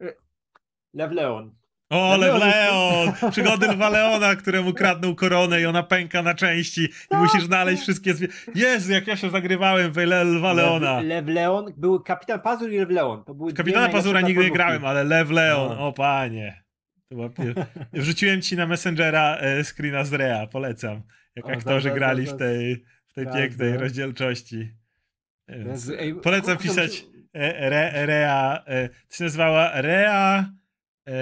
[0.00, 0.12] e,
[0.94, 1.54] Lev Leon.
[1.90, 2.48] O, Lew Lew Leon
[3.06, 3.30] jest- Leon!
[3.32, 7.76] Przygody Lwa Leona, któremu kradną koronę i ona pęka na części i Tak, musisz znaleźć
[7.78, 7.82] tak.
[7.82, 8.28] wszystkie zwie...
[8.54, 11.00] Jezu, jak ja się zagrywałem w Le- Lwa Leona.
[11.00, 13.24] Lew, Leon, był Kapitan Pazur i Lew Leon.
[13.24, 15.86] To były Kapitana Pazura nigdy nie grałem, ale Lew Leon, No.
[15.86, 16.62] o panie.
[17.08, 17.54] To była pier...
[17.92, 21.02] Wrzuciłem ci na Messengera e, screena z Rea, polecam.
[21.36, 24.74] Jak O, aktorzy zaraz, grali w tej, w tej pięknej rozdzielczości.
[25.98, 30.50] Ej, polecam kurczę, pisać muszę- e, re, Rea, e, to się nazywała Rea
[31.08, 31.12] e,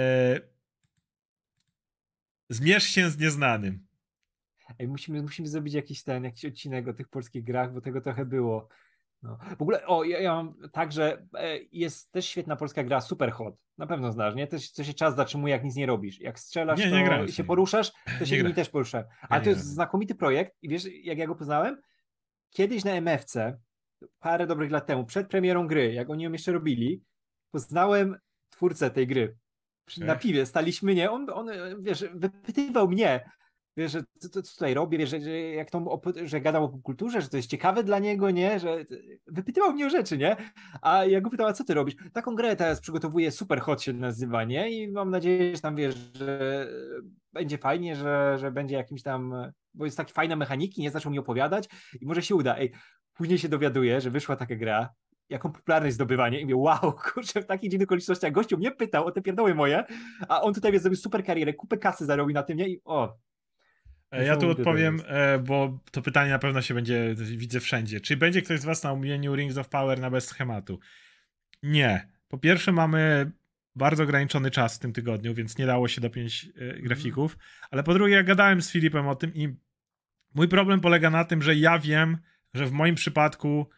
[2.49, 3.87] Zmierz się z nieznanym.
[4.79, 8.25] Ej, musimy, musimy zrobić jakiś ten, jakiś odcinek o tych polskich grach, bo tego trochę
[8.25, 8.69] było.
[9.23, 9.37] No.
[9.57, 13.55] W ogóle, o, ja, ja mam tak, że e, jest też świetna polska gra Superhot.
[13.77, 14.47] Na pewno znasz, nie?
[14.59, 16.19] Się- to się czas zatrzymuje, jak nic nie robisz.
[16.19, 17.47] Jak strzelasz, Nie, nie to w się to.
[17.47, 19.03] poruszasz, to Nie się inni też poruszają.
[19.29, 21.81] Ale nie to jest znakomity projekt i wiesz, jak ja go poznałem?
[22.49, 23.59] Kiedyś na MFC,
[24.19, 27.03] parę dobrych lat temu, przed premierą gry, jak oni ją jeszcze robili,
[27.51, 28.17] poznałem
[28.49, 29.37] twórcę tej gry.
[29.87, 31.11] Przy- Na piwie staliśmy, nie?
[31.11, 31.49] On, on
[31.79, 33.29] wiesz, wypytywał mnie,
[33.77, 37.21] wiesz, że co, co, tutaj robię, wiesz, że, że jak to, że gadam o kulturze,
[37.21, 38.59] że to jest ciekawe dla niego, nie?
[38.59, 38.85] Że
[39.27, 40.35] wypytywał mnie o rzeczy, nie?
[40.81, 41.95] A ja go pytałem, co ty robisz?
[42.13, 44.69] Taką grę teraz przygotowuję, Super Hot się nazywa, nie?
[44.71, 46.67] I mam nadzieję, że tam, wiesz, że
[47.33, 49.33] będzie fajnie, że, że będzie jakimś tam,
[49.73, 50.91] bo jest takie fajne mechaniki, nie?
[50.91, 51.69] Zaczął mi opowiadać
[52.01, 52.57] i może się uda.
[52.57, 52.71] Ej,
[53.13, 54.89] później się dowiaduję, że wyszła taka gra,
[55.29, 59.11] jaką popularność zdobywanie i mówię, wow, kurczę, w takich dziwnych okolicznościach gościu mnie pytał o
[59.11, 59.83] te pierdoły moje,
[60.27, 62.67] a on tutaj wie, zrobił super karierę, kupę kasy zarobił na tym, nie?
[62.69, 63.17] I o,
[64.11, 68.01] E, Ja tu odpowiem, e, bo to pytanie na pewno się będzie, widzę wszędzie.
[68.01, 70.79] Czy będzie ktoś z was na omówieniu Rings of Power na bez schematu?
[71.63, 72.07] Nie.
[72.27, 73.31] Po pierwsze mamy
[73.75, 76.77] bardzo ograniczony czas w tym tygodniu, więc nie dało się dopiąć Mhm.
[76.77, 77.37] e, grafików.
[77.71, 79.55] Ale po drugie, ja gadałem z Filipem o tym i
[80.35, 82.17] mój problem polega na tym, że ja wiem,
[82.53, 83.69] że w moim przypadku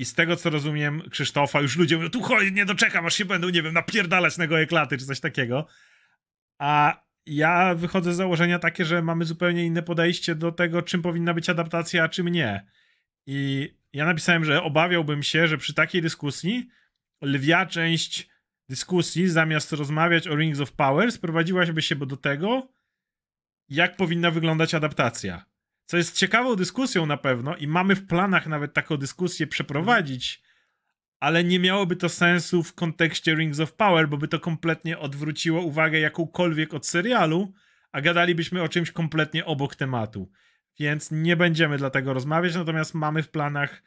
[0.00, 3.24] i z tego co rozumiem Krzysztofa, już ludzie mówią, tu chodź, nie doczekam, aż się
[3.24, 5.66] będą, nie wiem, napierdalać na gołe klaty, czy coś takiego.
[6.58, 11.34] A ja wychodzę z założenia takie, że mamy zupełnie inne podejście do tego, czym powinna
[11.34, 12.66] być adaptacja, a czym nie.
[13.26, 16.68] I ja napisałem, że obawiałbym się, że przy takiej dyskusji
[17.22, 18.28] lwia część
[18.68, 22.68] dyskusji, zamiast rozmawiać o Rings of Power, sprowadziłaby się do tego,
[23.68, 25.49] jak powinna wyglądać adaptacja.
[25.90, 30.42] Co jest ciekawą dyskusją na pewno i mamy w planach nawet taką dyskusję przeprowadzić,
[31.20, 35.62] ale nie miałoby to sensu w kontekście Rings of Power, bo by to kompletnie odwróciło
[35.62, 37.52] uwagę jakąkolwiek od serialu,
[37.92, 40.30] a gadalibyśmy o czymś kompletnie obok tematu.
[40.78, 43.82] Więc nie będziemy dlatego rozmawiać, natomiast mamy w planach,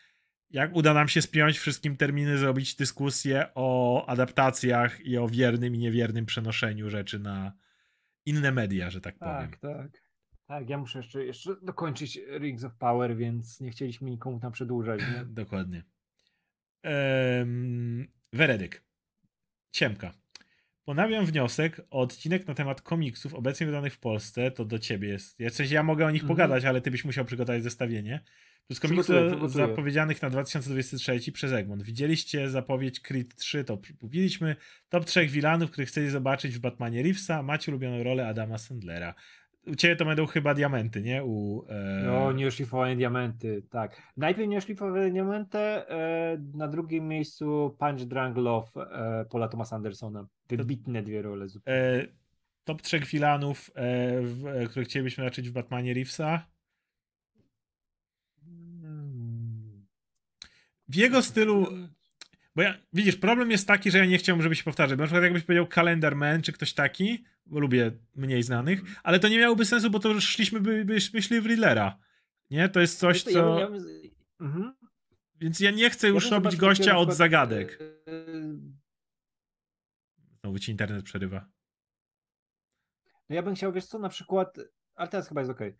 [0.49, 5.77] jak uda nam się spiąć wszystkim terminy, zrobić dyskusję o adaptacjach i o wiernym i
[5.77, 7.53] niewiernym przenoszeniu rzeczy na
[8.25, 9.51] inne media, że tak powiem.
[9.51, 10.02] tak, tak.
[10.53, 14.99] Tak, ja muszę jeszcze, jeszcze dokończyć Rings of Power, więc nie chcieliśmy nikomu tam przedłużać,
[15.01, 15.25] nie?
[15.43, 15.84] Dokładnie.
[16.84, 18.84] Um, Weredyk.
[19.71, 20.11] Ciemka.
[20.85, 24.51] Ponawiam wniosek o odcinek na temat komiksów obecnie wydanych w Polsce.
[24.51, 25.39] To do ciebie jest.
[25.39, 26.35] Ja, coś, ja mogę o nich Mhm.
[26.35, 28.23] pogadać, ale ty byś musiał przygotować zestawienie.
[28.69, 29.67] Przygotuję, przygotuję.
[29.67, 31.84] zapowiedzianych na 2023 przez Egmont.
[31.84, 34.55] Widzieliście zapowiedź Creed 3, to mówiliśmy.
[34.89, 37.43] Top trzech wilanów, których chcecie zobaczyć w Batmanie Reevesa.
[37.43, 39.15] Macie ulubioną rolę Adama Sandlera.
[39.68, 41.23] U ciebie to będą chyba diamenty, nie?
[41.23, 42.03] U, e...
[42.06, 44.02] No, nieoszlifowane diamenty, tak.
[44.18, 50.27] Najpierw nieoszlifowane diamenty, e, na drugim miejscu Punch Drunk Love e, Paula Thomasa Andersona.
[50.49, 51.45] Wybitne dwie role.
[51.68, 52.07] e,
[52.64, 56.48] top trzech wilanów, e, w, e, których chcielibyśmy zobaczyć w Batmanie Reevesa.
[58.48, 59.85] Mm.
[60.88, 61.68] W jego stylu,
[62.55, 64.99] bo ja, widzisz, problem jest taki, że ja nie chciałbym, żeby się powtarzać.
[64.99, 69.27] Na przykład jakbyś powiedział Calendar Man, czy ktoś taki, bo lubię mniej znanych, ale to
[69.27, 71.97] nie miałoby sensu, bo to już szliśmy, by, byśmy szli w Riddlera.
[72.51, 72.69] Nie?
[72.69, 73.89] To jest coś, co, ja bym- co...
[73.89, 74.11] ja bym-
[74.41, 74.73] mhm.
[75.35, 77.80] Więc ja nie chcę już robić gościa od zagadek.
[77.81, 78.13] e,
[80.41, 81.45] Znowu ci internet przerywa.
[83.30, 84.57] No ja bym chciał, wiesz co, na przykład,
[84.95, 85.75] ale teraz chyba jest okej.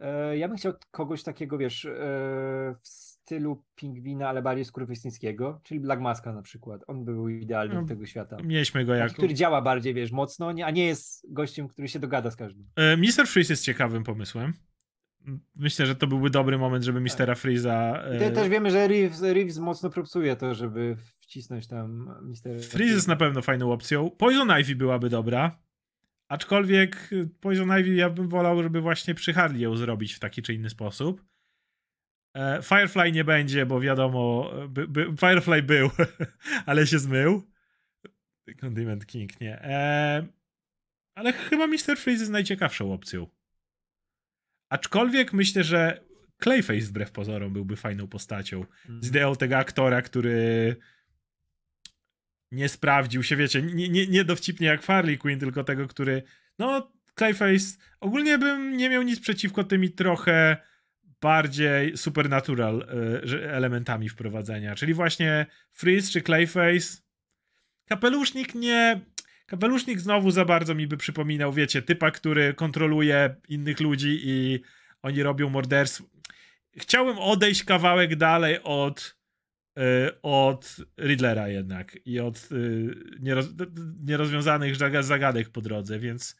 [0.00, 1.90] E, Ja bym chciał kogoś takiego, wiesz, e,
[2.82, 2.88] w
[3.28, 6.84] stylu pingwina, ale bardziej skurwysyńskiego, czyli Black Maska na przykład.
[6.86, 8.36] On by był idealny No, do tego świata.
[8.44, 9.14] Mieliśmy go jako...
[9.14, 12.66] który działa bardziej, wiesz, mocno, a nie jest gościem, który się dogada z każdym.
[12.76, 13.26] E, Mr.
[13.26, 14.52] Freeze jest ciekawym pomysłem.
[15.56, 18.02] Myślę, że to byłby dobry moment, żeby Mistera Freeza...
[18.16, 22.60] I te, e, też wiemy, że Reeves, Reeves mocno propsuje to, żeby wcisnąć tam Mister.
[22.60, 24.10] Freeze jest na pewno fajną opcją.
[24.10, 25.58] Poison Ivy byłaby dobra.
[26.28, 30.42] Aczkolwiek y, Poison Ivy ja bym wolał, żeby właśnie przy Harley ją zrobić w taki
[30.42, 31.24] czy inny sposób.
[32.38, 35.90] E, Firefly nie będzie, bo wiadomo, by, by, Firefly był,
[36.66, 37.42] ale się zmył.
[38.60, 39.62] Condiment King nie.
[39.62, 40.26] E,
[41.14, 41.96] ale chyba Mr.
[41.96, 43.26] Freeze jest najciekawszą opcją.
[44.68, 46.04] Aczkolwiek myślę, że
[46.42, 48.64] Clayface wbrew pozorom byłby fajną postacią
[49.00, 50.76] z ideą tego aktora, który
[52.52, 56.22] nie sprawdził się, wiecie, nie, nie, nie dowcipnie jak Farley Quinn, tylko tego, który,
[56.58, 60.56] no, Clayface, ogólnie bym nie miał nic przeciwko tymi trochę
[61.20, 62.86] bardziej supernatural
[63.32, 67.02] y, elementami wprowadzenia, czyli właśnie Freeze czy Clayface.
[67.88, 69.00] Kapelusznik nie...
[69.46, 74.60] Kapelusznik znowu za bardzo mi by przypominał, wiecie, typa, który kontroluje innych ludzi i
[75.02, 76.04] oni robią morderstwo.
[76.76, 79.16] Chciałbym odejść kawałek dalej od
[79.78, 79.82] y,
[80.22, 82.48] od Riddlera jednak i od
[83.20, 83.46] nieroz,
[84.04, 86.36] nierozwiązanych zagadek po drodze, więc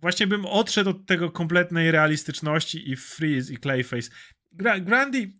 [0.00, 4.10] właśnie bym odszedł od tego kompletnej realistyczności i Freeze i Clayface.
[4.52, 5.32] Gra, Grandy,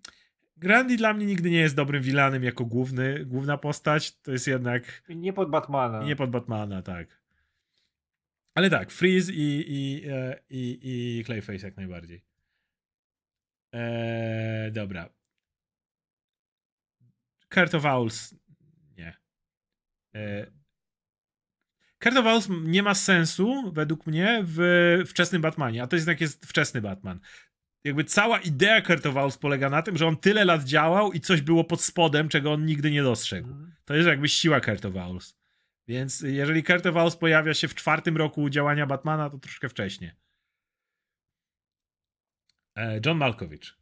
[0.56, 4.20] Grandy dla mnie nigdy nie jest dobrym vilanem jako główny, główna postać.
[4.20, 5.02] To jest jednak...
[5.09, 6.02] Nie pod Batmana.
[6.02, 7.18] Nie pod Batmana, tak.
[8.55, 10.78] Ale tak, Freeze i, i, e, i,
[11.18, 12.24] i Clayface jak najbardziej.
[13.72, 15.09] Eee, dobra.
[17.51, 18.35] Kurt of Owls.
[18.97, 19.16] Nie.
[20.12, 20.47] Eee,
[22.02, 26.20] Kurt of Owls nie ma sensu, według mnie, w wczesnym Batmanie, a to jest jednak
[26.20, 27.20] jest wczesny Batman.
[27.84, 31.20] Jakby cała idea Kurt of Owls polega na tym, że on tyle lat działał i
[31.20, 33.48] coś było pod spodem, czego on nigdy nie dostrzegł.
[33.48, 33.72] Mhm.
[33.84, 35.38] To jest jakby siła Kurt of Owls.
[35.88, 40.10] Więc jeżeli Kurt of Owls pojawia się w czwartym roku działania Batmana, to troszkę wcześniej.
[42.76, 43.78] E, John Malkovich.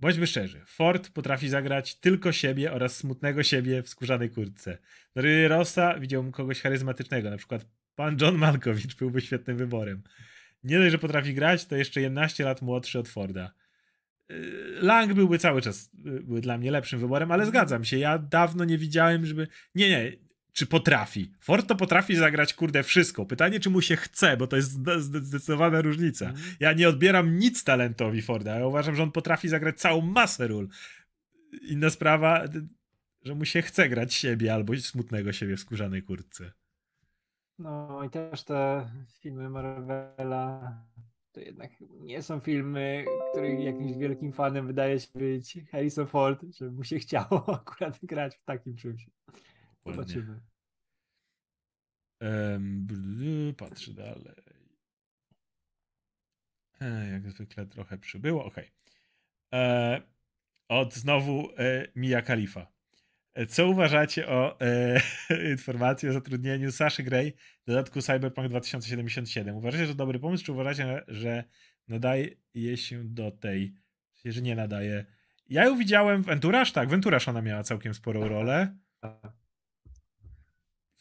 [0.00, 4.78] Bądźmy szczerzy, Ford potrafi zagrać tylko siebie oraz smutnego siebie w skórzanej kurtce.
[5.16, 10.02] Do Rossa widziałbym kogoś charyzmatycznego, na przykład pan John Malkovich byłby świetnym wyborem.
[10.64, 13.52] Nie dość, że potrafi grać, to jeszcze 11 lat młodszy od Forda.
[14.30, 17.98] Y, Lang byłby cały czas y, były dla mnie lepszym wyborem, ale zgadzam się.
[17.98, 19.48] Ja dawno nie widziałem, żeby.
[19.74, 21.32] Nie, nie czy potrafi.
[21.40, 23.26] Ford to potrafi zagrać, kurde, wszystko.
[23.26, 24.70] Pytanie, czy mu się chce, bo to jest
[25.00, 26.26] zdecydowana różnica.
[26.26, 26.56] Mhm.
[26.60, 28.58] Ja nie odbieram nic talentowi Forda.
[28.58, 30.68] Ja uważam, że on potrafi zagrać całą masę ról.
[31.62, 32.44] Inna sprawa,
[33.22, 36.52] że mu się chce grać siebie albo smutnego siebie w skórzanej kurtce.
[37.58, 40.78] No i też te filmy Marvela
[41.32, 41.70] to jednak
[42.00, 46.98] nie są filmy, których jakimś wielkim fanem wydaje się być Harrison Ford, żeby mu się
[46.98, 49.06] chciało akurat grać w takim czymś.
[49.92, 50.40] Zobaczymy.
[52.20, 52.86] Um,
[53.56, 54.34] patrzę dalej.
[56.80, 58.44] E, jak zwykle trochę przybyło.
[58.44, 58.56] Ok.
[59.54, 60.02] E,
[60.68, 62.72] od znowu e, Mia Khalifa.
[63.34, 65.00] E, co uważacie o e,
[65.50, 67.32] informacji o zatrudnieniu Saszy Gray
[67.62, 69.56] w dodatku Cyberpunk 2077?
[69.56, 71.44] Uważacie, że to dobry pomysł, czy uważacie, że
[71.88, 72.36] nadaje
[72.74, 73.74] się do tej,
[74.24, 75.04] że nie nadaje?
[75.48, 78.76] Ja ją widziałem w Entourage, tak, w Entourage ona miała całkiem sporą rolę.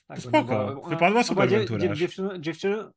[0.07, 0.17] Tak.
[0.17, 1.95] Tak, Spoko, ona, wypadła super awantura.
[2.39, 2.91] dziewczyną,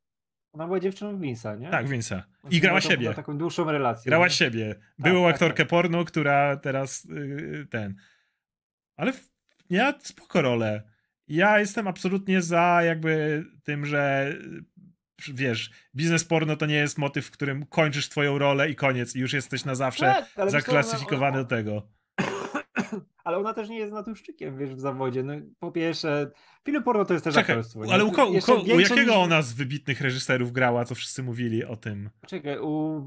[0.53, 1.71] ona była dziewczyną Vince'a, nie?
[1.71, 2.23] Tak, Vince'a.
[2.51, 3.05] I grała siebie.
[3.05, 4.11] Miała taką dłuższą relację.
[4.11, 4.31] Grała nie?
[4.31, 4.75] siebie.
[4.99, 7.95] Byłą tak, aktorkę tak, porno, która teraz yy, ten.
[8.97, 9.13] Ale
[9.71, 10.83] miała spoko rolę.
[11.29, 14.35] Ja jestem absolutnie za jakby tym, że
[15.29, 19.21] wiesz, biznes porno to nie jest motyw, w którym kończysz twoją rolę i koniec i
[19.21, 21.83] już jesteś na zawsze tak, zaklasyfikowany do tego
[23.25, 25.23] ale ona też nie jest natuszczykiem, wiesz, w zawodzie.
[25.23, 26.31] No, po pierwsze,
[26.65, 27.81] film porno to jest też Czekaj, aktorstwo.
[27.93, 29.11] Ale u, u, u jakiego niż...
[29.11, 32.11] ona z wybitnych reżyserów grała, co wszyscy mówili o tym?
[32.27, 33.03] Czekaj, u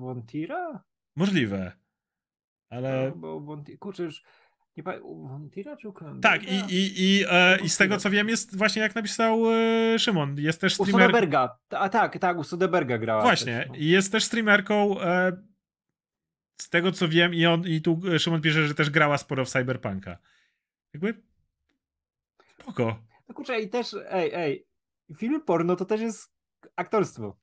[0.00, 0.84] Wontira?
[1.16, 1.72] Możliwe,
[2.70, 3.10] ale...
[3.10, 3.78] No, bo Wonti...
[3.78, 4.22] Kurczę, już...
[4.76, 4.96] Nie pa...
[4.96, 8.56] U Wontira czy u Tak, i, i, i, e, i z tego co wiem jest
[8.56, 10.94] właśnie jak napisał e, Szymon, jest też streamer...
[10.94, 13.22] U Soderberga, a tak, tak, u Soderberga grała.
[13.22, 13.74] Właśnie, też, no.
[13.76, 15.32] jest też streamerką e,
[16.60, 19.48] z tego co wiem, i on i tu Szymon pisze, że też grała sporo w
[19.48, 20.18] Cyberpunka.
[20.94, 21.22] Jakby.
[22.60, 23.02] Spoko.
[23.28, 24.66] No kurczę, i też, ej, ej,
[25.16, 26.32] film porno to też jest
[26.76, 27.36] aktorstwo.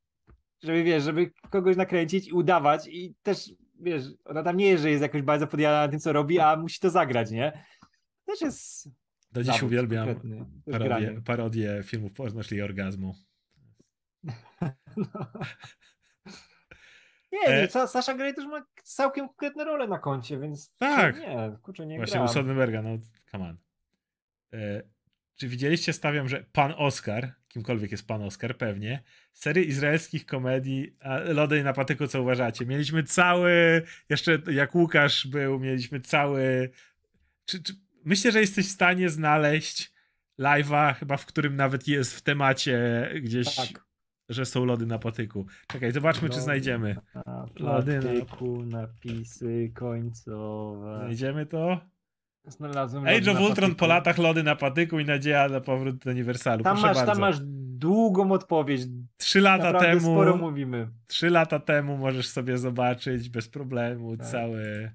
[0.63, 4.89] Żeby wiesz, żeby kogoś nakręcić i udawać, i też wiesz, ona tam nie jest, że
[4.89, 7.65] jest jakoś bardzo podjadana na tym, co robi, a musi to zagrać, nie?
[8.25, 8.89] Też jest.
[9.31, 10.07] Do dziś uwielbiam
[10.71, 13.15] parodię, parodię filmów porno, czyli orgazmu.
[14.97, 15.27] No.
[17.35, 17.61] Nie, e...
[17.61, 21.19] nie Sasha Grey też ma całkiem konkretne role na koncie, więc tak.
[21.19, 22.89] nie, kurczę, nie Właśnie u Soderberga, no
[23.31, 23.57] come on.
[24.53, 24.95] E...
[25.35, 29.03] Czy widzieliście, stawiam, że pan Oscar, kimkolwiek jest pan Oscar, pewnie,
[29.33, 32.65] serii izraelskich komedii Lody na patyku, co uważacie?
[32.65, 36.69] Mieliśmy cały, jeszcze jak Łukasz był, mieliśmy cały...
[37.45, 37.73] Czy, czy...
[38.05, 39.93] Myślę, że jesteś w stanie znaleźć
[40.39, 43.85] live'a, chyba w którym nawet jest w temacie gdzieś tak
[44.29, 45.45] że są lody na patyku.
[45.67, 46.95] Czekaj, zobaczmy, lody czy znajdziemy.
[47.25, 48.81] Na lody patyku, na...
[48.81, 50.97] napisy końcowe.
[50.97, 51.79] Znajdziemy to?
[52.47, 56.63] Znalazłem Age of Ultron po latach lody na patyku i nadzieja na powrót do Uniwersalu.
[56.63, 57.37] Tam masz, tam masz
[57.77, 58.81] długą odpowiedź.
[59.17, 60.01] Trzy lata Naprawdę temu.
[60.01, 60.89] Sporo mówimy.
[61.07, 64.27] Trzy lata temu możesz sobie zobaczyć bez problemu tak.
[64.27, 64.91] cały.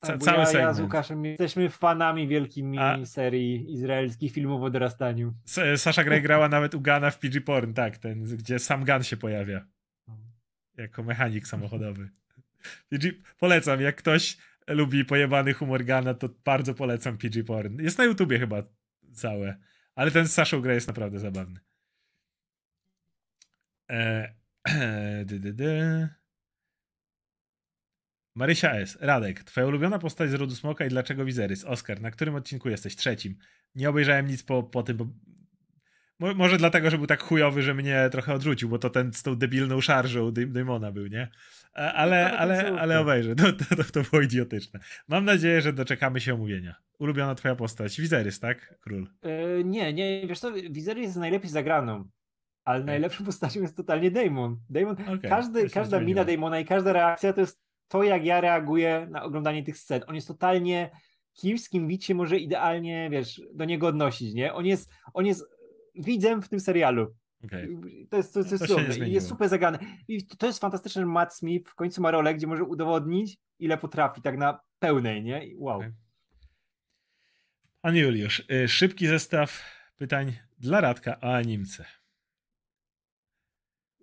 [0.00, 0.64] Ca Bo cały ja, segment.
[0.68, 5.34] ja z Łukaszem jesteśmy fanami wielkimi A- serii izraelskich filmów o dorastaniu.
[5.46, 9.02] S- Sasha Grey grała nawet u Gana w PG Porn, tak, ten, gdzie sam Gun
[9.02, 9.66] się pojawia.
[10.76, 12.08] Jako mechanik samochodowy.
[12.90, 14.36] PG, polecam, jak ktoś
[14.68, 17.80] lubi pojebany humor Gana, to bardzo polecam PG Porn.
[17.82, 18.62] Jest na YouTubie chyba
[19.12, 19.56] całe,
[19.94, 21.60] ale ten z Sashą Grey jest naprawdę zabawny.
[23.90, 24.34] E,
[25.24, 26.08] dy.
[28.36, 28.98] Marysia S.
[29.00, 31.64] Radek, twoja ulubiona postać z rodu Smoka i dlaczego Wizerys?
[31.64, 32.96] Oskar, na którym odcinku jesteś?
[32.96, 33.36] Trzecim.
[33.74, 35.06] Nie obejrzałem nic po, po tym, bo...
[36.18, 39.22] Mo- Może dlatego, że był tak chujowy, że mnie trochę odrzucił, bo to ten z
[39.22, 41.28] tą debilną szarżą Dy- Dymona był, nie?
[41.74, 43.34] A- Ale, ale, ale obejrzę.
[43.36, 44.80] To, to, to, było idiotyczne.
[45.08, 46.74] Mam nadzieję, że doczekamy się omówienia.
[46.98, 48.00] Ulubiona twoja postać?
[48.00, 48.74] Wizerys, tak?
[48.80, 49.08] Król.
[49.22, 52.08] E, nie, nie, wiesz co, Viserys jest najlepiej zagraną,
[52.64, 54.60] ale najlepszą postacią jest totalnie Daemon.
[54.70, 56.08] Daemon Okej, każdy, każda zmieniło.
[56.08, 60.02] mina Daemona i każda reakcja to jest to, jak ja reaguję na oglądanie tych scen.
[60.06, 60.90] On jest totalnie
[61.32, 64.54] kimś, z kim widz się może idealnie, wiesz, do niego odnosić, nie?
[64.54, 65.44] On jest, on jest
[65.94, 67.14] widzem w tym serialu.
[67.44, 67.68] Okej.
[68.10, 68.80] To jest, to, jest To.
[68.80, 69.14] I zmieniło.
[69.14, 69.78] jest super zagrany.
[70.08, 73.38] I to, to jest fantastyczne, że Matt Smith w końcu ma rolę, gdzie może udowodnić,
[73.58, 75.46] ile potrafi, tak na pełnej, nie?
[75.46, 75.76] I Wow.
[75.78, 75.92] Okej.
[77.80, 79.62] Pan Juliusz, y, szybki zestaw
[79.96, 81.84] pytań dla Radka o animce.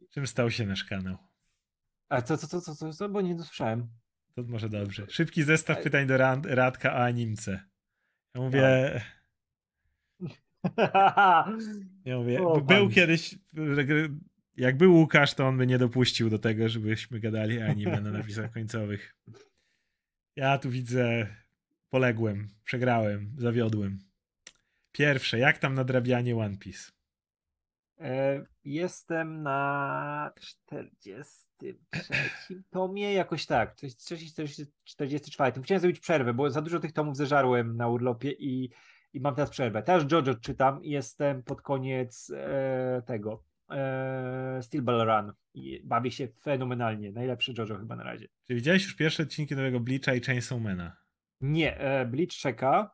[0.09, 1.17] Czym stał się nasz kanał?
[2.13, 3.09] A co, co, co, co, co, co?
[3.09, 3.87] bo nie dosłyszałem.
[4.35, 5.05] To może dobrze.
[5.09, 7.63] Szybki zestaw pytań do Ran- Radka o animce.
[8.35, 9.01] Ja mówię,
[12.05, 13.35] ja mówię, O, był kiedyś,
[14.57, 18.51] jak był Łukasz, to on by nie dopuścił do tego, żebyśmy gadali anime na napisach
[18.57, 19.15] końcowych.
[20.35, 21.27] Ja tu widzę,
[21.89, 23.99] poległem, przegrałem, zawiodłem.
[24.91, 26.91] Pierwsze, jak tam nadrabianie One Piece?
[27.99, 30.31] E, Jestem na
[31.71, 33.75] 43 tomie, jakoś tak.
[33.75, 35.61] Coś 43, 44.
[35.61, 38.69] Chciałem zrobić przerwę, bo za dużo tych tomów zeżarłem na urlopie i,
[39.13, 39.83] i mam teraz przerwę.
[39.83, 45.33] Teraz JoJo czytam i jestem pod koniec e, tego e, Steel Ball Run.
[45.53, 47.11] I bawię się fenomenalnie.
[47.11, 48.27] Najlepszy JoJo chyba na razie.
[48.47, 50.97] Czy widziałeś już pierwsze odcinki nowego Bleacha i Chainsawmana?
[51.41, 52.91] Nie, e, Bleach czeka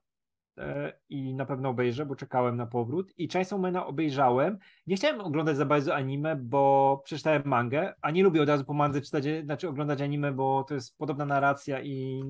[1.10, 3.14] i na pewno obejrzę, bo czekałem na powrót.
[3.18, 4.58] I Chainsawmana obejrzałem.
[4.88, 8.74] Nie chciałem oglądać za bardzo anime, bo przeczytałem mangę, a nie lubię od razu po
[8.74, 12.24] mandze czytać, znaczy oglądać anime, bo to jest podobna narracja i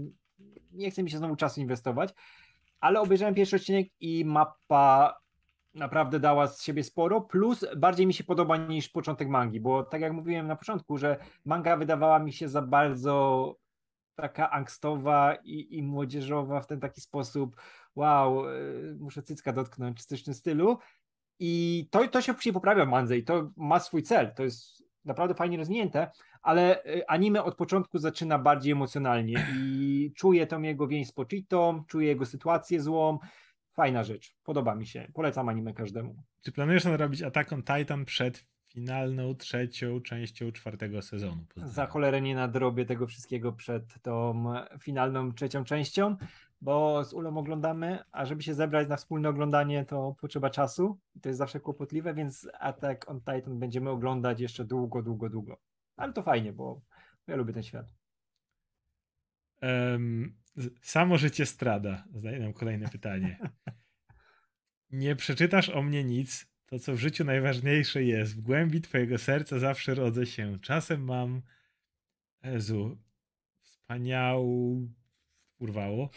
[0.71, 2.13] nie chce mi się znowu czasu inwestować.
[2.79, 5.19] Ale obejrzałem pierwszy odcinek i mapa
[5.73, 10.01] naprawdę dała z siebie sporo, plus bardziej mi się podoba niż początek mangi, bo tak
[10.01, 13.55] jak mówiłem na początku, że manga wydawała mi się za bardzo
[14.15, 17.55] taka angstowa i, i młodzieżowa w ten taki sposób,
[17.95, 20.77] wow, y, muszę cycka dotknąć, coś w tym stylu.
[21.39, 24.83] I to, to się później poprawia w mandze i to ma swój cel, to jest
[25.05, 26.11] naprawdę fajnie rozwinięte,
[26.41, 31.83] ale y, anime od początku zaczyna bardziej emocjonalnie i czuję tą jego więź z Pochitą,
[31.87, 33.19] czuję jego sytuację złą,
[33.73, 36.15] fajna rzecz, podoba mi się, polecam anime każdemu.
[36.41, 41.45] Czy planujesz nadrobić Attack on Titan przed finalną trzecią częścią czwartego sezonu?
[41.47, 41.73] Pozdrawiam.
[41.73, 44.45] Za cholerę nie nadrobię tego wszystkiego przed tą
[44.79, 46.17] finalną trzecią częścią,
[46.61, 51.19] bo z Ulą oglądamy, a żeby się zebrać na wspólne oglądanie, to potrzeba czasu i
[51.21, 55.57] to jest zawsze kłopotliwe, więc Attack on Titan będziemy oglądać jeszcze długo, długo, długo.
[55.95, 56.81] Ale to fajnie, bo
[57.27, 57.85] ja lubię ten świat.
[60.55, 62.03] Z- samo życie strada.
[62.13, 63.39] Zadaję nam kolejne pytanie.
[64.91, 68.35] Nie przeczytasz o mnie nic, to co w życiu najważniejsze jest.
[68.37, 70.59] W głębi twojego serca zawsze rodzę się.
[70.61, 71.41] Czasem mam.
[72.43, 72.97] Jezu.
[73.61, 74.87] Wspaniałą.
[75.59, 76.09] Urwało.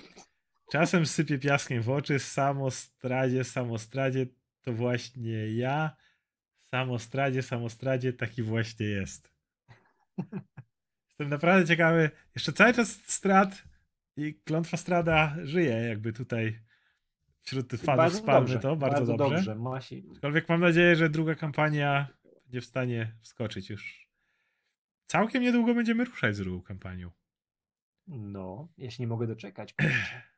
[0.72, 2.18] Czasem sypię piaskiem w oczy.
[2.18, 4.26] Samostradzie, samostradzie
[4.62, 5.96] to właśnie ja.
[6.62, 9.32] Samostradzie, samostradzie taki właśnie jest.
[11.08, 12.10] Jestem naprawdę ciekawy.
[12.34, 13.64] Jeszcze cały czas Strad
[14.16, 16.60] i Klątwa Strada żyje jakby tutaj
[17.42, 19.54] wśród fanów spalmy to bardzo, dobrze.
[19.54, 20.04] Masi.
[20.12, 22.08] Aczkolwiek mam nadzieję, że druga kampania
[22.44, 24.08] będzie w stanie wskoczyć już.
[25.06, 27.10] Całkiem niedługo będziemy ruszać z drugą kampanią.
[28.06, 29.72] No, ja się nie mogę doczekać.
[29.72, 30.31] kurczę.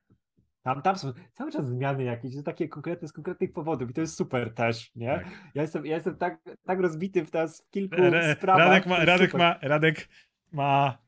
[0.65, 4.17] Tam, tam są cały czas zmiany jakieś, takie konkretne, z konkretnych powodów i to jest
[4.17, 5.07] super też, nie?
[5.07, 5.27] Tak.
[5.55, 8.69] Ja jestem, ja jestem tak, tak rozbity w teraz w kilku Ra- sprawach.
[8.69, 9.47] Radek ma, Radek super.
[9.47, 10.09] ma, Radek
[10.53, 10.99] ma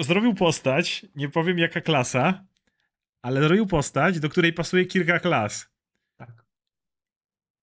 [0.00, 2.44] zrobił postać, nie powiem jaka klasa,
[3.22, 5.68] ale zrobił postać, do której pasuje kilka klas.
[6.16, 6.44] Tak.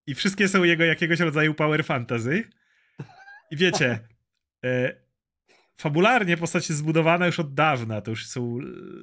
[0.07, 2.43] I wszystkie są jego jakiegoś rodzaju power fantasy.
[3.51, 3.99] I wiecie,
[4.65, 4.95] e,
[5.81, 8.01] fabularnie postać jest zbudowana już od dawna.
[8.01, 8.57] To już są.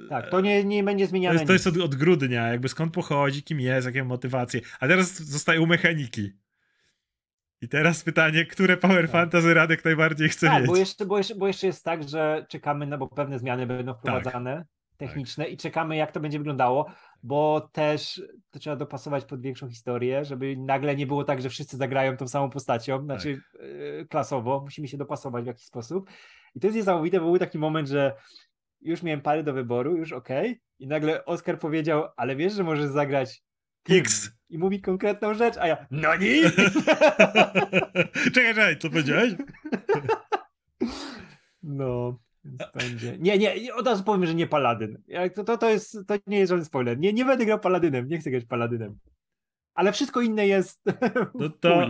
[0.07, 1.35] e, Tak, to nie, nie będzie to zmieniane.
[1.35, 4.61] jest, to jest od, od grudnia, jakby skąd pochodzi, kim jest, jakie motywacje.
[4.81, 6.33] A teraz zostają mechaniki.
[7.61, 9.11] I teraz pytanie, które power Tak.
[9.11, 10.67] fantasy Radek najbardziej chce Tak, mieć?
[10.67, 13.95] bo jeszcze, bo, jeszcze, bo jeszcze jest tak, że czekamy, na, bo pewne zmiany będą
[13.95, 14.33] Tak.
[14.99, 16.93] Wprowadzane techniczne i czekamy, jak to będzie wyglądało,
[17.23, 21.77] bo też to trzeba dopasować pod większą historię, żeby nagle nie było tak, że wszyscy
[21.77, 26.11] zagrają tą samą postacią, znaczy yy, klasowo, musimy się dopasować w jakiś sposób.
[26.55, 28.15] I to jest niesamowite, bo był taki moment, że
[28.81, 32.91] już miałem parę do wyboru, już okay, i nagle Oskar powiedział, ale wiesz, że możesz
[32.91, 33.43] zagrać
[33.91, 34.31] X.
[34.51, 36.51] I mówi konkretną rzecz, a ja, no nie!
[38.35, 39.33] czekaj, czekaj, co powiedziałeś?
[41.62, 42.19] no,
[42.49, 43.19] więc będzie.
[43.19, 45.03] Nie, nie, od razu powiem, że nie paladyn.
[45.35, 46.99] To, to, to, jest, to nie jest żaden spoiler.
[46.99, 48.99] Nie, nie będę grał paladynem, nie chcę grać paladynem.
[49.75, 50.83] Ale wszystko inne jest.
[51.35, 51.89] No to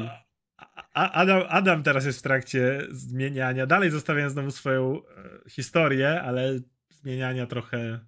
[0.93, 5.03] Adam, Adam teraz jest w trakcie zmieniania, dalej zostawiając znowu swoją e,
[5.51, 6.59] historię, ale
[6.91, 8.01] zmieniania trochę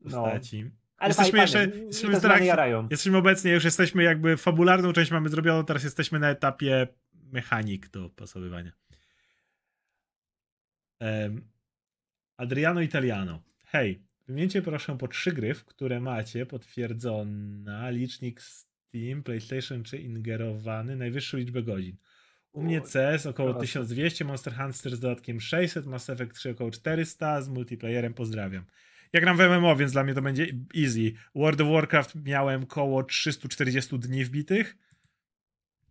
[0.00, 0.04] no.
[0.04, 0.64] postaci.
[0.64, 0.70] No.
[0.96, 2.56] Ale jesteśmy fajnie, jeszcze jesteśmy, trakcie,
[2.90, 6.88] jesteśmy obecnie, już jesteśmy jakby fabularną część mamy zrobioną, teraz jesteśmy na etapie
[7.32, 8.72] mechanik do pasowywania.
[12.36, 13.42] Adriano Italiano.
[13.64, 20.96] Hej, wymieńcie proszę po trzy gry, w które macie potwierdzona licznik Steam, PlayStation czy ingerowany
[20.96, 21.96] najwyższą liczbę godzin.
[22.52, 27.42] U mnie CS około 1200, Monster Hunter z dodatkiem 600, Mass Effect 3 około 400,
[27.42, 28.64] z multiplayerem pozdrawiam.
[29.12, 30.46] Ja gram w MMO, więc dla mnie to będzie
[30.76, 31.12] easy.
[31.34, 34.76] World of Warcraft miałem około 340 dni wbitych.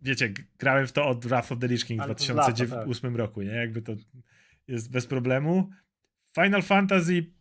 [0.01, 3.19] Wiecie, grałem w to od Wrath of the Lich King w 2008 tak.
[3.19, 3.51] roku, nie?
[3.51, 3.95] Jakby to
[4.67, 5.69] jest bez problemu.
[6.35, 7.33] Final Fantasy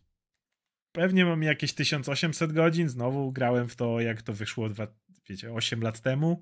[0.91, 2.89] pewnie mam jakieś 1800 godzin.
[2.89, 4.87] Znowu grałem w to, jak to wyszło, dwa,
[5.29, 6.41] wiecie, 8 lat temu.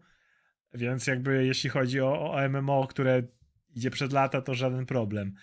[0.74, 3.24] Więc jakby jeśli chodzi o, o MMO, które
[3.70, 5.34] idzie przed lata, to żaden problem.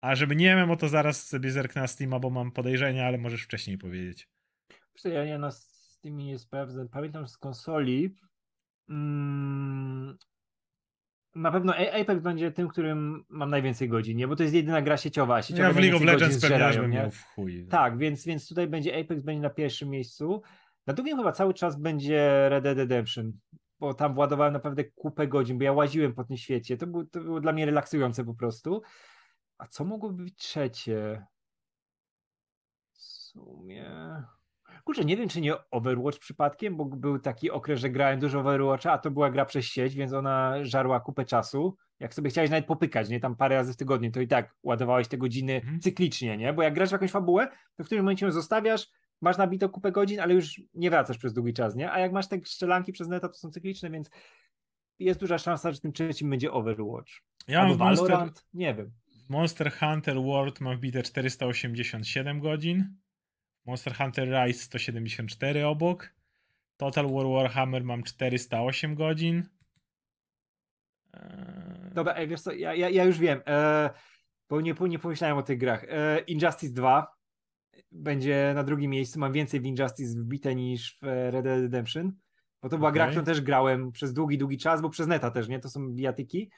[0.00, 3.18] A żeby nie wiem, o to zaraz sobie zerknę na Steama, bo mam podejrzenia, ale
[3.18, 4.28] możesz wcześniej powiedzieć.
[5.04, 6.88] Ja, ja na Steamie nie sprawdzę.
[6.88, 8.16] Pamiętam z konsoli.
[11.34, 14.28] Na pewno Apex będzie tym, którym mam najwięcej godzin, nie?
[14.28, 15.42] Bo to jest jedyna gra sieciowa.
[15.42, 17.66] sieciowa ja w League of Legends pewnie żebym miał w chuj.
[17.70, 20.42] Tak, więc, więc tutaj będzie Apex będzie na pierwszym miejscu.
[20.86, 23.32] Na drugim chyba cały czas będzie Red Dead Redemption,
[23.80, 26.76] bo tam władowałem naprawdę kupę godzin, bo ja łaziłem po tym świecie.
[26.76, 28.82] To, był, to było dla mnie relaksujące po prostu.
[29.58, 31.26] A co mogłoby być trzecie?
[32.92, 33.90] W sumie.
[34.84, 38.92] Kurczę, nie wiem, czy nie Overwatch przypadkiem, bo był taki okres, że grałem dużo Overwatcha,
[38.92, 41.76] a to była gra przez sieć, więc ona żarła kupę czasu.
[42.00, 45.08] Jak sobie chciałeś nawet popykać, nie tam parę razy w tygodniu, to i tak ładowałeś
[45.08, 45.80] te godziny mhm.
[45.80, 46.52] cyklicznie, nie?
[46.52, 48.86] Bo jak grasz w jakąś fabułę, to w którym momencie ją zostawiasz,
[49.20, 51.92] masz nabito kupę godzin, ale już nie wracasz przez długi czas, nie?
[51.92, 54.10] A jak masz te strzelanki przez neta, to są cykliczne, więc
[54.98, 57.12] jest duża szansa, że tym trzecim będzie Overwatch.
[57.48, 58.44] Ja Albo Valorant, Monster...
[58.54, 58.92] nie wiem.
[59.28, 62.96] Monster Hunter World ma wbite 487 godzin.
[63.66, 66.14] Monster Hunter Rise 174 obok.
[66.76, 69.48] Total War Warhammer mam 408 godzin.
[71.14, 71.94] Eee...
[71.94, 73.90] Dobra, ej, wiesz co, ja, ja, ja już wiem, eee,
[74.48, 75.84] bo nie, nie pomyślałem o tych grach.
[75.88, 77.06] Eee, Injustice 2
[77.92, 82.12] będzie na drugim miejscu, mam więcej w Injustice wbite niż w Red Dead Redemption.
[82.62, 82.94] Bo to była okay.
[82.94, 85.60] gra, którą też grałem przez długi, długi czas, bo przez neta też, nie?
[85.60, 86.50] To są bijatyki.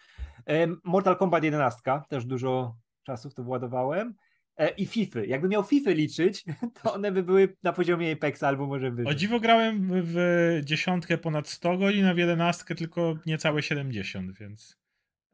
[0.84, 4.14] Mortal Kombat 11, też dużo czasu w to władowałem.
[4.56, 5.20] E, I FIFA.
[5.24, 6.44] Jakby miał FIFA liczyć,
[6.82, 9.12] to one by były na poziomie Apexa albo może wyżej.
[9.12, 10.16] O dziwo grałem w
[10.64, 14.78] dziesiątkę ponad 100 godzin, a w jedenastkę tylko niecałe 70, więc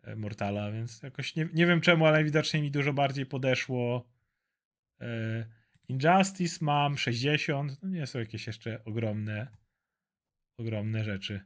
[0.02, 4.08] e, Mortala, więc jakoś nie, nie wiem czemu, ale widocznie mi dużo bardziej podeszło
[5.00, 5.46] e,
[5.88, 9.48] Injustice mam 60, no nie są jakieś jeszcze ogromne
[10.58, 11.40] ogromne rzeczy.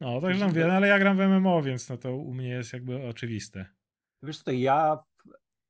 [0.00, 2.72] No, także mówię, no, ale ja gram w MMO, więc no to u mnie jest
[2.72, 3.66] jakby oczywiste.
[4.22, 4.98] Wiesz co, ja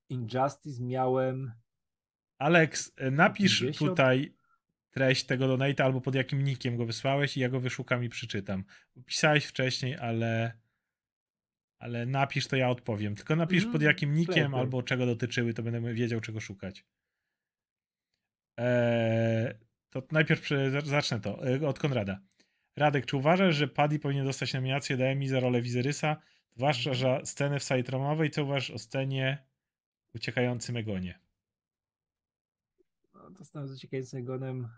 [0.08, 1.52] Injustice miałem...
[2.38, 3.90] Alex, e, napisz 50?
[3.90, 4.34] tutaj
[4.90, 8.64] treść tego donate'a albo pod jakim nikiem go wysłałeś i ja go wyszukam i przeczytam.
[9.06, 10.58] Pisałeś wcześniej, ale
[11.78, 13.14] ale napisz, to ja odpowiem.
[13.14, 16.84] Tylko napisz mm, pod jakim nikiem albo czego dotyczyły, to będę wiedział, czego szukać.
[18.56, 19.54] Eee,
[19.90, 20.48] to najpierw
[20.84, 22.18] zacznę to e, od Konrada.
[22.76, 26.16] Radek, czy uważasz, że Paddy powinien dostać nominację do Emmy za rolę Wizerysa?
[26.56, 28.30] Zwłaszcza za scenę w sali traumowej.
[28.30, 29.44] Co uważasz o scenie
[30.14, 31.18] uciekającym Egonie?
[33.14, 34.68] No, to z uciekającym Egonem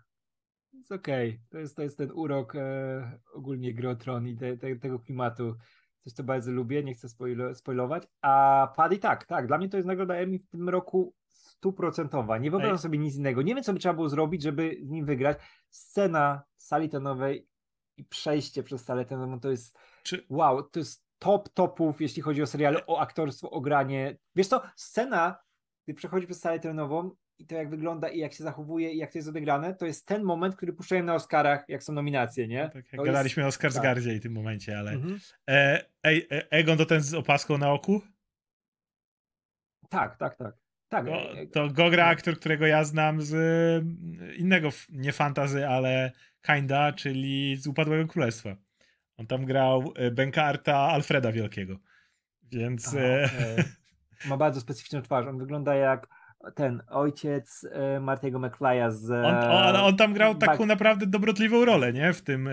[0.73, 1.29] jest okej.
[1.29, 1.41] Okay.
[1.49, 5.57] To, jest, to jest ten urok e, ogólnie Grotron i te, te, tego klimatu.
[6.03, 8.07] Coś, co bardzo lubię, nie chcę spoilo, spoilować.
[8.21, 9.47] A Paddy tak, tak.
[9.47, 12.37] Dla mnie to jest nagroda Emmy w tym roku stuprocentowa.
[12.37, 13.41] Nie wyobrażam sobie nic innego.
[13.41, 15.37] Nie wiem, co by trzeba było zrobić, żeby z nim wygrać.
[15.69, 17.47] Scena sali tonowej
[17.97, 20.25] i przejście przez salę tenorową to jest Czy...
[20.29, 24.17] wow, to jest top topów, jeśli chodzi o seriale, o aktorstwo, o granie.
[24.35, 25.39] Wiesz co, scena,
[25.85, 29.11] gdy przechodzi przez salę terenową i to jak wygląda i jak się zachowuje i jak
[29.11, 32.63] to jest odegrane, to jest ten moment, który puszczają na Oscarach, jak są nominacje, nie?
[32.63, 33.55] Tak, jak to gadaliśmy jest...
[33.55, 34.19] o Skarsgardzie tak.
[34.19, 35.19] w tym momencie, ale mhm.
[35.49, 38.01] e, e, Egon to ten z opaską na oku?
[39.89, 40.57] Tak, tak, tak.
[40.89, 41.05] Tak.
[41.05, 46.11] To, e, to go gra aktor, którego ja znam z y, innego, nie fantazy, ale
[46.41, 48.55] kinda, czyli z Upadłego Królestwa.
[49.17, 51.77] On tam grał y, Benkarta Alfreda Wielkiego.
[52.43, 53.27] Więc Aha, e.
[54.29, 55.27] Ma bardzo specyficzną twarz.
[55.27, 56.07] On wygląda jak
[56.55, 59.11] ten ojciec e, Martiego McFly'a z.
[59.11, 62.13] on, on, on tam grał taką Bak- naprawdę dobrotliwą rolę, nie?
[62.13, 62.51] W tym e,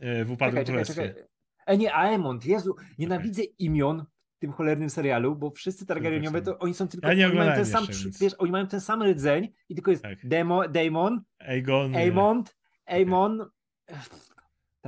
[0.00, 1.08] e, w Upadłym Czekaj, Królestwie.
[1.08, 1.22] czekaj.
[1.66, 2.46] E, nie, Aemond.
[2.46, 4.04] Jezu, nienawidzę imion
[4.36, 7.12] w tym cholernym serialu, bo wszyscy Targaryeniowie to oni są tylko.
[7.12, 10.02] Ja oni mają ten sam, więc- wiesz, oni mają ten sam rdzeń i tylko jest
[10.02, 10.18] Tak.
[10.28, 11.94] Demo, Daemon, Aegon.
[11.94, 12.56] e, Aemond,
[12.86, 13.50] Aemon.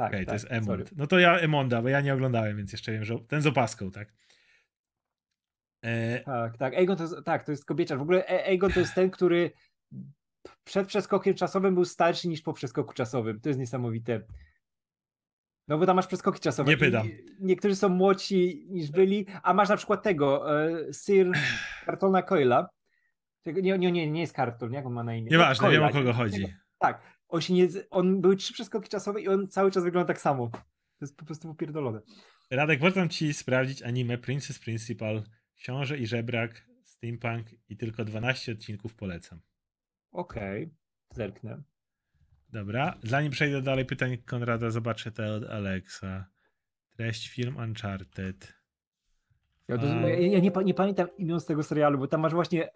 [0.01, 0.83] Tak, Okej, tak, to jest sorry.
[0.83, 0.97] Emond.
[0.97, 3.91] No to ja Emonda, bo ja nie oglądałem, więc jeszcze wiem, że ten z opaską,
[3.91, 4.13] tak?
[5.85, 6.75] E, Tak, tak.
[6.75, 7.99] Aegon to jest, tak, to jest kobieciarz.
[7.99, 9.51] W ogóle Aegon to jest ten, który
[10.65, 13.41] przed przeskokiem czasowym był starszy niż po przeskoku czasowym.
[13.41, 14.21] To jest niesamowite.
[15.69, 16.71] No bo tam masz przeskoki czasowe.
[16.71, 17.09] Nie pytam.
[17.41, 21.33] Niektórzy są młodsi niż byli, a masz na przykład tego, e, Sir
[21.85, 22.69] Cartona Coyla.
[23.47, 25.31] Nie, nie, nie, nie jest Carton, jak on ma na imię?
[25.31, 26.01] nieważne, No, wiem o Coyla.
[26.01, 26.55] kogo chodzi.
[26.79, 30.21] Tak, on się nie, on były trzy przeskoki czasowe i on cały czas wygląda tak
[30.21, 30.49] samo.
[30.49, 32.01] To jest po prostu popierdolone.
[32.51, 35.23] Radek, polecam ci sprawdzić anime Princess Principal,
[35.57, 39.41] Książę i Żebrak, Steampunk i tylko 12 odcinków polecam.
[40.13, 40.71] Okej,
[41.11, 41.63] zerknę.
[42.49, 46.27] Dobra, zanim przejdę dalej pytań Konrada, zobaczę te od Alexa.
[46.97, 48.55] Treść film Uncharted.
[49.69, 50.09] Ja, to, A.
[50.09, 52.69] ja, ja nie, nie pamiętam imion z tego serialu, bo tam masz właśnie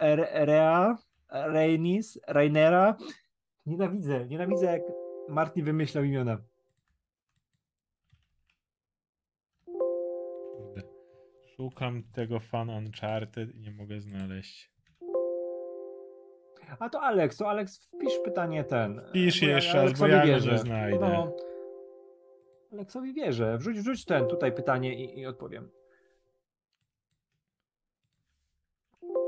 [0.44, 0.98] Rea,
[1.28, 2.96] Rainis, Rainera.
[3.66, 4.82] Nienawidzę, nienawidzę jak
[5.28, 6.38] Martin wymyślał imiona.
[10.56, 10.82] Kurde.
[11.56, 14.74] Szukam tego fan Uncharted i nie mogę znaleźć.
[16.78, 19.00] A to Alex, to Alex, wpisz pytanie ten.
[19.12, 20.52] Pisz bo ja jeszcze raz, bo Aleksowi ja wierzę.
[20.52, 20.98] nie znajdę.
[21.00, 21.36] No,
[22.72, 23.58] Aleksowi wierzę.
[23.58, 25.70] Wrzuć, wrzuć ten tutaj pytanie i, i odpowiem.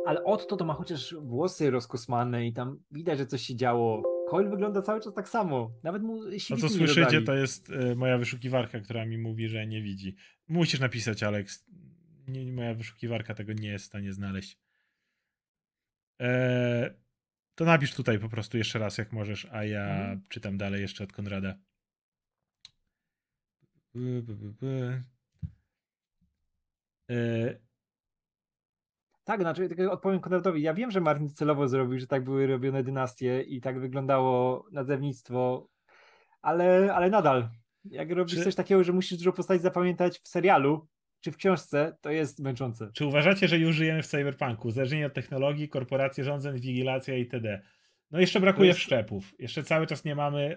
[0.07, 4.16] Ale Otto to ma chociaż włosy rozkosmane i tam widać, że coś się działo.
[4.31, 5.79] Coil wygląda cały czas tak samo.
[5.83, 9.83] Nawet mu siwiki co słyszycie, to jest e, moja wyszukiwarka, która mi mówi, że nie
[9.83, 10.17] widzi.
[10.49, 11.67] Musisz napisać, Alex.
[12.29, 14.59] Nie, moja wyszukiwarka tego nie jest w stanie znaleźć.
[16.23, 16.95] E,
[17.55, 20.23] to napisz tutaj po prostu jeszcze raz, jak możesz, a ja Mhm.
[20.29, 21.59] czytam dalej jeszcze od Konrada.
[23.95, 25.03] By, by, by, by.
[27.11, 27.66] E,
[29.27, 30.63] Tak, znaczy tylko odpowiem Konradowi.
[30.63, 35.69] Ja wiem, że Martin celowo zrobił, że tak były robione dynastie i tak wyglądało nadzewnictwo,
[36.43, 37.49] ale, ale nadal.
[37.85, 40.87] Jak robisz Czy- coś takiego, że musisz dużo postaci zapamiętać w serialu
[41.21, 42.91] czy w książce, to jest męczące.
[42.95, 44.71] Czy uważacie, że już żyjemy w cyberpunku?
[44.71, 47.63] Zależnie od technologii, korporacje rządzeń, wigilacja itd.
[48.11, 49.35] No jeszcze brakuje jest- wszczepów.
[49.39, 50.57] Jeszcze cały czas nie mamy.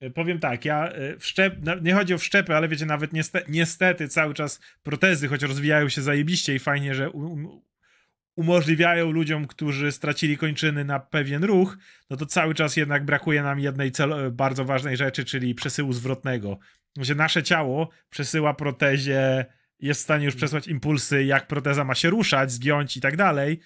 [0.00, 3.12] e, e, Powiem tak, ja e, wszczep, na- nie chodzi o wszczepy, ale wiecie, nawet
[3.12, 7.10] niestety, niestety cały czas protezy, choć rozwijają się zajebiście i fajnie, że
[8.38, 11.76] umożliwiają ludziom, którzy stracili kończyny na pewien ruch,
[12.10, 15.92] no to cały czas jednak brakuje nam jednej cel, e, bardzo ważnej rzeczy, czyli przesyłu
[15.92, 16.58] zwrotnego.
[16.98, 19.46] Że nasze ciało przesyła protezie,
[19.80, 23.60] jest w stanie już przesłać impulsy, jak proteza ma się ruszać, zgiąć i tak dalej.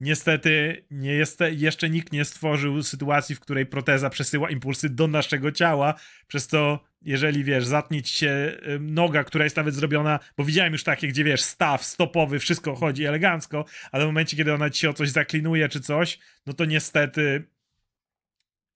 [0.00, 5.52] Niestety nie jest, jeszcze nikt nie stworzył sytuacji, w której proteza przesyła impulsy do naszego
[5.52, 5.94] ciała,
[6.26, 10.84] przez to jeżeli wiesz, zatnie ci się noga, która jest nawet zrobiona, bo widziałem już
[10.84, 14.90] takie, gdzie wiesz, staw stopowy, wszystko chodzi elegancko, ale w momencie, kiedy ona ci się
[14.90, 17.44] o coś zaklinuje czy coś, no to niestety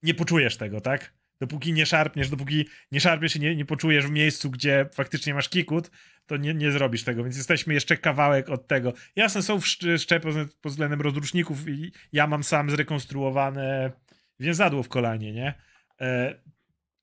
[0.02, 1.14] nie poczujesz tego, tak?
[1.40, 5.48] Dopóki nie szarpniesz, dopóki nie szarpiesz i nie, nie poczujesz w miejscu, gdzie faktycznie masz
[5.48, 5.90] kikut,
[6.26, 8.92] to nie, nie zrobisz tego, więc jesteśmy jeszcze kawałek od tego.
[9.16, 9.60] Jasne, są
[9.98, 10.28] szczepy
[10.60, 13.92] pod względem rozruszników i ja mam sam zrekonstruowane
[14.40, 15.54] więzadło w kolanie, nie?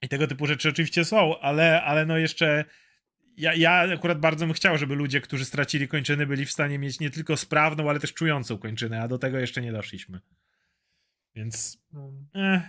[0.01, 2.65] I tego typu rzeczy oczywiście są, ale, ale no jeszcze
[3.37, 6.99] ja, ja akurat bardzo bym chciał, żeby ludzie, którzy stracili kończyny, byli w stanie mieć
[6.99, 10.19] nie tylko sprawną, ale też czującą kończynę, a do tego jeszcze nie doszliśmy.
[11.35, 12.11] Więc No.
[12.35, 12.61] eh,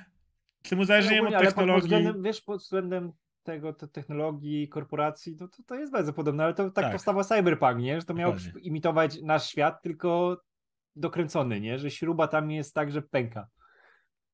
[0.63, 1.83] tym uzależnieniem od pod, pod technologii...
[1.83, 3.13] względem, wiesz, pod względem
[3.43, 6.93] tego, te technologii, korporacji, no to, to jest bardzo podobne, ale to tak, Tak.
[6.93, 8.01] powstawał Cyberpunk, nie?
[8.01, 8.61] Że to miał Dokładnie.
[8.61, 10.41] imitować nasz świat, tylko
[10.97, 11.79] dokręcony, nie?
[11.79, 13.49] Że śruba tam jest tak, że pęka.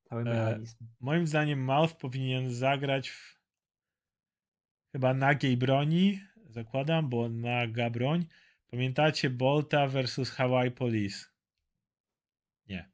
[0.09, 0.77] Cały E, mechanizm.
[1.01, 3.37] Moim zdaniem Mouth powinien zagrać w
[4.93, 8.27] chyba nagiej broni, zakładam, bo naga broń.
[8.71, 11.27] Pamiętacie Bolta versus Hawaii Police?
[12.69, 12.91] Nie,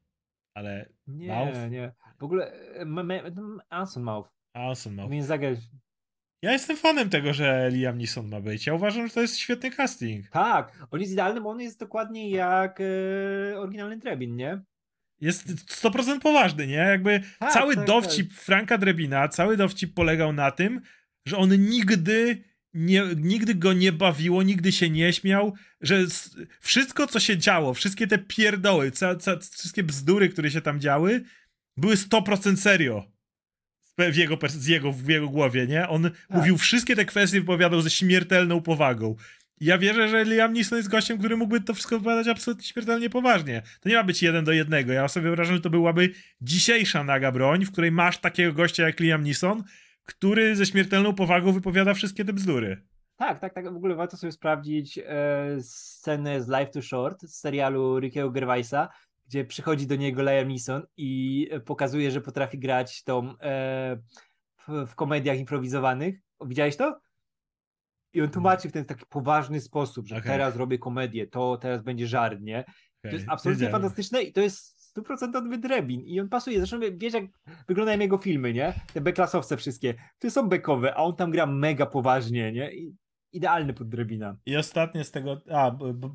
[0.53, 1.69] ale Nie, Mouth?
[1.71, 1.93] nie.
[2.19, 5.07] W ogóle e, m- Anson Mouth awesome Mouth.
[5.07, 5.59] powinien zagrać.
[6.41, 8.67] Ja jestem fanem tego, że Liam Neeson ma być.
[8.67, 10.29] Ja uważam, że to jest świetny casting.
[10.29, 14.61] Tak, on jest idealny, bo on jest dokładnie jak e, oryginalny Drebin, nie?
[15.23, 15.47] Jest
[15.83, 16.73] 100% poważny, nie?
[16.73, 20.81] Jakby Tak, cały tak, dowcip Franka Drebina, cały dowcip polegał na tym,
[21.25, 22.43] że on nigdy
[22.73, 26.05] nie, nigdy go nie bawiło, nigdy się nie śmiał, że
[26.61, 31.23] wszystko, co się działo, wszystkie te pierdoły, ca, ca, wszystkie bzdury, które się tam działy,
[31.77, 33.13] były 100% serio.
[33.97, 35.89] W jego, z jego, w jego głowie, nie?
[35.89, 36.13] On tak.
[36.29, 39.15] mówił wszystkie te kwestie, wypowiadał ze śmiertelną powagą.
[39.63, 43.61] Ja wierzę, że Liam Neeson jest gościem, który mógłby to wszystko wypowiadać absolutnie śmiertelnie poważnie.
[43.81, 44.93] To nie ma być jeden do jednego.
[44.93, 46.09] Ja sobie wyobrażam, że to byłaby
[46.41, 49.63] dzisiejsza naga broń, w której masz takiego gościa jak Liam Neeson,
[50.03, 52.81] który ze śmiertelną powagą wypowiada wszystkie te bzdury.
[53.15, 53.73] Tak, tak, tak.
[53.73, 58.89] W ogóle warto sobie sprawdzić e, scenę z Life to Short z serialu Rickiego Gervaisa,
[59.27, 63.97] gdzie przychodzi do niego Liam Neeson i pokazuje, że potrafi grać tą e,
[64.67, 66.15] w, w komediach improwizowanych.
[66.45, 67.02] Widziałeś to?
[68.13, 70.31] I on tłumaczy w ten taki poważny sposób, że okay.
[70.31, 72.59] teraz robię komedię, to teraz będzie żart, nie?
[72.59, 73.11] Okay.
[73.11, 73.81] To jest absolutnie Wiedziałem.
[73.81, 76.57] fantastyczne i to jest stuprocentowy drebin i on pasuje.
[76.57, 77.23] Zresztą wiesz, jak
[77.67, 78.73] wyglądają jego filmy, nie?
[78.93, 82.73] Te beklasowce wszystkie, to są bekowe, a on tam gra mega poważnie, nie?
[82.73, 82.95] I
[83.31, 84.37] idealny pod drebina.
[84.45, 85.71] I ostatnie z tego, a,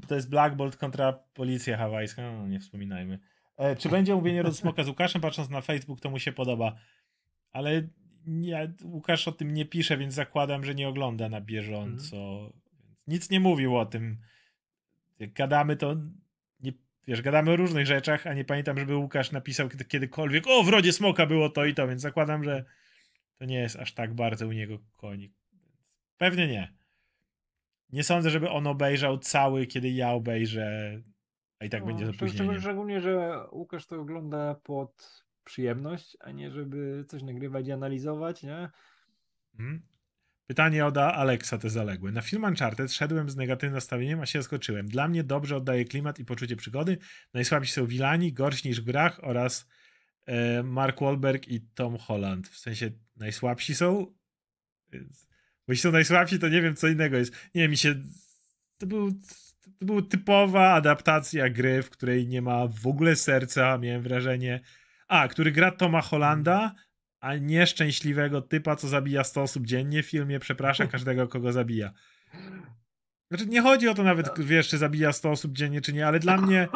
[0.08, 3.18] to jest Black Bolt kontra Policja Hawajska, no nie wspominajmy.
[3.56, 5.22] E, czy będzie mówienie Rod Smoka z Łukaszem?
[5.22, 6.76] Patrząc na Facebook, to mu się podoba.
[7.52, 7.88] Ale
[8.26, 12.16] nie, Łukasz o tym nie pisze, więc zakładam, że nie ogląda na bieżąco.
[12.16, 12.52] Mm.
[13.06, 14.18] Nic nie mówił o tym.
[15.18, 15.96] Jak gadamy, to
[16.60, 16.72] nie,
[17.06, 20.92] wiesz, gadamy o różnych rzeczach, a nie pamiętam, żeby Łukasz napisał kiedykolwiek, o, w Rodzie
[20.92, 22.64] Smoka było to i to, więc zakładam, że
[23.38, 25.32] to nie jest aż tak bardzo u niego konik.
[26.16, 26.74] Pewnie nie.
[27.90, 31.00] Nie sądzę, żeby on obejrzał cały, kiedy ja obejrzę,
[31.58, 32.60] a i tak no, będzie opóźnienie.
[32.60, 38.68] Szczególnie, że Łukasz to ogląda pod przyjemność, a nie żeby coś nagrywać i analizować, nie?
[39.56, 39.82] Hmm.
[40.46, 42.12] Pytanie od Alexa te zaległe.
[42.12, 44.88] Na film Uncharted szedłem z negatywnym nastawieniem, a się zaskoczyłem.
[44.88, 46.98] Dla mnie dobrze oddaje klimat i poczucie przygody.
[47.34, 49.68] Najsłabsi są Wilani, gorsi niż w grach oraz
[50.26, 52.48] e, Mark Wahlberg i Tom Holland.
[52.48, 54.06] W sensie najsłabsi są?
[55.66, 57.34] Bo jeśli są najsłabsi, to nie wiem, co innego jest.
[57.54, 57.94] Nie, mi się...
[58.78, 59.12] To był...
[59.78, 64.60] To była typowa adaptacja gry, w której nie ma w ogóle serca, miałem wrażenie.
[65.08, 66.74] A, który gra Toma Hollanda,
[67.20, 71.92] a nieszczęśliwego typa, co zabija 100 osób dziennie w filmie, przeprasza każdego, kogo zabija.
[73.30, 76.18] Znaczy, nie chodzi o to nawet, wiesz, czy zabija 100 osób dziennie, czy nie, ale
[76.18, 76.68] dla mnie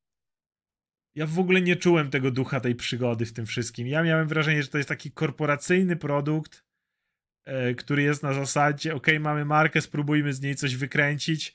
[1.14, 3.88] ja w ogóle nie czułem tego ducha tej przygody w tym wszystkim.
[3.88, 6.64] Ja miałem wrażenie, że to jest taki korporacyjny produkt,
[7.44, 11.54] e, który jest na zasadzie, ok, mamy markę, spróbujmy z niej coś wykręcić.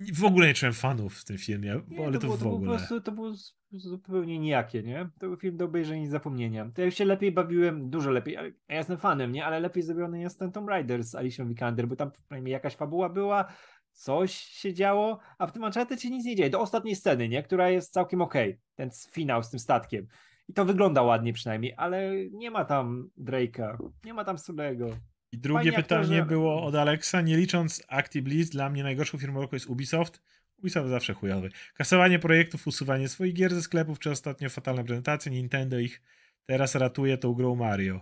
[0.00, 2.58] W ogóle nie czułem fanów w tym filmie, nie, ale to, to, było, w ogóle.
[2.58, 3.32] To, było, po prostu, to było
[3.72, 5.08] zupełnie nijakie, nie?
[5.18, 6.70] To był film do obejrzenia i zapomnienia.
[6.74, 8.34] To ja się lepiej bawiłem, dużo lepiej,
[8.68, 9.46] ja jestem fanem, nie?
[9.46, 13.08] Ale lepiej zrobiony jest ten Tomb Raider z Alicia Vikander, bo tam przynajmniej jakaś fabuła
[13.08, 13.44] była,
[13.92, 16.50] coś się działo, a w tym Uncharted się nic nie dzieje.
[16.50, 17.42] Do ostatniej sceny, nie?
[17.42, 18.50] Która jest całkiem okej.
[18.50, 18.60] Okay.
[18.74, 20.06] Ten finał z tym statkiem.
[20.48, 24.90] I to wygląda ładnie przynajmniej, ale nie ma tam Drake'a, nie ma tam Sulego.
[25.32, 26.26] I drugie Fajnie pytanie aktorze...
[26.26, 27.20] było od Alexa.
[27.20, 30.22] Nie licząc ActiBliz, dla mnie najgorszą firmą roku jest Ubisoft.
[30.58, 31.50] Ubisoft zawsze chujowy.
[31.74, 36.02] Kasowanie projektów, usuwanie swoich gier ze sklepów, czy ostatnio fatalna prezentacja, Nintendo ich
[36.46, 38.00] teraz ratuje tą grą Mario.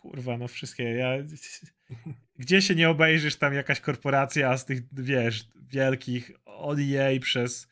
[0.00, 1.10] Kurwa, no wszystkie, ja...
[2.38, 7.68] Gdzie się nie obejrzysz, tam jakaś korporacja z tych, wiesz, wielkich od EA przez...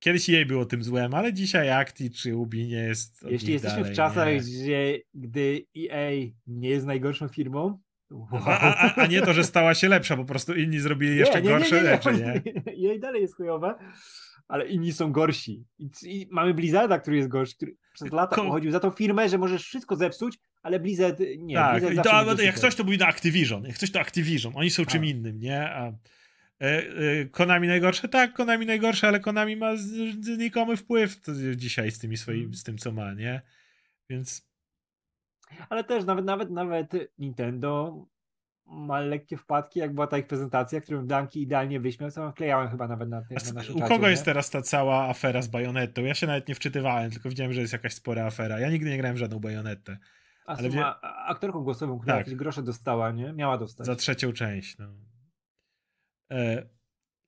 [0.00, 3.92] Kiedyś EA było tym złem, ale dzisiaj Acti czy Ubi nie jest Jeśli jesteśmy dalej,
[3.92, 4.38] w czasach, nie.
[4.40, 6.10] gdzie gdy EA
[6.46, 7.78] nie jest najgorszą firmą,
[8.10, 8.28] Wow.
[8.32, 11.48] A, a, a, nie to, że stała się lepsza, po prostu inni zrobili jeszcze nie,
[11.48, 12.42] nie, gorsze rzeczy, nie?
[12.88, 13.74] Jej dalej jest chujowe,
[14.48, 15.64] ale inni są gorsi.
[15.78, 18.42] I, I, mamy Blizzarda, który jest gorszy, który przez lata Ko...
[18.42, 21.54] uchodził za tą firmę, że możesz wszystko zepsuć, ale Blizzard nie.
[21.54, 24.82] Tak, Blizzard to, jak coś to mówi na Activision, jak coś to Activision, oni są
[24.82, 24.86] a.
[24.86, 25.70] czym innym, nie?
[25.70, 25.92] A,
[27.30, 28.08] Konami najgorsze?
[28.08, 29.76] Tak, Konami najgorsze, ale Konami ma
[30.20, 31.20] znikomy wpływ
[31.56, 33.42] dzisiaj z, tymi swoimi, z tym, co ma, nie?
[34.10, 34.50] Więc
[35.68, 37.94] ale też nawet, nawet, nawet Nintendo
[38.66, 42.88] ma lekkie wpadki, jak była ta ich prezentacja, którą Danki idealnie wyśmiał, co wklejałem chyba
[42.88, 46.02] nawet na, na naszym U kogo jest teraz ta cała afera z bajonetą?
[46.02, 48.60] Ja się nawet nie wczytywałem, tylko widziałem, że jest jakaś spora afera.
[48.60, 49.98] Ja nigdy nie grałem żadną bajonetę.
[50.46, 50.86] A ale wie...
[51.26, 52.26] aktorką głosową, która tak.
[52.26, 53.32] jakieś grosze dostała, nie?
[53.32, 53.86] Miała dostać.
[53.86, 55.09] Za trzecią część, no.
[56.30, 56.66] E,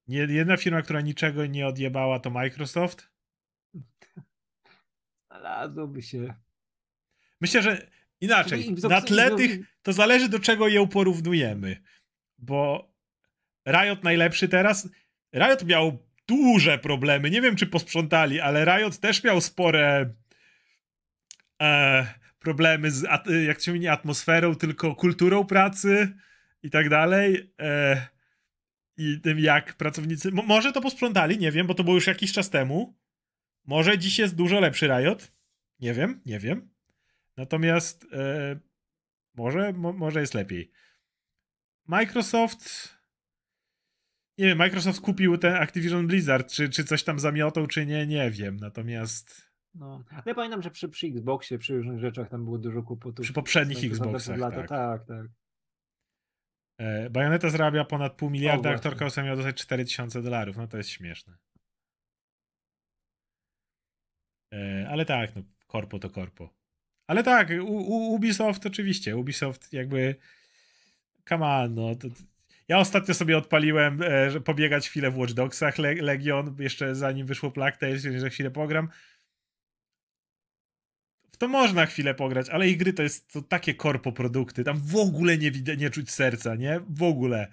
[0.09, 3.11] jedna firma, która niczego nie odjebała, to Microsoft.
[5.31, 6.35] Znalazłoby się.
[7.41, 7.93] Myślę, że
[8.23, 11.77] Inaczej, na tle tych, to zależy do czego ją porównujemy,
[12.39, 12.93] bo
[13.69, 14.89] Riot najlepszy teraz,
[15.35, 20.15] Riot miał duże problemy, nie wiem czy posprzątali, ale Riot też miał spore
[21.62, 22.07] e,
[22.39, 23.07] problemy z,
[23.47, 26.16] jak się mówi, atmosferą, tylko kulturą pracy
[26.62, 27.53] i tak dalej.
[27.61, 28.07] E,
[28.97, 32.51] I tym jak pracownicy, może to posprzątali, nie wiem, bo to było już jakiś czas
[32.51, 32.94] temu.
[33.64, 35.32] Może dziś jest dużo lepszy Riot.
[35.81, 36.70] Nie wiem, nie wiem.
[37.36, 38.60] Natomiast e,
[39.35, 40.73] może, mo, może jest lepiej.
[41.86, 42.89] Microsoft.
[44.39, 48.31] Nie wiem, Microsoft kupił ten Activision Blizzard, czy, czy coś tam zamiotał, czy nie, nie
[48.31, 48.56] wiem.
[48.56, 49.52] Natomiast.
[49.74, 50.05] No.
[50.10, 53.24] Ale ja pamiętam, że przy, przy Xboxie, przy różnych rzeczach tam było dużo kłopotów.
[53.24, 54.56] Przy poprzednich Xboxach, lata.
[54.56, 54.69] tak.
[54.69, 55.27] Tak, tak.
[56.78, 60.57] E, Bayonetta zarabia ponad pół miliarda, O, aktorka ostatnio miała dostać 4000 dolarów.
[60.57, 61.39] No to jest śmieszne.
[64.55, 66.55] E, ale tak, no, korpo to korpo.
[67.07, 69.16] Ale tak, u, u, Ubisoft oczywiście.
[69.16, 70.16] Ubisoft jakby.
[71.28, 71.94] Come on, no.
[71.94, 72.09] To,
[72.69, 77.27] ja ostatnio sobie odpaliłem, e, że pobiegać chwilę w Watch Dogsach Le Legion, jeszcze zanim
[77.27, 78.89] wyszło Plague Tale, że chwilę pogram.
[81.43, 84.64] To można chwilę pograć, ale ich gry to jest to takie korpo produkty.
[84.64, 86.81] Tam w ogóle nie, widać, nie czuć serca, nie?
[86.89, 87.48] W ogóle.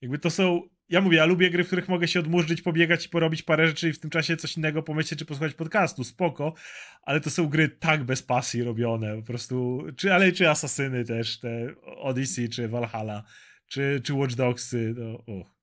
[0.00, 0.62] Jakby to są.
[0.88, 3.88] Ja mówię, ja lubię gry, w których mogę się odmurzyć, pobiegać i porobić parę rzeczy
[3.88, 6.04] i w tym czasie coś innego pomyśleć czy posłuchać podcastu.
[6.04, 6.54] Spoko.
[7.02, 9.16] Ale to są gry tak bez pasji robione.
[9.16, 9.86] Po prostu.
[9.96, 13.22] Czy, ale czy Asasyny też, te Odyssey, czy Valhalla,
[13.66, 14.94] czy, czy Watch Dogsy.
[14.96, 15.53] No, uch.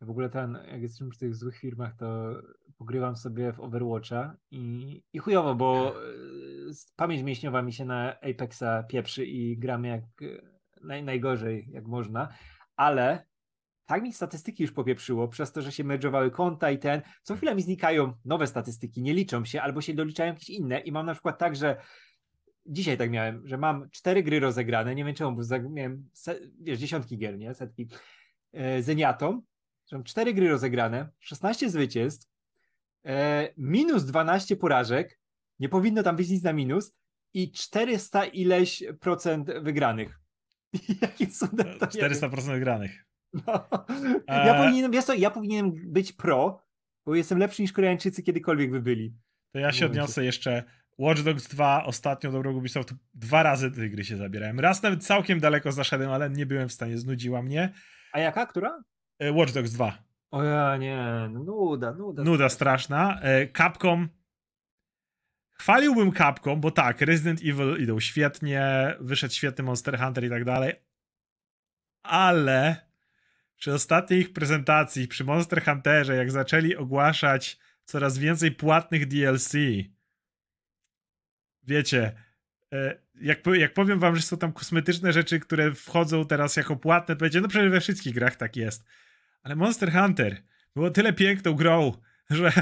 [0.00, 2.34] W ogóle ten, jak jesteśmy przy tych złych firmach, to
[2.78, 5.94] pogrywam sobie w Overwatcha i, i chujowo, bo e,
[6.96, 10.42] pamięć mięśniowa mi się na Apexa pieprzy i gramy jak e,
[10.82, 12.28] naj, najgorzej, jak można,
[12.76, 13.26] ale
[13.86, 17.54] tak mi statystyki już popieprzyło, przez to, że się merge'owały konta i ten, co chwilę
[17.54, 21.12] mi znikają nowe statystyki, nie liczą się, albo się doliczają jakieś inne i mam na
[21.12, 21.76] przykład tak, że
[22.66, 26.08] dzisiaj tak miałem, że mam cztery gry rozegrane, nie wiem czemu, bo miałem,
[26.60, 27.88] wiesz, dziesiątki gier, nie, setki,
[28.52, 29.42] e, Zeniatą,
[30.04, 32.28] cztery gry rozegrane, 16 zwycięstw,
[33.06, 35.18] e, minus 12 porażek,
[35.58, 36.94] nie powinno tam być nic na minus
[37.34, 40.20] i 400 ileś procent wygranych.
[41.02, 42.10] Jakim cudem to nie wiem.
[42.10, 43.04] 400% wygranych.
[43.32, 43.68] No.
[44.28, 46.62] Ja, E- powinienem, ja powinienem być pro,
[47.06, 49.14] bo jestem lepszy niż Koreańczycy kiedykolwiek by byli.
[49.52, 50.64] To ja się odniosę jeszcze.
[50.98, 54.60] Watch Dogs 2, ostatnio dobrego Ubisoftu, dwa razy tej gry się zabierałem.
[54.60, 57.72] Raz nawet całkiem daleko zaszedłem, ale nie byłem w stanie, znudziła mnie.
[58.12, 58.82] A jaka, która?
[59.18, 59.98] E, Watch Dogs 2.
[60.30, 62.24] O ja nie, no nuda, nuda.
[62.24, 63.20] Nuda straszna.
[63.20, 64.08] E, Capcom.
[65.50, 70.74] Chwaliłbym Capcom, bo tak, Resident Evil idą świetnie, wyszedł świetny Monster Hunter i tak dalej.
[72.02, 72.76] Ale
[73.56, 79.52] przy ostatniej ich prezentacji, przy Monster Hunterze, jak zaczęli ogłaszać coraz więcej płatnych DLC,
[81.62, 82.12] wiecie,
[82.72, 87.16] e, jak, jak powiem wam, że są tam kosmetyczne rzeczy, które wchodzą teraz jako płatne,
[87.16, 88.84] to będzie, no przecież we wszystkich grach tak jest.
[89.48, 90.42] Ale Monster Hunter
[90.74, 91.92] było tyle piękną grą,
[92.30, 92.52] że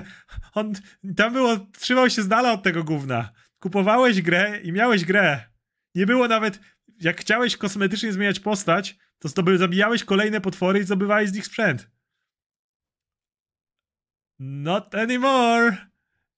[0.54, 0.72] on
[1.16, 3.32] tam było, trzymał się z dala od tego gówna.
[3.58, 5.44] Kupowałeś grę i miałeś grę.
[5.94, 6.60] Nie było nawet,
[7.00, 11.90] jak chciałeś kosmetycznie zmieniać postać, to zdoby, zabijałeś kolejne potwory i zdobywałeś z nich sprzęt.
[14.38, 15.76] Not anymore.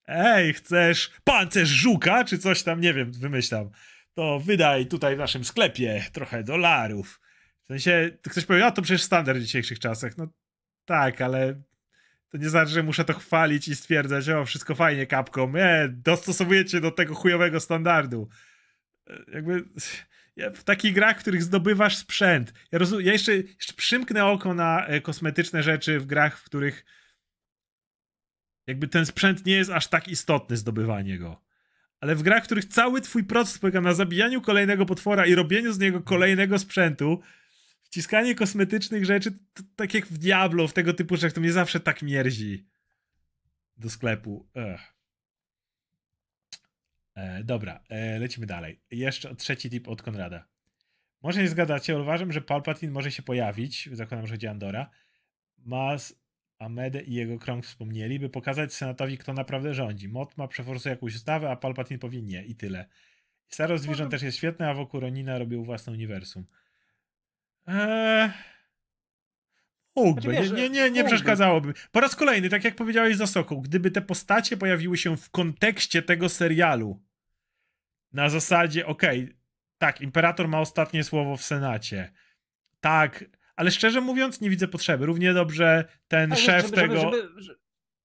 [0.07, 3.69] Ej, chcesz pancerz żuka, czy coś tam, nie wiem, wymyślam.
[4.13, 7.19] To wydaj tutaj w naszym sklepie trochę dolarów.
[7.69, 10.17] W sensie, ktoś powie, a to przecież standard w dzisiejszych czasach.
[10.17, 10.27] No
[10.85, 11.61] tak, ale
[12.29, 16.81] to nie znaczy, że muszę to chwalić i stwierdzać, o, wszystko fajnie, Capcom, e, dostosowujecie
[16.81, 18.29] do tego chujowego standardu.
[19.07, 19.63] E, Jakby
[20.35, 22.53] ja, w takich grach, w których zdobywasz sprzęt.
[22.71, 26.85] Ja, rozum, ja jeszcze, jeszcze przymknę oko na e, kosmetyczne rzeczy w grach, w których
[28.67, 31.41] jakby ten sprzęt nie jest aż tak istotny, zdobywanie go.
[32.01, 35.73] Ale w grach, w których cały twój proces polega na zabijaniu kolejnego potwora i robieniu
[35.73, 37.21] z niego kolejnego sprzętu,
[37.89, 41.79] wciskanie kosmetycznych rzeczy, to, tak jak w Diablo, w tego typu rzeczach, to mnie zawsze
[41.79, 42.67] tak mierzi
[43.77, 44.49] do sklepu.
[44.55, 44.93] Ech.
[47.15, 48.81] E, dobra, e, lecimy dalej.
[48.91, 50.47] Jeszcze trzeci tip od Konrada.
[51.21, 54.89] Może nie zgadzacie, ale uważam, że Palpatine może się pojawić, zakładam, że chodzi Andora,
[55.57, 56.19] Mas,
[56.59, 60.09] Amedę i jego krąg wspomnieli, by pokazać Senatowi, kto naprawdę rządzi.
[60.09, 62.85] Mot ma przeforsuje jakąś ustawę, a Palpatine powie nie i tyle.
[63.51, 66.45] I Star Wars Vision też jest świetne, a wokół Ronina robił własne uniwersum.
[67.69, 68.29] Eee...
[69.95, 71.73] Mógłby, Znaczy, nie, nie, nie, nie przeszkadzałoby.
[71.91, 76.01] Po raz kolejny, tak jak powiedziałeś za Sokół, gdyby te postacie pojawiły się w kontekście
[76.01, 77.01] tego serialu,
[78.13, 79.37] na zasadzie, okej,
[79.77, 82.11] tak, Imperator ma ostatnie słowo w Senacie,
[82.79, 83.25] tak,
[83.55, 85.05] ale szczerze mówiąc nie widzę potrzeby.
[85.05, 86.99] Równie dobrze ten Ale szef żeby, tego...
[86.99, 87.55] Żeby, żeby, że-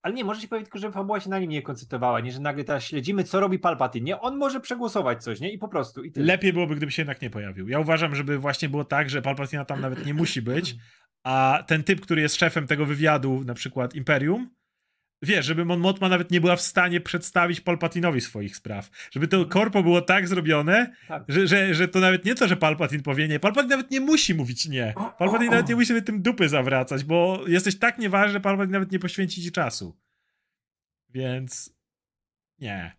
[0.05, 2.41] ale nie, może się powiedzieć tylko, że fabuła się na nim nie koncentrowała, nie, że
[2.41, 4.21] nagle teraz śledzimy, co robi Palpatine, nie?
[4.21, 5.53] On może przegłosować coś, nie?
[5.53, 6.13] I po prostu, i.
[6.17, 7.69] Lepiej byłoby, gdyby się jednak nie pojawił.
[7.69, 10.77] Ja uważam, żeby właśnie było tak, że Palpatina tam nawet nie musi być,
[11.23, 14.51] a ten typ, który jest szefem tego wywiadu, na przykład Imperium,
[15.25, 18.91] wiesz, żeby Mon Mothma nawet nie była w stanie przedstawić Palpatinowi swoich spraw.
[19.11, 21.25] Żeby to korpo było tak zrobione, Tak.
[21.29, 23.41] że, że, że to nawet nie to, że Palpatine powie nie.
[23.41, 24.95] Palpatine nawet nie musi mówić nie.
[25.19, 28.93] Palpatine nawet nie musi sobie tym dupy zawracać, bo jesteś tak nieważny, że Palpatine nawet
[28.93, 29.97] nie poświęci ci czasu.
[31.09, 31.75] Więc
[32.59, 32.93] nie.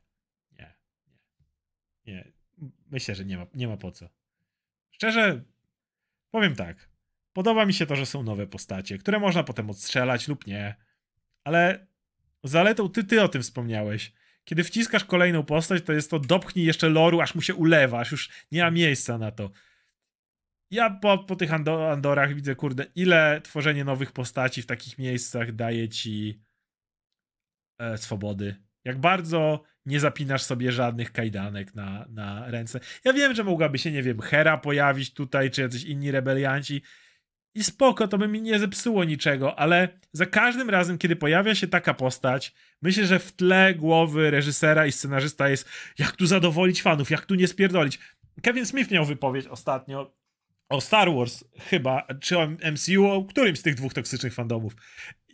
[0.52, 0.76] Nie.
[1.08, 1.14] Nie.
[2.06, 2.32] Nie.
[2.92, 4.10] Myślę, że nie ma, nie ma po co.
[4.92, 5.44] Szczerze,
[6.32, 6.90] powiem tak.
[7.34, 10.76] Podoba mi się to, że są nowe postacie, które można potem odstrzelać lub nie.
[11.44, 11.88] Ale
[12.48, 14.14] zaletą ty, ty o tym wspomniałeś.
[14.44, 18.12] Kiedy wciskasz kolejną postać, to jest to dopchnij jeszcze loru, aż mu się ulewa, aż
[18.12, 19.52] już nie ma miejsca na to.
[20.72, 25.56] Ja po, po tych Ando Andorach widzę, kurde, ile tworzenie nowych postaci w takich miejscach
[25.56, 26.42] daje ci
[27.80, 28.56] e, swobody.
[28.84, 32.80] Jak bardzo nie zapinasz sobie żadnych kajdanek na, na ręce.
[33.06, 36.82] Ja wiem, że mogłaby się, nie wiem, Hera pojawić tutaj, czy jacyś inni rebelianci.
[37.56, 41.68] I spoko, to by mi nie zepsuło niczego, ale za każdym razem, kiedy pojawia się
[41.68, 45.70] taka postać, myślę, że w tle głowy reżysera i scenarzysta jest
[46.00, 48.00] jak tu zadowolić fanów, jak tu nie spierdolić.
[48.42, 50.16] Kevin Smith miał wypowiedź ostatnio
[50.70, 54.76] o Star Wars chyba, czy o MCU, o którymś z tych dwóch toksycznych fandomów.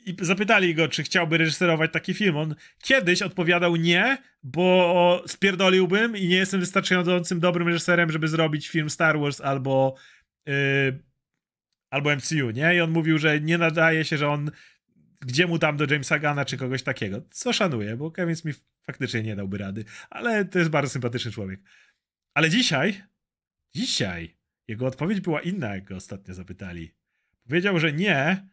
[0.06, 2.38] I zapytali go, czy chciałby reżyserować taki film.
[2.38, 8.90] On kiedyś odpowiadał nie, bo spierdoliłbym i nie jestem wystarczającym dobrym reżyserem, żeby zrobić film
[8.90, 9.96] Star Wars albo
[10.46, 10.54] yy,
[11.92, 12.76] albo MCU, nie?
[12.76, 14.52] I on mówił, że nie nadaje się, że on
[15.22, 17.22] gdzie mu tam do Jamesa Gana czy kogoś takiego.
[17.32, 21.60] Co szanuję, bo Kevin Smith faktycznie nie dałby rady, ale to jest bardzo sympatyczny człowiek.
[22.34, 23.04] Ale dzisiaj,
[23.76, 24.38] dzisiaj
[24.68, 26.92] jego odpowiedź była inna, jak go ostatnio zapytali.
[27.48, 28.48] Powiedział, że nie,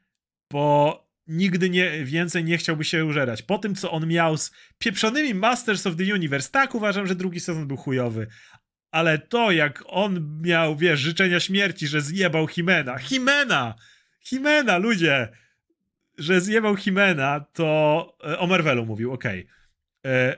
[0.50, 3.42] bo nigdy nie, więcej nie chciałby się użerać.
[3.42, 7.40] Po tym, co on miał z pieprzonymi Masters of the Universe, tak uważam, że drugi
[7.40, 8.26] sezon był chujowy.
[8.90, 12.98] Ale to, jak on miał, wiesz, życzenia śmierci, że zjebał Himena.
[12.98, 13.74] Himena!
[14.20, 15.28] Himena, ludzie!
[16.18, 19.46] Że zjebał Himena, to e, o Marvelu mówił, okej.
[20.00, 20.36] Okay.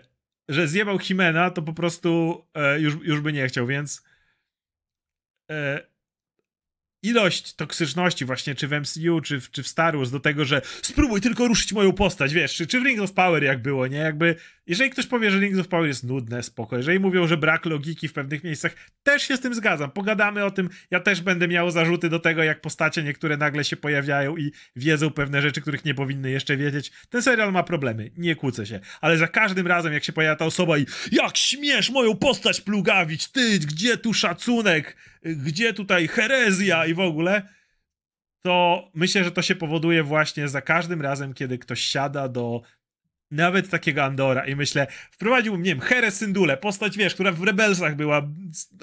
[0.48, 4.04] Że zjebał Himena, to po prostu e, już, już by nie chciał, więc
[5.50, 5.89] e,
[7.02, 10.62] ilość toksyczności właśnie, czy w MCU, czy w, czy w Star Wars do tego, że
[10.82, 13.98] spróbuj tylko ruszyć moją postać, wiesz, czy, czy w Rings of Power jak było, nie?
[13.98, 14.36] Jakby,
[14.66, 16.76] jeżeli ktoś powie, że Rings of Power jest nudne, spoko.
[16.76, 19.90] Jeżeli mówią, że brak logiki w pewnych miejscach, też się z tym zgadzam.
[19.90, 23.76] Pogadamy o tym, ja też będę miał zarzuty do tego, jak postacie niektóre nagle się
[23.76, 26.92] pojawiają i wiedzą pewne rzeczy, których nie powinny jeszcze wiedzieć.
[27.10, 30.44] Ten serial ma problemy, nie kłócę się, ale za każdym razem, jak się pojawia ta
[30.44, 36.94] osoba i jak śmiesz moją postać plugawić, ty, gdzie tu szacunek, gdzie tutaj herezja i
[36.94, 37.48] w ogóle,
[38.42, 42.62] to myślę, że to się powoduje właśnie za każdym razem, kiedy ktoś siada do
[43.30, 47.96] nawet takiego Andora i myślę, wprowadził, nie wiem, Herę Syndule, postać, wiesz, która w Rebelsach
[47.96, 48.28] była,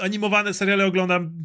[0.01, 1.43] animowane seriale oglądam,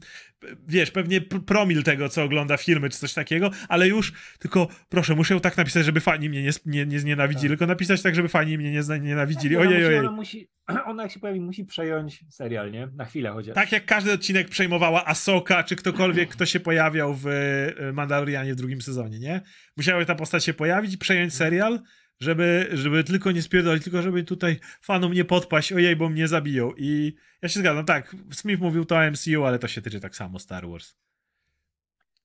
[0.69, 5.35] wiesz, pewnie promil tego, co ogląda filmy, czy coś takiego, ale już, tylko proszę, muszę
[5.35, 7.59] ją tak napisać, żeby fani mnie nie, nie, nie znienawidzili, tak.
[7.59, 9.99] tylko napisać tak, żeby fani mnie nie nienawidzili, tak, ojej, ojej.
[9.99, 10.49] Ona, musi,
[10.85, 12.89] ona jak się pojawi, musi przejąć serial, nie?
[12.95, 13.55] Na chwilę chociaż.
[13.55, 18.57] Tak jak każdy odcinek przejmowała Asoka, czy ktokolwiek, kto się pojawiał w e, Mandalorianie w
[18.57, 19.41] drugim sezonie, nie?
[19.77, 21.81] Musiała ta postać się pojawić, przejąć serial,
[22.23, 26.73] żeby, żeby tylko nie spierdolić, tylko żeby tutaj fanom nie podpaść, ojej, bo mnie zabiją.
[26.77, 30.39] I ja się zgadzam, tak, Smith mówił to MCU, ale to się tyczy tak samo
[30.39, 30.95] Star Wars.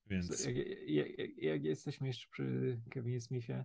[0.06, 0.46] Więc...
[0.86, 3.64] Jak, jak, jak jesteśmy jeszcze przy Kevinie Smithie,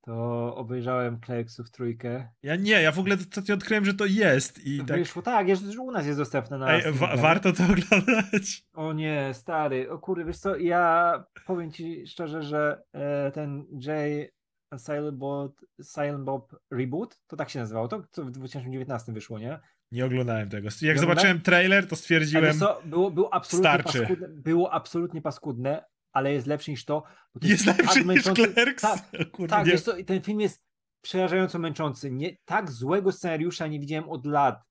[0.00, 2.28] to obejrzałem Clerksów trójkę.
[2.42, 4.98] Ja nie, ja w ogóle ostatnio odkryłem, że to jest i tak...
[4.98, 6.74] Wyszło, tak, jest, u nas jest dostępne na...
[6.74, 8.64] Ej, wa warto to oglądać.
[8.72, 14.32] O nie, stary, o kurde, wiesz co, ja powiem ci szczerze, że e, ten Jay
[14.78, 15.60] Silent Bob,
[15.94, 19.58] Silent Bob Reboot, to tak się nazywało, to co w 2019 wyszło, nie?
[19.92, 20.68] Nie oglądałem tego.
[20.82, 22.58] Jak zobaczyłem trailer, to stwierdziłem.
[22.58, 27.02] Co, było, było, absolutnie paskudne, było absolutnie paskudne, ale jest lepszy niż to.
[27.40, 28.82] to jest, jest lepszy niż Clerks?
[28.82, 29.00] Tak,
[29.32, 30.64] Kurde, tak wiesz co, ten film jest
[31.02, 32.10] przerażająco męczący.
[32.10, 34.62] Nie, tak złego scenariusza nie widziałem od lat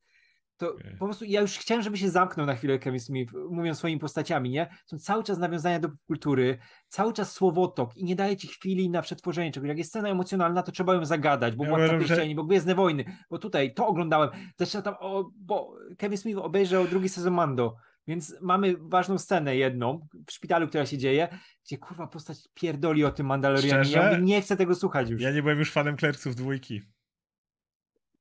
[0.61, 3.99] to po prostu ja już chciałem, żeby się zamknął na chwilę Kevin Smith, mówiąc swoimi
[3.99, 4.69] postaciami, nie?
[4.85, 6.57] Są cały czas nawiązania do kultury,
[6.87, 9.67] cały czas słowotok i nie daje ci chwili na przetworzenie czegoś.
[9.67, 12.35] Jak jest scena emocjonalna, to trzeba ją zagadać, bo ja Władca Pierścieni, że...
[12.35, 17.09] bo Gwiezdne Wojny, bo tutaj to oglądałem, zresztą tam, o, bo Kevin Smith obejrzał drugi
[17.09, 17.75] sezon Mando,
[18.07, 21.27] więc mamy ważną scenę jedną w szpitalu, która się dzieje,
[21.65, 23.91] gdzie kurwa postać pierdoli o tym Mandalorianie.
[23.91, 25.21] Ja nie chcę tego słuchać już.
[25.21, 26.81] Ja nie byłem już fanem Klerców dwójki.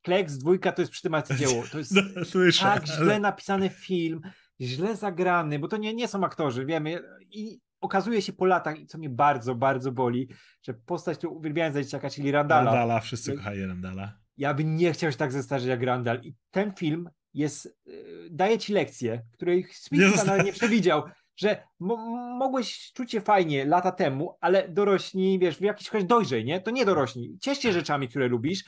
[0.02, 1.64] Kleks dwójka to jest przy tym dzieło.
[1.72, 2.96] To jest no, Słyszę, tak ale...
[2.96, 4.20] źle napisany film,
[4.60, 7.02] źle zagrany, bo to nie, nie są aktorzy, wiemy.
[7.30, 10.28] I okazuje się po latach, co mnie bardzo, bardzo boli,
[10.62, 12.64] że postać, którą uwielbiałem za dzieciaka, czyli Randala.
[12.64, 14.18] Randala, wszyscy kochają Randala.
[14.36, 16.20] Ja bym nie chciał się tak zestarzeć jak Randall.
[16.22, 17.90] I ten film jest, e,
[18.30, 21.02] daje ci lekcję, której Smith nawet nie przewidział,
[21.36, 21.62] że
[22.38, 26.60] mogłeś czuć się fajnie lata temu, ale dorośli, wiesz, w jakiś choć dojrzej, nie?
[26.60, 27.38] To nie dorośli.
[27.40, 28.64] Ciesz się rzeczami, które lubisz,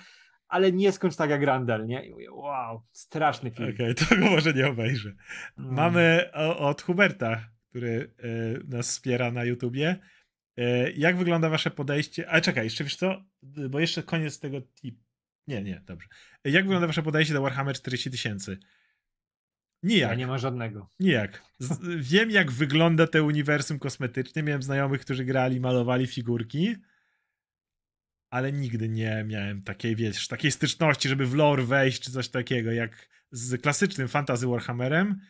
[0.53, 2.07] ale nie skończ tak jak Randall, nie?
[2.07, 3.75] I mówię, wow, straszny film.
[3.75, 5.13] Okej, okay, to go może nie obejrzę.
[5.59, 5.75] Mm.
[5.75, 9.97] Mamy od Huberta, który y, nas wspiera na YouTubie.
[10.59, 12.29] Y, jak wygląda wasze podejście?
[12.31, 13.25] Ale czekaj, jeszcze wiesz co?
[13.43, 14.99] Bo jeszcze koniec tego tip.
[15.47, 16.09] Nie, nie, dobrze.
[16.45, 18.59] Jak wygląda wasze podejście do Warhammer 40 tysięcy?
[19.83, 20.11] Nijak.
[20.11, 20.91] Ja nie ma żadnego.
[21.01, 21.43] Nijak.
[21.59, 21.79] Z,
[22.11, 24.43] wiem, jak wygląda te uniwersum kosmetyczne.
[24.43, 26.77] Miałem znajomych, którzy grali, malowali figurki,
[28.33, 32.73] ale nigdy nie miałem takiej, wiesz, takiej styczności, żeby w lore wejść, czy coś takiego,
[32.73, 35.21] jak z klasycznym fantasy Warhammerem.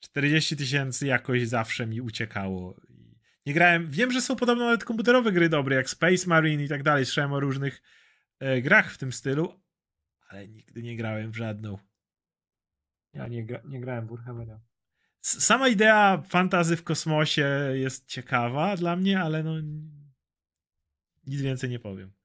[0.00, 2.80] 40 tysięcy jakoś zawsze mi uciekało.
[3.46, 6.82] Nie grałem, wiem, że są podobno nawet komputerowe gry dobre, jak Space Marine i tak
[6.82, 7.82] dalej, słyszałem o różnych
[8.38, 9.60] e, grach w tym stylu,
[10.28, 11.78] ale nigdy nie grałem w żadną.
[13.14, 14.60] Ja nie, gra, nie grałem w Warhammera.
[15.20, 19.60] Sama idea fantazy w kosmosie jest ciekawa dla mnie, ale no
[21.26, 22.19] nic więcej nie powiem.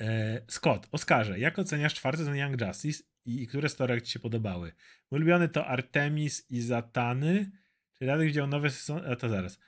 [0.00, 4.18] E, Scott, Oskarze, jak oceniasz czwarty sezon Young Justice i, i które story ci się
[4.18, 4.72] podobały?
[5.10, 7.50] Mój ulubiony to Artemis i Zatany.
[7.98, 9.12] Czy Radek widział nowy sezon?
[9.12, 9.58] A to zaraz.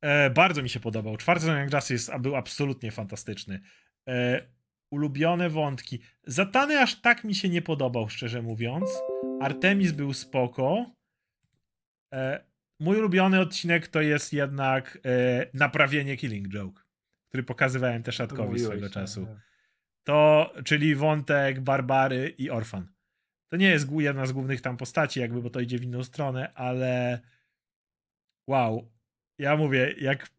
[0.00, 1.16] E, bardzo mi się podobał.
[1.16, 3.60] Czwarty sezon Young Justice był absolutnie fantastyczny.
[4.08, 4.46] E,
[4.90, 6.00] ulubione wątki.
[6.24, 8.90] Zatany aż tak mi się nie podobał, szczerze mówiąc.
[9.40, 10.94] Artemis był spoko.
[12.14, 12.44] E,
[12.80, 16.82] mój ulubiony odcinek to jest jednak e, naprawienie Killing Joke,
[17.28, 19.26] który pokazywałem też Szatkowi swego tak, czasu.
[19.26, 19.49] Tak.
[20.10, 22.88] To, czyli wątek Barbary i Orfan.
[23.48, 26.54] To nie jest jedna z głównych tam postaci, jakby, bo to idzie w inną stronę,
[26.54, 27.20] ale
[28.46, 28.92] wow.
[29.38, 30.30] Ja mówię, jak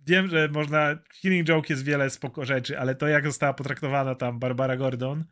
[0.00, 0.96] wiem, że można.
[1.20, 5.24] Killing Joke jest wiele spoko rzeczy, ale to, jak została potraktowana tam Barbara Gordon,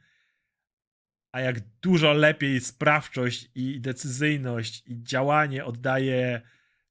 [1.32, 6.40] a jak dużo lepiej sprawczość i decyzyjność i działanie oddaje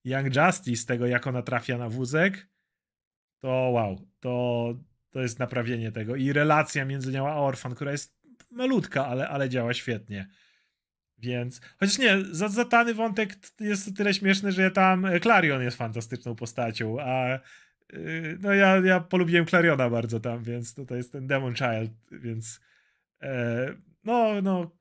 [0.03, 2.47] Young Justice tego, jak ona trafia na wózek,
[3.39, 4.73] to wow, to,
[5.11, 6.15] to jest naprawienie tego.
[6.15, 8.17] I relacja między nią a Orfan, która jest
[8.51, 10.27] malutka, ale, ale działa świetnie.
[11.17, 17.39] Więc, chociaż nie, zatany wątek jest tyle śmieszny, że tam Clarion jest fantastyczną postacią, a
[17.93, 21.91] yy, no ja, ja polubiłem Clariona bardzo tam, więc to, to jest ten Demon Child,
[22.11, 22.59] więc
[23.21, 23.73] e,
[24.03, 24.71] no, no,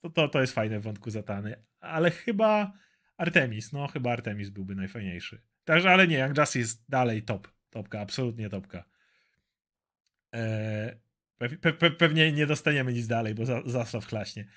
[0.00, 2.72] to, to, to jest fajne w wątku Zatany, ale chyba
[3.16, 5.42] Artemis, no chyba Artemis byłby najfajniejszy.
[5.64, 8.84] Także, ale nie, Young Justice jest dalej top, topka, absolutnie topka.
[10.34, 10.96] E,
[11.38, 14.48] pe, pe, pewnie nie dostaniemy nic dalej, bo za, Zasław klaśnie.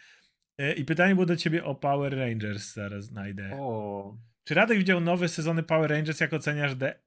[0.58, 3.52] E, I pytanie było do ciebie o Power Rangers, zaraz znajdę.
[3.54, 4.18] O.
[4.44, 7.00] Czy Radek widział nowe sezony Power Rangers, jak oceniasz The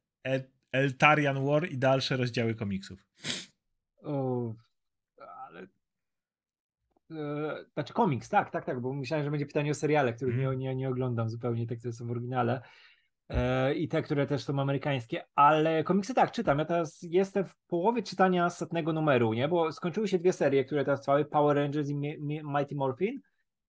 [0.73, 3.07] Eltarian War i dalsze rozdziały komiksów?
[4.03, 4.55] O,
[5.19, 5.67] ale...
[7.11, 10.51] E, znaczy komiks, tak, tak, tak, bo myślałem, że będzie pytanie o seriale, których mm.
[10.51, 12.63] nie, nie, nie oglądam zupełnie, tak, które są w oryginale.
[13.29, 16.59] E, i te, które też są amerykańskie, ale komiksy tak, czytam.
[16.59, 19.49] Ja teraz jestem w połowie czytania setnego numeru, nie?
[19.49, 21.95] Bo skończyły się dwie serie, które teraz trwały, Power Rangers i
[22.45, 23.21] Mighty Morphin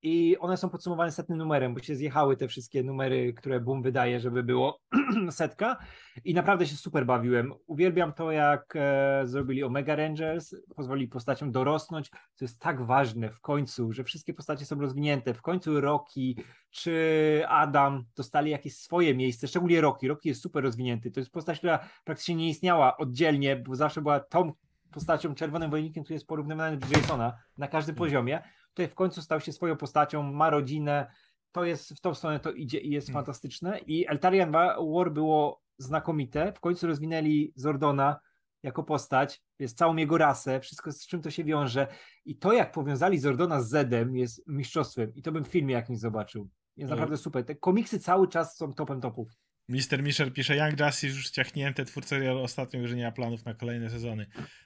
[0.06, 4.20] i one są podsumowane setnym numerem, bo się zjechały te wszystkie numery, które Boom wydaje,
[4.20, 4.80] żeby było
[5.30, 5.78] setka
[6.26, 7.54] i naprawdę się super bawiłem.
[7.68, 13.42] Uwielbiam to, jak e, zrobili Omega Rangers, pozwolili postaciom dorosnąć, co jest tak ważne w
[13.42, 15.34] końcu, że wszystkie postacie są rozwinięte.
[15.34, 16.36] W końcu Rocky
[16.72, 20.08] czy Adam dostali jakieś swoje miejsce, szczególnie Rocky.
[20.08, 21.12] Rocky jest super rozwinięty.
[21.12, 24.54] To jest postać, która praktycznie nie istniała oddzielnie, bo zawsze była tą
[24.92, 28.08] postacią, czerwonym wojownikiem, który jest porównywany do Jasona na każdym hmm.
[28.08, 28.42] poziomie
[28.76, 31.12] tutaj w końcu stał się swoją postacią, ma rodzinę,
[31.52, 33.26] to jest, w tą stronę to idzie i jest hmm.
[33.26, 38.20] fantastyczne i Eltarian War było znakomite, w końcu rozwinęli Zordona
[38.64, 41.88] jako postać, jest całą jego rasę, wszystko z czym to się wiąże
[42.26, 46.00] i to jak powiązali Zordona z Zedem jest mistrzostwem i to bym w filmie jakimś
[46.00, 46.50] zobaczył.
[46.78, 46.96] Jest no.
[46.96, 47.46] naprawdę super.
[47.46, 49.28] Te komiksy cały czas są topem topów.
[49.70, 50.04] Mr.
[50.04, 54.26] Misher pisze, Young Justice już ciachnięte, twórcy ostatnio że nie ma planów na kolejne sezony.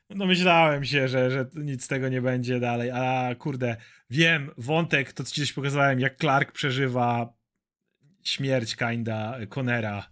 [0.09, 3.77] No myślałem się, że, że nic z tego nie będzie dalej, a kurde,
[4.09, 7.33] wiem, wątek, to ci coś pokazywałem, jak Clark przeżywa
[8.23, 10.11] śmierć kinda Conera,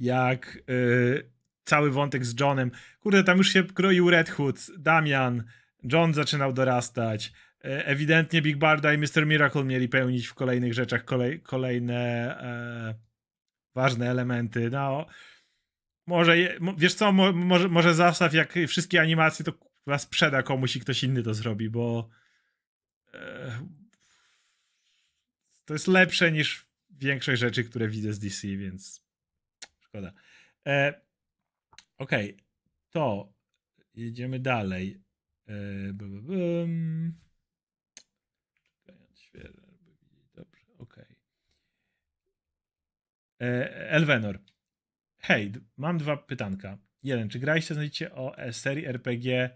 [0.00, 1.30] jak y,
[1.64, 2.70] cały wątek z Johnem,
[3.00, 5.44] kurde, tam już się kroił Red Hood, Damian,
[5.92, 9.26] John zaczynał dorastać, y, ewidentnie Big Barda i Mr.
[9.26, 12.34] Miracle mieli pełnić w kolejnych rzeczach kolej, kolejne...
[12.94, 13.07] Y,
[13.74, 14.70] ważne elementy.
[14.70, 15.06] No,
[16.06, 16.36] może,
[16.76, 19.52] wiesz co, może, może zastaw jak wszystkie animacje, to
[19.86, 22.08] was sprzeda komuś i ktoś inny to zrobi, bo
[23.14, 23.58] e,
[25.64, 29.04] to jest lepsze niż większość rzeczy, które widzę z DC, więc
[29.80, 30.12] szkoda.
[30.66, 31.00] E,
[31.98, 32.44] Okej, okay.
[32.90, 33.32] to
[33.94, 35.02] jedziemy dalej.
[35.48, 35.88] E,
[40.38, 41.07] E,
[43.38, 44.38] Elvenor.
[45.18, 46.78] Hej, mam dwa pytanka.
[47.02, 49.50] Jeden, czy graliście znajdziecie o serii RPG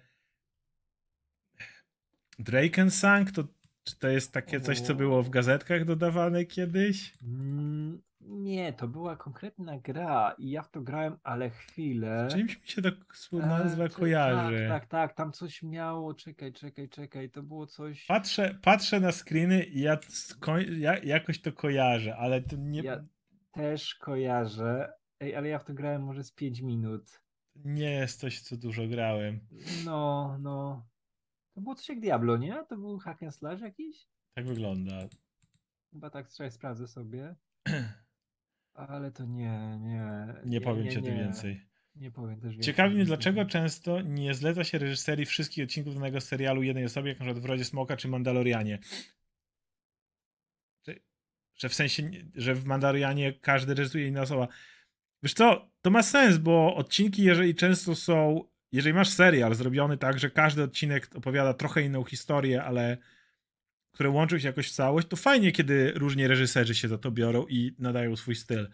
[2.39, 3.31] Drakensang?
[3.31, 3.45] To,
[3.85, 7.15] czy to jest takie coś, co było w gazetkach dodawane kiedyś?
[7.23, 12.29] Mm, Nie, to była konkretna gra i ja w to grałem, ale chwilę.
[12.31, 12.91] Czymś mi się to
[13.33, 14.67] nazwa E, kojarzy.
[14.69, 18.07] Tak, tak, tak, tam coś miało, czekaj, czekaj, czekaj, to było coś...
[18.07, 19.99] Patrzę, patrzę na screeny i ja,
[20.79, 23.05] ja jakoś to kojarzę, ale to nie, Ja
[23.53, 27.21] też kojarzę, Ej, ale ja w to grałem może z 5 minut.
[27.57, 29.41] nie jest coś, co dużo grałem.
[29.85, 30.87] No, no.
[31.55, 32.65] To było coś jak Diablo, nie?
[32.69, 34.07] To był hack and slash jakiś?
[34.35, 35.09] Tak wygląda.
[35.93, 37.35] Chyba tak, trzeba sprawdzę sobie.
[38.75, 40.35] Ale to nie, nie.
[40.45, 41.23] Nie powiem nie, ci o tym nie.
[41.23, 41.61] więcej.
[41.95, 42.65] Nie powiem też więcej.
[42.75, 47.19] Ciekawi mnie, dlaczego często nie zleca się reżyserii wszystkich odcinków danego serialu jednej osobie, jak
[47.19, 48.79] na przykład w Rodzie Smoka czy Mandalorianie.
[51.63, 54.49] Że, w sensie, że w Mandalorianie każdy reżyseruje inna osoba.
[55.23, 60.19] Wiesz co, to ma sens, bo odcinki, jeżeli często są, jeżeli masz serial zrobiony tak,
[60.19, 62.97] że każdy odcinek opowiada trochę inną historię, ale
[63.93, 67.47] które łączą się jakoś w całość, to fajnie, kiedy różni reżyserzy się za to biorą
[67.49, 68.69] i nadają swój styl.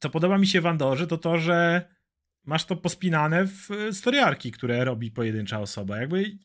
[0.00, 1.88] Co podoba mi się w Andorze, to to, że
[2.44, 5.98] masz to pospinane w e, storiarki, które robi pojedyncza osoba.
[5.98, 6.38] Jakby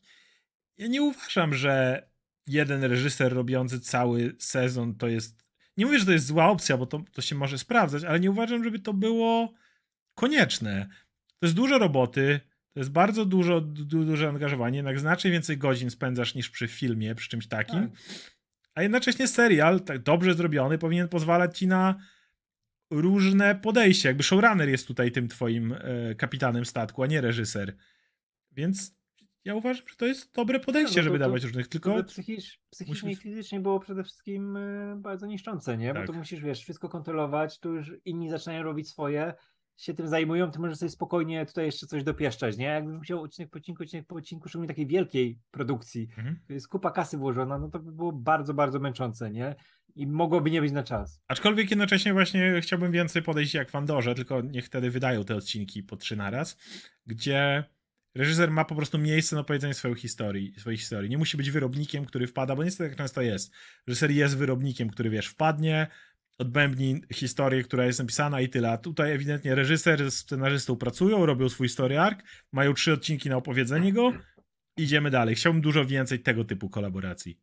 [0.78, 2.02] ja nie uważam, że
[2.46, 5.44] jeden reżyser robiący cały sezon to jest.
[5.76, 8.30] Nie mówię, że to jest zła opcja, bo to, to się może sprawdzać, ale nie
[8.30, 9.52] uważam, żeby to było
[10.14, 10.88] konieczne.
[11.38, 12.40] To jest dużo roboty,
[12.72, 17.14] to jest bardzo dużo, du, duże angażowanie, jednak znacznie więcej godzin spędzasz niż przy filmie,
[17.14, 17.90] przy czymś takim.
[17.90, 18.00] Tak.
[18.74, 21.94] A jednocześnie serial, tak dobrze zrobiony, powinien pozwalać ci na
[22.90, 24.08] różne podejście.
[24.08, 27.76] Jakby showrunner jest tutaj tym twoim e, kapitanem statku, a nie reżyser.
[28.52, 28.94] Więc
[29.44, 32.04] ja uważam, że to jest dobre podejście, No, no to- żeby to- dawać różnych, tylko
[32.04, 35.92] psychicz, psychicznie musisz- i fizycznie było przede wszystkim y, bardzo niszczące, nie?
[35.94, 36.06] Tak.
[36.06, 39.34] Bo to musisz, wiesz, wszystko kontrolować, tu już inni zaczynają robić swoje,
[39.76, 42.64] się tym zajmują, ty możesz sobie spokojnie tutaj jeszcze coś dopieszczać, nie?
[42.66, 46.38] Jakbyś musiał odcinek po odcinku, odcinek po odcinku, szczególnie takiej wielkiej produkcji, Mhm.
[46.46, 49.54] to jest kupa kasy włożona, no to by było bardzo, bardzo męczące, nie?
[49.96, 51.20] I mogłoby nie być na czas.
[51.28, 55.82] Aczkolwiek jednocześnie właśnie chciałbym więcej podejść jak w Andorze, tylko niech wtedy wydają te odcinki
[55.82, 56.56] po trzy naraz,
[57.06, 57.64] gdzie
[58.14, 61.10] reżyser ma po prostu miejsce na powiedzenie swojej historii, swojej historii.
[61.10, 63.52] Nie musi być wyrobnikiem, który wpada, bo niestety tak często jest.
[63.86, 65.86] Reżyser jest wyrobnikiem, który wiesz, wpadnie,
[66.38, 68.70] odbębni historię, która jest napisana i tyle.
[68.70, 72.20] A tutaj ewidentnie reżyser z scenarzystą pracują, robią swój story arc,
[72.52, 74.12] mają trzy odcinki na opowiedzenie go,
[74.76, 75.34] idziemy dalej.
[75.34, 77.40] Chciałbym dużo więcej tego typu kolaboracji.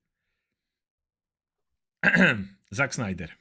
[2.72, 3.32] Zack Snyder.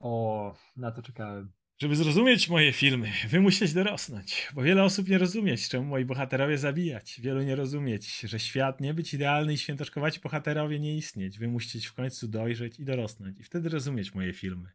[0.00, 1.57] O, na to czekałem.
[1.82, 6.58] Żeby zrozumieć moje filmy, wy musieć dorosnąć, bo wiele osób nie rozumieć, czemu moi bohaterowie
[6.58, 7.20] zabijać.
[7.20, 11.38] Wielu nie rozumieć, że świat nie być idealny i świętoszkować bohaterowie nie istnieć.
[11.38, 14.70] Wy musicie w końcu dojrzeć i dorosnąć i wtedy rozumieć moje filmy.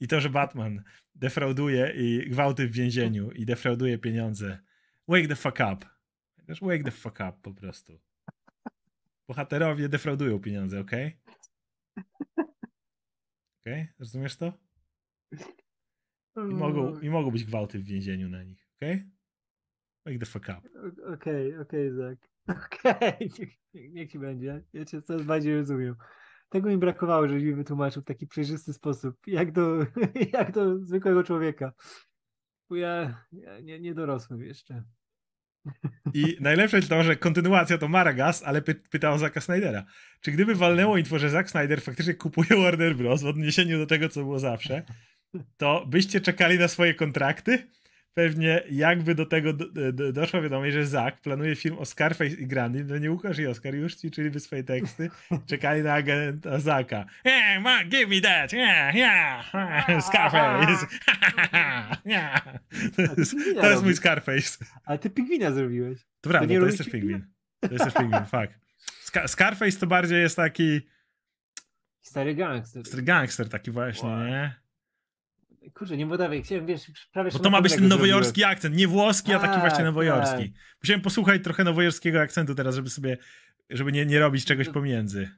[0.00, 0.82] I to, że Batman
[1.14, 4.58] defrauduje i gwałty w więzieniu i defrauduje pieniądze.
[5.08, 5.86] Wake the fuck up.
[6.46, 8.00] Też wake the fuck up po prostu.
[9.28, 10.92] Bohaterowie defraudują pieniądze, ok?
[13.60, 13.72] Ok?
[13.98, 14.52] Rozumiesz to?
[16.36, 19.10] I mogą, I mogą być gwałty w więzieniu na nich, okej?
[20.06, 20.68] Wake the fuck up.
[21.14, 22.18] Okej, okej, Zak.
[22.66, 24.62] Okej, niech, niech ci będzie.
[24.72, 25.94] Ja cię coraz bardziej rozumiem.
[26.48, 29.78] Tego mi brakowało, żebyś mi wytłumaczył w taki przejrzysty sposób, jak do,
[30.32, 31.72] jak do zwykłego człowieka.
[32.70, 34.84] Bo ja, ja nie, nie dorosłem jeszcze.
[36.14, 38.80] I najlepsze jest to, że kontynuacja to Maragas, ale py
[39.16, 39.84] Zacka Snydera.
[40.20, 43.22] Czy gdyby walnęło info, że Zack Snyder faktycznie kupuje Warner Bros.
[43.22, 44.82] w odniesieniu do tego, co było zawsze,
[45.56, 47.66] to byście czekali na swoje kontrakty?
[48.14, 52.46] Pewnie jakby do tego do, do, doszła wiadomość, że Zack planuje film o Scarface i
[52.46, 55.10] Grandy, to nie Łukasz i Oskar już ćwiczyliby swoje teksty,
[55.46, 57.04] czekali na agenta Zacka.
[57.24, 59.50] Yeah, ma, give me that, yeah, yeah,
[60.04, 60.86] Scarface,
[62.06, 62.44] yeah.
[62.96, 64.64] To jest, to jest mój Scarface.
[64.84, 65.98] Ale ty pingwina zrobiłeś.
[66.20, 67.26] To prawda, nie to, jest też pingwin.
[67.60, 68.52] To jest też pingwin, fuck.
[69.26, 70.80] Scarface to bardziej jest taki
[72.02, 72.86] Stary gangster.
[72.86, 74.24] stary gangster taki właśnie, Wow.
[74.24, 74.54] nie?
[75.74, 76.82] Kurczę, nie wodawej, chciałem, wiesz,
[77.12, 80.50] prawie Bo to ma być ten nowojorski akcent, nie włoski, a taki Tak, właśnie nowojorski.
[80.50, 80.62] tak.
[80.82, 83.18] Musiałem posłuchać trochę nowojorskiego akcentu teraz, żeby sobie,
[83.70, 85.30] żeby nie, nie robić czegoś pomiędzy.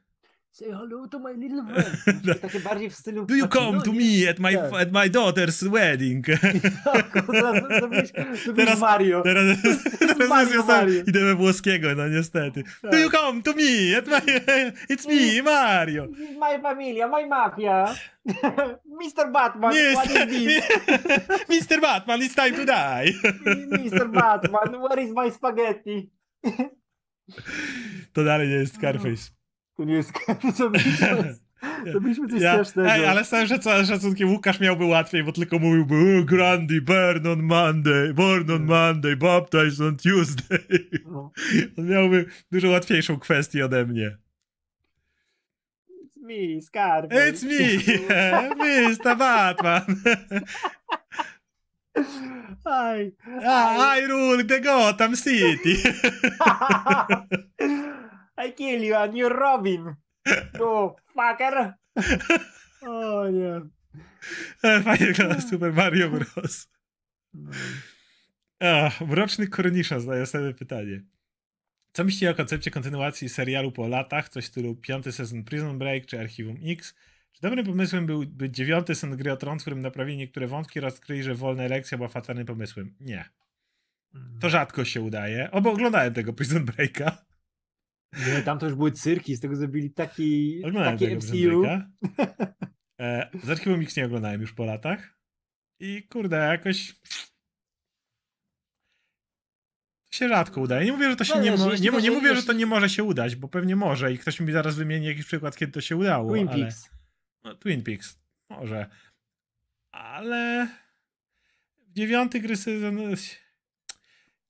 [0.56, 2.40] Say hello to my little friend.
[2.42, 3.26] Takie bardziej w stylu...
[3.26, 4.72] Do you come to me at my, Tak.
[4.80, 6.26] at my daughter's wedding?
[7.32, 8.08] Teraz zrobiłeś,
[8.44, 9.22] zrobiłeś Teraz- Mario.
[9.22, 9.58] Teraz,
[9.98, 11.02] teraz Mario, jest Mario.
[11.06, 12.62] idę we włoskiego, no niestety.
[12.82, 13.00] Do Tak.
[13.00, 14.20] you come to me at my,
[14.90, 16.06] it's me, Mario.
[16.40, 17.94] My familia, my mafia.
[19.00, 19.32] Mr.
[19.32, 20.64] Batman, what is this?
[21.48, 21.80] Mr.
[21.80, 23.12] Batman, it's time to die.
[23.84, 24.08] Mr.
[24.12, 26.10] Batman, where is my spaghetti?
[28.12, 29.35] To dalej nie jest Scarface.
[29.77, 30.12] To nie jest
[32.01, 32.90] byliśmy coś Ja, strasznego.
[32.90, 37.27] ej, ale z całym szac- szacunkiem Łukasz miałby łatwiej, bo tylko mówiłby oh, Grandy, burn
[37.27, 40.59] on Monday, born on Monday, baptized on Tuesday.
[41.11, 41.32] No.
[41.78, 44.16] On miałby dużo łatwiejszą kwestię ode mnie.
[46.27, 47.32] me, Scarface.
[47.32, 47.44] It's
[48.59, 49.16] me, Mr.
[49.16, 49.82] Batman.
[52.65, 53.12] Hi.
[53.47, 55.77] Ah, I rule the Gotham City.
[58.38, 59.94] I kill you and you're Robin.
[60.58, 61.74] You fucker.
[62.82, 63.60] O nie.
[64.82, 66.68] Fajnie wygląda Super Mario Bros.
[67.34, 67.50] No.
[68.60, 71.02] Ach, mroczny Kornisza zadaje sobie pytanie.
[71.92, 74.28] Co myślicie o koncepcie kontynuacji serialu po latach?
[74.28, 76.94] Coś w stylu piąty sezon Prison Break czy Archiwum X?
[77.32, 80.94] Czy dobrym pomysłem byłby dziewiąty sezon Gry o Tron, w którym naprawili niektóre wątki oraz
[80.94, 82.94] odkryli, że wolna elekcja była fatalnym pomysłem?
[83.00, 83.24] Nie.
[84.40, 85.50] To rzadko się udaje.
[85.50, 87.26] Obo oglądałem tego Prison Breaka.
[88.12, 91.62] Nie, tam to już były cyrki, z tego zrobili taki, Oglądałem Prison MCU.
[93.00, 95.18] E, z Archiwum X nie oglądałem już po latach.
[95.80, 96.94] I kurde, jakoś...
[100.10, 100.86] To się rzadko udaje.
[100.86, 102.66] Nie mówię, że to się nie, Zależy, mo- jeśli nie, nie mówię, że to nie
[102.66, 105.80] może się udać, bo pewnie może i ktoś mi zaraz wymieni jakiś przykład, kiedy to
[105.80, 106.32] się udało.
[106.32, 106.58] Twin ale...
[106.58, 106.90] Peaks.
[107.44, 108.18] No, Twin Peaks.
[108.50, 108.86] Może.
[109.92, 110.68] Ale
[111.78, 112.98] w dziewiąty gry sezon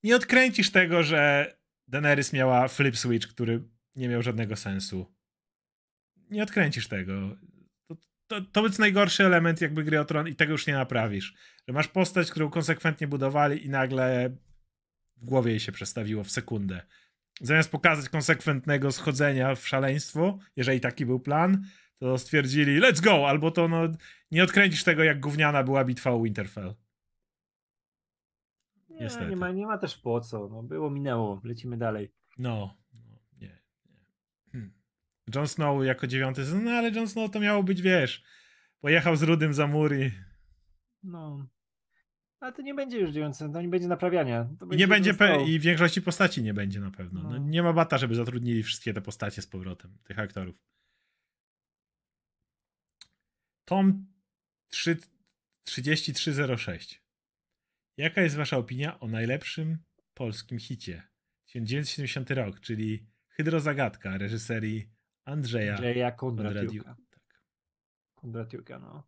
[0.03, 1.53] nie odkręcisz tego, że
[1.87, 3.63] Daenerys miała flip switch, który
[3.95, 5.13] nie miał żadnego sensu.
[6.29, 7.35] Nie odkręcisz tego.
[7.87, 7.95] To,
[8.27, 11.33] to, to jest najgorszy element jakby gry o Tron i tego już nie naprawisz.
[11.67, 14.29] Że masz postać, którą konsekwentnie budowali i nagle
[15.17, 16.81] w głowie jej się przestawiło w sekundę.
[17.41, 21.65] Zamiast pokazać konsekwentnego schodzenia w szaleństwo, jeżeli taki był plan,
[21.99, 23.91] to stwierdzili let's go, albo to no,
[24.31, 26.75] nie odkręcisz tego, jak gówniana była bitwa o Winterfell.
[28.97, 29.29] Nie, Niestety.
[29.29, 30.47] nie, ma, nie ma też po co.
[30.49, 31.41] No, było, minęło.
[31.43, 32.11] Lecimy dalej.
[32.37, 33.47] No, no nie,
[33.85, 34.01] nie.
[34.51, 34.73] Hmm.
[35.35, 38.23] Jon Snow jako dziewiąty sezon, no ale Jon Snow to miało być, wiesz,
[38.79, 40.11] pojechał z Rudym za mur i,
[41.03, 41.47] No.
[42.39, 44.49] Ale to nie będzie już dziewiący, to nie będzie naprawiania.
[44.71, 47.23] I nie będzie, pe- i większości postaci nie będzie na pewno.
[47.23, 47.37] No, No.
[47.37, 50.55] nie ma bata, żeby zatrudnili wszystkie te postacie z powrotem, tych aktorów.
[53.65, 54.05] Tom
[54.69, 54.97] 3,
[55.63, 57.01] 3306.
[57.97, 59.77] Jaka jest wasza opinia o najlepszym
[60.13, 61.03] polskim hicie?
[61.45, 64.89] 1970 rok, czyli Hydrozagadka reżyserii
[65.25, 66.95] Andrzeja Andrzeja Kondratiuka.
[67.09, 67.43] Tak.
[68.15, 69.03] Kondratiuka, no.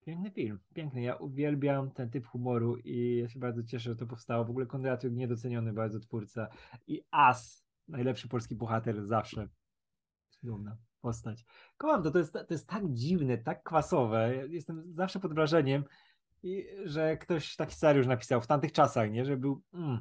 [0.00, 1.02] Piękny film, piękny.
[1.02, 4.44] Ja uwielbiam ten typ humoru i ja się bardzo cieszę, że to powstało.
[4.44, 6.48] W ogóle Kondratiuk niedoceniony bardzo twórca
[6.86, 9.48] i As, najlepszy polski bohater zawsze.
[10.42, 11.44] Dumna postać.
[11.76, 14.46] Kocham to, to jest, to jest tak dziwne, tak kwasowe.
[14.48, 15.84] Jestem zawsze pod wrażeniem,
[16.42, 19.24] i, że ktoś taki scenariusz napisał w tamtych czasach, nie?
[19.24, 19.62] Że był...
[19.74, 20.00] Mm,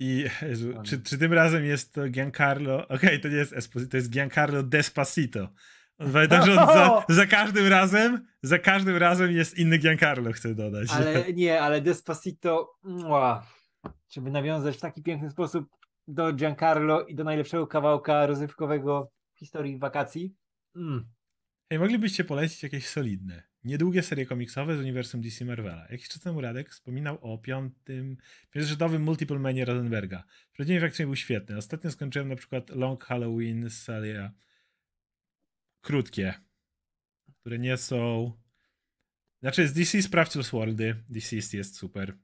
[0.00, 2.88] I Jezu, czy, czy tym razem jest to Giancarlo?
[2.88, 5.48] Okej, to nie jest Esposito, to jest Giancarlo Despacito.
[5.96, 10.88] Pamiętam, że on za, za każdym razem, za każdym razem jest inny Giancarlo, chcę dodać.
[10.90, 12.78] Ale nie, ale Despacito,
[14.10, 15.68] żeby nawiązać w taki piękny sposób
[16.08, 20.34] do Giancarlo i do najlepszego kawałka rozrywkowego w historii wakacji.
[20.76, 21.06] Mm.
[21.70, 25.86] Hej, moglibyście polecić jakieś solidne, niedługie serie komiksowe z uniwersum DC Marvela.
[25.90, 28.16] Jakiś czas temu Radek wspominał o piątym,
[28.50, 30.24] pięciozrzędowym Multiple Manie Rosenberga.
[30.52, 31.56] Przeddzień faktycznie był świetny.
[31.56, 34.32] Ostatnio skończyłem na przykład Long Halloween Salia.
[35.80, 36.34] Krótkie,
[37.40, 38.32] które nie są...
[39.40, 41.04] Znaczy z DC sprawdź Worldy.
[41.08, 42.18] DC jest super.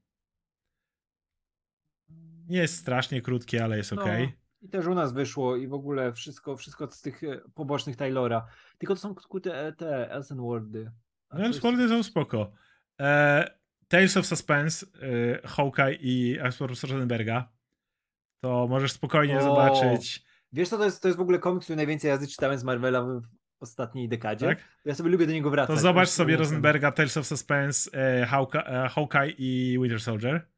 [2.49, 4.09] Nie jest strasznie krótkie, ale jest No, ok.
[4.63, 8.47] I też u nas wyszło i w ogóle wszystko, wszystko z tych e, pobocznych Taylora.
[8.79, 10.15] Tylko to są te, te.
[10.15, 10.23] A
[11.33, 12.53] No, to jest- Worldy są spoko.
[13.01, 13.51] E,
[13.89, 14.87] Tales of Suspense,
[15.43, 17.49] e, Hawkeye i Profesor Rosenberga.
[18.41, 20.25] To możesz spokojnie O, zobaczyć.
[20.53, 23.03] Wiesz co, to jest, to jest w ogóle komiks, który najwięcej razy czytałem z Marvela
[23.03, 23.23] w,
[23.61, 24.47] ostatniej dekadzie.
[24.47, 24.59] Tak?
[24.85, 25.77] Ja sobie lubię do niego wracać.
[25.77, 26.37] To zobacz sobie.
[26.37, 30.49] Rosenberga, Tales of Suspense, e, Hawkeye, e, Hawkeye i Winter Soldier.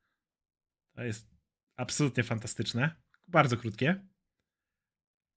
[0.94, 1.30] To jest
[1.76, 2.90] absolutnie fantastyczne.
[3.28, 4.06] Bardzo krótkie.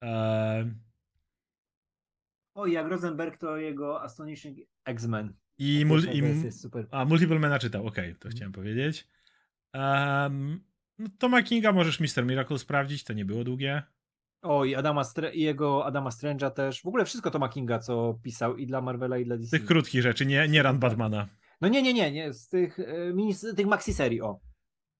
[0.04, 0.72] E,
[2.56, 5.34] O, jak Rosenberg to jego Astonishing X-Men.
[5.58, 6.88] I, mul, i jest super.
[6.92, 8.32] A, Multiple Mana czytał, okej, to Mhm.
[8.36, 9.08] chciałem powiedzieć.
[9.74, 10.64] Um,
[11.00, 12.26] no, Toma Kinga możesz Mr.
[12.26, 13.84] Miracle sprawdzić, to nie było długie.
[14.42, 16.82] O, i, Adama Stre- i jego Adama Strange'a też.
[16.82, 19.58] W ogóle wszystko Toma Kinga, co pisał i dla Marvela, i dla DC.
[19.58, 20.80] tych krótkich rzeczy, nie, nie Run Tak.
[20.80, 21.28] Batmana.
[21.62, 24.40] No nie, nie, nie, nie, z tych, e, mini, z tych maxi serii, o.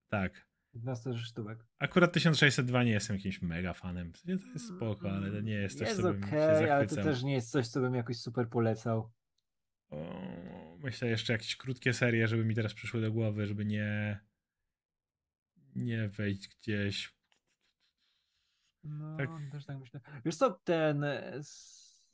[0.10, 0.45] Tak.
[0.76, 1.66] 15 sztuczek.
[1.80, 4.12] Akurat 1602 nie jestem jakimś mega fanem.
[4.12, 6.96] To jest spoko, ale to nie jest coś, Jest co bym okej, się ale to
[6.96, 9.12] też nie jest coś, co bym jakoś super polecał.
[9.90, 14.20] O, myślę jeszcze jakieś krótkie serie, żeby mi teraz przyszły do głowy, żeby nie
[15.76, 17.16] nie wejść gdzieś.
[18.84, 19.30] No, Tak.
[19.52, 20.00] też tak myślę.
[20.26, 21.40] Wiesz co, ten e,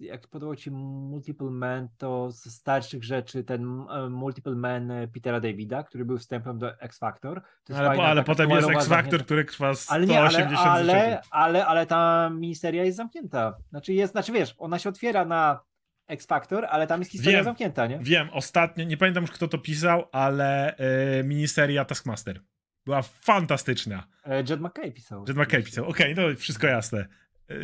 [0.02, 5.40] jak podobał ci Multiple Man, to z starszych rzeczy ten e, Multiple Man e, Petera
[5.40, 7.42] Davida, który był wstępem do X Factor.
[7.64, 10.94] To ale, fajna, po, ale potem jest X Factor, zamknięta- który trwa 180 ale ale,
[10.94, 13.58] ale, ale, ale ta miniseria jest zamknięta.
[13.70, 15.60] Znaczy jest, znaczy wiesz, ona się otwiera na
[16.08, 17.46] X Factor, ale tam jest historia Wiem.
[17.46, 18.00] zamknięta, nie?
[18.00, 20.76] Wiem, ostatnio, nie pamiętam już kto to pisał, ale
[21.20, 22.42] y, miniseria Taskmaster.
[22.86, 24.08] Była fantastyczna.
[24.50, 25.26] Jed McKay pisał.
[25.28, 25.86] Jed McKay pisał.
[25.86, 27.06] Okej, to wszystko jasne.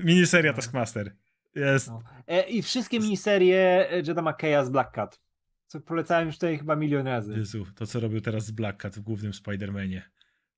[0.04, 0.56] Miniseria No.
[0.56, 1.12] Taskmaster.
[1.58, 1.88] Jest.
[1.88, 2.04] No.
[2.28, 5.22] E, I wszystkie miniserie e, Jeda McKaya z Black Cat.
[5.68, 7.34] Co polecałem już tutaj chyba milion razy.
[7.38, 10.02] Jezu, to co robił teraz z Black Cat w głównym Spider-Manie.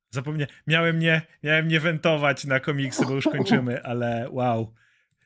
[0.09, 4.73] Zapomnie, miałem nie, miałem nie wentować na komiksy, bo już kończymy, ale wow.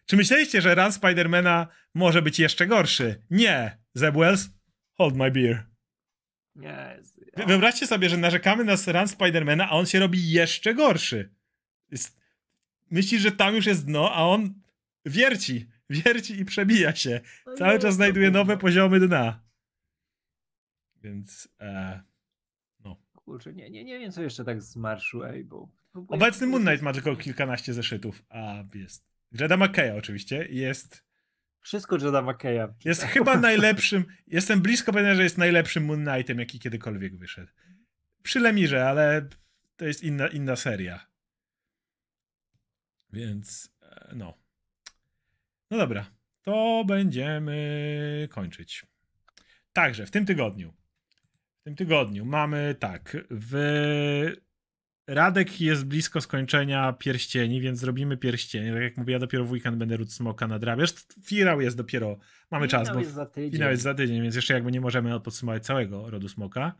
[0.06, 3.24] Czy myśleliście, że run Spidermana może być jeszcze gorszy?
[3.30, 3.78] Nie.
[3.94, 4.50] Zeb Wells,
[4.94, 5.66] hold my beer.
[6.56, 7.00] Nie,
[7.38, 11.34] Wy- Wyobraźcie sobie, że narzekamy na run Spidermana, a on się robi jeszcze gorszy.
[11.92, 12.18] Jest...
[12.92, 14.63] Myślisz, że tam już jest dno, a on
[15.06, 17.22] wierci, wierci i przebija się.
[17.46, 18.40] No Cały nie, czas znajduje kurwa.
[18.40, 19.44] nowe poziomy dna.
[21.02, 22.02] Więc e,
[23.14, 25.70] Kurczę, nie, nie, nie wiem, co jeszcze tak z marszu, bo-
[26.08, 29.06] obecny Moon Knight ma tylko kilkanaście zeszytów, a jest.
[29.32, 31.06] Jeda McKeya oczywiście jest,
[31.62, 32.68] Wszystko Jeda McKaya.
[32.86, 37.52] jest chyba najlepszym, jestem blisko pewien, że jest najlepszym Moon Knightem, jaki kiedykolwiek wyszedł.
[38.24, 39.28] Przy Lemirze, ale
[39.78, 41.08] to jest inna, inna seria.
[43.14, 44.43] Więc e, no.
[45.74, 46.06] No dobra,
[46.42, 48.86] to będziemy kończyć.
[49.74, 50.74] Także w tym tygodniu.
[51.62, 53.18] W tym tygodniu mamy tak.
[53.30, 54.34] W
[55.08, 58.74] Radek jest blisko skończenia pierścieni, więc zrobimy pierścienie.
[58.74, 60.94] Tak jak mówię, ja dopiero w weekend będę ród smoka nadrabiać.
[61.26, 62.18] Finał jest dopiero.
[62.52, 63.52] Mamy czas, Finał bo jest za tydzień.
[63.52, 66.76] finał jest za tydzień, więc jeszcze jakby nie możemy podsumować całego rodu smoka.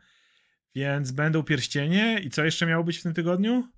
[0.74, 2.20] Więc będą pierścienie.
[2.20, 3.68] I co jeszcze miało być w tym tygodniu?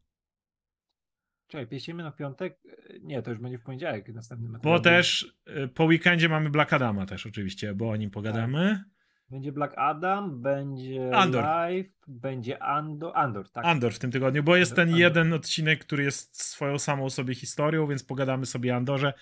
[1.48, 2.58] Czekaj, pieścimy na piątek?
[2.90, 4.80] E, Nie, to już będzie w poniedziałek następny Bo materiał.
[4.82, 8.84] też y, po weekendzie mamy Black Adama też oczywiście, bo o nim pogadamy.
[9.30, 11.44] Będzie Black Adam, będzie Andor.
[11.44, 13.64] Live, będzie Andor, Andor tak.
[13.64, 15.00] Andor w tym tygodniu, bo jest ten Andor.
[15.00, 19.12] jeden odcinek, który jest swoją samą sobie historią, więc pogadamy sobie Andorze.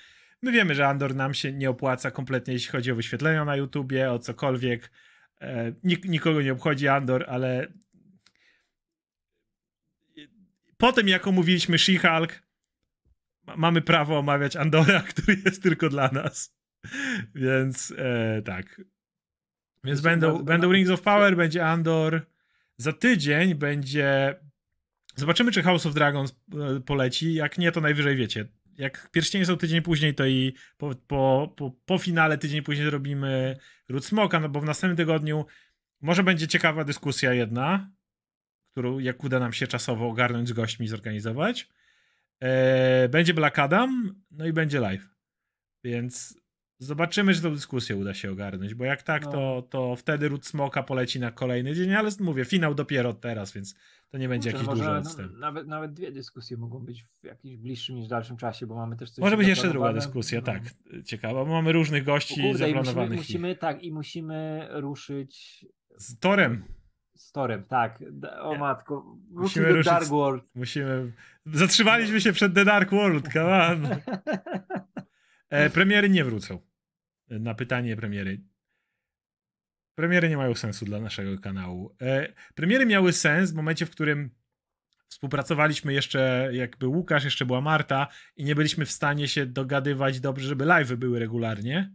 [0.43, 4.11] My wiemy, że Andor nam się nie opłaca kompletnie, jeśli chodzi o wyświetlenia na YouTubie,
[4.13, 4.91] o cokolwiek.
[5.41, 7.67] E, nik- nikogo nie obchodzi Andor, ale
[10.77, 12.29] po tym, jak omówiliśmy She-Hulk,
[13.47, 16.55] ma- mamy prawo omawiać Andora, który jest tylko dla nas.
[17.35, 18.81] Więc e, tak.
[19.85, 22.27] Więc będą, będą Rings of Power, będzie Andor.
[22.77, 24.35] Za tydzień będzie.
[25.17, 27.35] Zobaczymy, czy House of Dragons e, poleci.
[27.35, 28.49] Jak nie, to najwyżej wiecie.
[28.79, 33.57] Jak pierścienie są tydzień później, to i po, po, po, po finale tydzień później zrobimy
[33.89, 35.47] Ród Smoka, no bo w następnym tygodniu
[36.01, 37.91] może będzie ciekawa dyskusja jedna,
[38.75, 41.69] którą jak uda nam się czasowo ogarnąć z gośćmi zorganizować.
[42.41, 45.09] E, będzie Black Adam, no i będzie live.
[45.85, 46.41] Więc
[46.79, 49.31] zobaczymy, czy tą dyskusję uda się ogarnąć, bo jak tak, No.
[49.33, 53.75] to, to wtedy Ród Smoka poleci na kolejny dzień, ale mówię, finał dopiero teraz, więc
[54.09, 55.33] to nie będzie Kurczę, jakiś no duży może, odstęp.
[55.33, 58.97] no, nawet, nawet dwie dyskusje mogą być w jakimś bliższym niż dalszym czasie, bo mamy
[58.97, 60.47] też coś Może być jeszcze druga dyskusja, No.
[60.47, 60.63] tak,
[61.05, 63.19] ciekawa, bo mamy różnych gości Kurde, i musimy, zaplanowanych.
[63.19, 66.65] musimy, tak, i musimy ruszyć Z Torem
[67.17, 67.99] z Torem, tak.
[68.41, 70.45] O matko, Musimy ruszyć Dark World.
[70.55, 71.13] musimy...
[71.47, 73.87] Zatrzymaliśmy się przed The Dark World, come on.
[75.51, 76.59] E, premiery nie wrócą.
[77.29, 78.41] Na pytanie premiery.
[79.95, 81.97] Premiery nie mają sensu dla naszego kanału.
[82.03, 84.31] E, premiery miały sens w momencie, w którym
[85.09, 90.49] współpracowaliśmy jeszcze, jakby Łukasz, jeszcze była Marta i nie byliśmy w stanie się dogadywać dobrze,
[90.49, 91.95] żeby live'y były regularnie,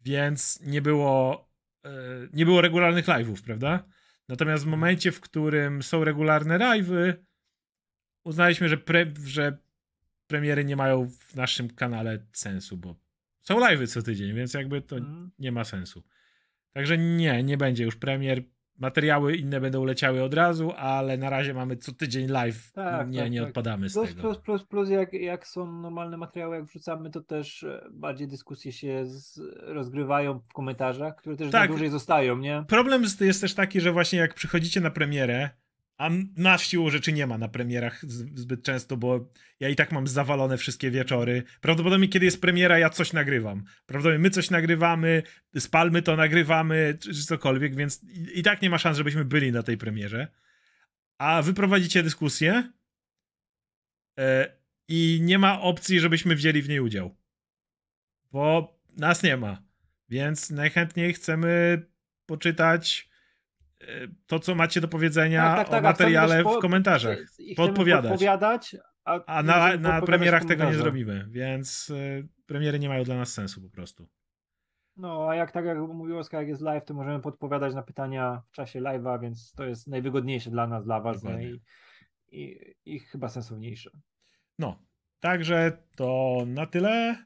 [0.00, 1.48] więc nie było,
[1.84, 1.90] e,
[2.32, 3.84] nie było regularnych live'ów, prawda?
[4.32, 7.14] Natomiast w momencie, w którym są regularne live'y,
[8.24, 9.58] uznaliśmy, że, pre, że
[10.26, 12.96] premiery nie mają w naszym kanale sensu, bo
[13.40, 15.30] są live'y co tydzień, więc jakby to Mm.
[15.38, 16.02] nie ma sensu.
[16.72, 18.42] Także nie, nie będzie już premier.
[18.78, 22.72] Materiały inne będą leciały od razu, ale na razie mamy co tydzień live.
[22.72, 23.48] Tak, nie, tak, nie tak.
[23.48, 24.20] odpadamy z Plus, tego.
[24.20, 28.72] plus, plus, plus jak, jak są normalne materiały, jak wrzucamy, to też e, bardziej dyskusje
[28.72, 31.68] się z, rozgrywają w komentarzach, które też Tak.
[31.70, 32.64] dłużej zostają, nie?
[32.68, 35.50] Problem jest, jest też taki, że właśnie jak przychodzicie na premierę,
[36.02, 38.04] a nas siłą rzeczy nie ma na premierach
[38.34, 41.42] zbyt często, bo ja i tak mam zawalone wszystkie wieczory.
[41.60, 43.64] Prawdopodobnie kiedy jest premiera, ja coś nagrywam.
[43.86, 45.22] Prawdopodobnie my coś nagrywamy,
[45.58, 49.52] spalmy to nagrywamy, czy, czy cokolwiek, więc i, i tak nie ma szans, żebyśmy byli
[49.52, 50.28] na tej premierze.
[51.18, 52.72] A wy prowadzicie dyskusję
[54.18, 54.56] e,
[54.88, 57.16] i nie ma opcji, żebyśmy wzięli w niej udział.
[58.32, 59.62] Bo nas nie ma.
[60.08, 61.82] Więc najchętniej chcemy
[62.26, 63.11] poczytać
[64.26, 67.18] to, co macie do powiedzenia Tak, tak, tak, o a materiale po- w komentarzach.
[67.56, 68.10] Podpowiadać.
[68.10, 73.04] podpowiadać, A na, żeby na pokazać premierach tego nie zrobimy, więc y, premiery nie mają
[73.04, 74.08] dla nas sensu po prostu.
[74.96, 78.42] No, a jak tak jak mówił Oskar, jak jest live, to możemy podpowiadać na pytania
[78.48, 81.62] w czasie live'a, więc to jest najwygodniejsze dla nas, dla was no i,
[82.28, 83.90] i, i chyba sensowniejsze.
[84.58, 84.82] No,
[85.20, 87.24] także to na tyle.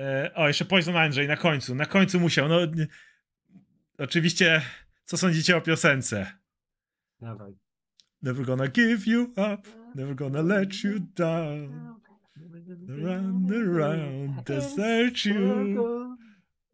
[0.00, 1.74] E, o, jeszcze Poison Andrzej na końcu.
[1.74, 2.48] Na końcu musiał.
[2.48, 2.58] No,
[3.98, 4.62] oczywiście,
[5.04, 6.26] co sądzicie o piosence?
[7.20, 7.58] Dawaj.
[8.22, 11.94] Never gonna give you up, never gonna let you down.
[12.88, 16.16] Run around, desert you.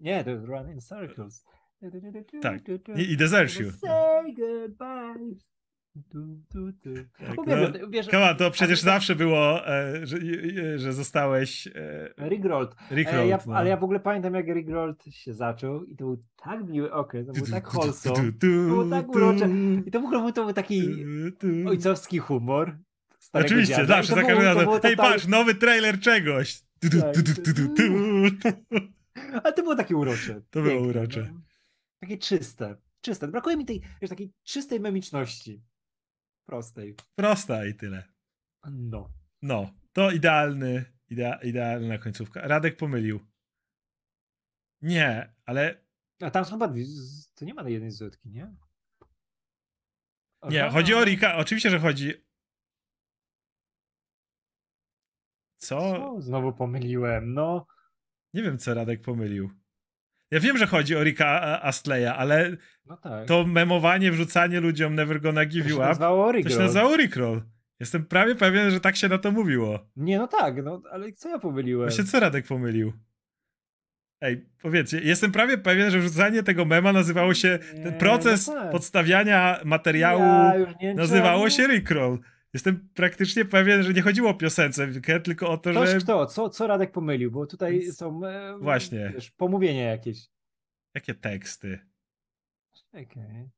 [0.01, 1.45] Nie, to jest Run in Circles.
[2.43, 2.61] Tak,
[2.97, 3.71] I, i desert you.
[3.71, 5.37] Say goodbye.
[5.95, 6.95] Du, du, du.
[7.19, 11.67] Tak, Uwielbiam, no, wiesz, Come on, to przecież zawsze było, e, że, e, że zostałeś
[11.67, 12.69] e, ja, Roll,
[13.47, 13.55] no.
[13.55, 17.27] ale ja w ogóle pamiętam, jak Rickrolled się zaczął i to był tak miły okres,
[17.27, 18.33] to był tak wholesome.
[18.43, 19.49] Było tak urocze.
[19.87, 21.05] I to w ogóle był, to był taki
[21.67, 22.77] ojcowski humor.
[23.33, 23.87] Oczywiście, dziada.
[23.87, 24.69] Zawsze za każdym razem.
[24.69, 26.63] Ej, totalnie- patrz, nowy trailer czegoś.
[26.81, 27.15] Tak.
[29.45, 30.43] Ale to było takie urocze.
[30.51, 31.31] To było urocze.
[31.33, 31.41] No.
[32.01, 32.77] Takie czyste.
[33.01, 33.29] Czyste.
[33.29, 35.63] Brakuje mi tej, wiesz, takiej czystej memiczności.
[36.51, 36.97] Prostej.
[37.15, 38.05] Prosta i tyle.
[38.71, 39.13] No.
[39.43, 42.41] No, to idealny, idea, idealna końcówka.
[42.41, 43.21] Radek pomylił.
[44.83, 45.85] Nie, ale
[46.21, 46.75] A tam są chyba
[47.35, 48.57] to nie ma jednej zwrotki, nie?
[50.51, 51.37] nie, chodzi o Rika.
[51.37, 52.13] Oczywiście, że chodzi.
[55.57, 55.79] Co?
[55.81, 56.21] Co?
[56.21, 57.67] Znowu pomyliłem, no.
[58.35, 59.51] Nie wiem, co Radek pomylił.
[60.31, 63.27] Ja wiem, że chodzi o Rika Astleya, ale No tak.
[63.27, 67.43] to memowanie, wrzucanie ludziom Never Gonna Give To You się Up to się nazywało Rickroll.
[67.81, 69.79] Jestem prawie pewien, że tak się na to mówiło.
[69.97, 71.89] Nie, no tak, no ale co ja pomyliłem?
[71.89, 72.93] Właśnie co Radek pomylił?
[74.21, 78.55] Ej, powiedzcie, jestem prawie pewien, że wrzucanie tego mema nazywało się, Nie, ten proces no
[78.55, 78.71] tak.
[78.71, 82.19] podstawiania materiału Ja nie nazywało się Rickroll.
[82.55, 85.99] Jestem praktycznie pewien, że nie chodziło o piosenkę, tylko o to, Ktoś że...
[85.99, 86.27] kto?
[86.27, 87.31] Co, co Radek pomylił?
[87.31, 89.11] Bo tutaj Więc- są e, Właśnie.
[89.15, 90.29] Wiesz, pomówienia jakieś.
[90.95, 91.79] Jakie teksty?
[92.93, 93.51] Czekaj.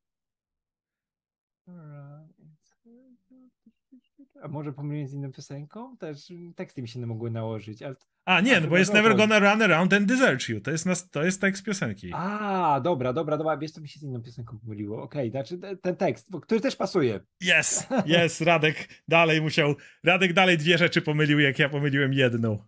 [4.43, 5.97] A może pomyliłem z inną piosenką?
[5.97, 7.83] Też teksty mi się nie mogły nałożyć.
[7.83, 7.95] Ale...
[8.25, 9.17] A, nie, A, no bo jest to Never.
[9.17, 10.61] Gonna Run Around and Desert You.
[10.61, 12.11] To jest, nas, to jest tekst piosenki.
[12.15, 13.57] A, dobra, dobra, dobra.
[13.57, 15.03] Wiesz, co mi się z inną piosenką pomyliło.
[15.03, 17.21] Okej, znaczy te- ten tekst, bo- który też pasuje.
[17.59, 17.87] Yes,
[18.25, 19.75] yes, Radek dalej musiał...
[20.05, 22.59] Radek dalej dwie rzeczy pomylił, jak ja pomyliłem jedną.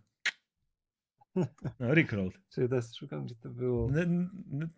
[1.79, 2.31] No, Rickroll.
[2.49, 3.89] Czy też szukam, gdzie to było.
[3.89, 4.69] N-.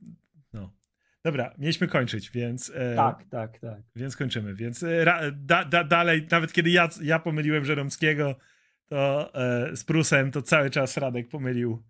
[1.28, 2.72] Dobra, mieliśmy kończyć, więc...
[2.76, 3.80] E, Tak, tak, tak.
[3.96, 4.54] Więc kończymy.
[4.56, 5.06] Więc e,
[5.36, 8.36] da, da, dalej, nawet kiedy ja, ja pomyliłem Żeromskiego
[8.90, 11.84] to e, z Prusem, to cały czas Radek pomylił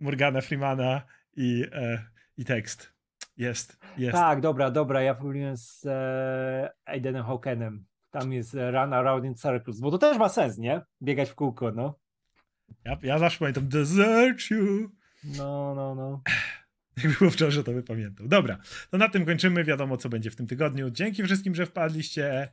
[0.00, 1.02] Morgana Freemana
[1.36, 2.04] i, e,
[2.36, 2.92] i tekst.
[3.36, 4.12] Jest, jest.
[4.12, 5.02] Tak, dobra, dobra.
[5.02, 7.84] Ja pomyliłem z e, Aidenem Hawkenem.
[8.10, 10.80] Tam jest e, Run Around in Circles, bo to też ma sens, nie?
[11.02, 11.98] Biegać w kółko, no.
[12.84, 14.90] Ja, ja zawsze pamiętam Desert You.
[15.38, 16.22] No, no, no.
[17.04, 18.28] Jak było wczoraj, to by pamiętał.
[18.28, 18.58] Dobra,
[18.90, 19.64] to na tym kończymy.
[19.64, 20.90] Wiadomo, co będzie w tym tygodniu.
[20.90, 22.48] Dzięki wszystkim, że wpadliście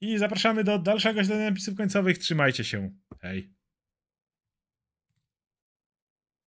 [0.00, 2.18] i zapraszamy do dalszego śledzenia napisów końcowych.
[2.18, 2.90] Trzymajcie się.
[3.20, 3.53] Hej.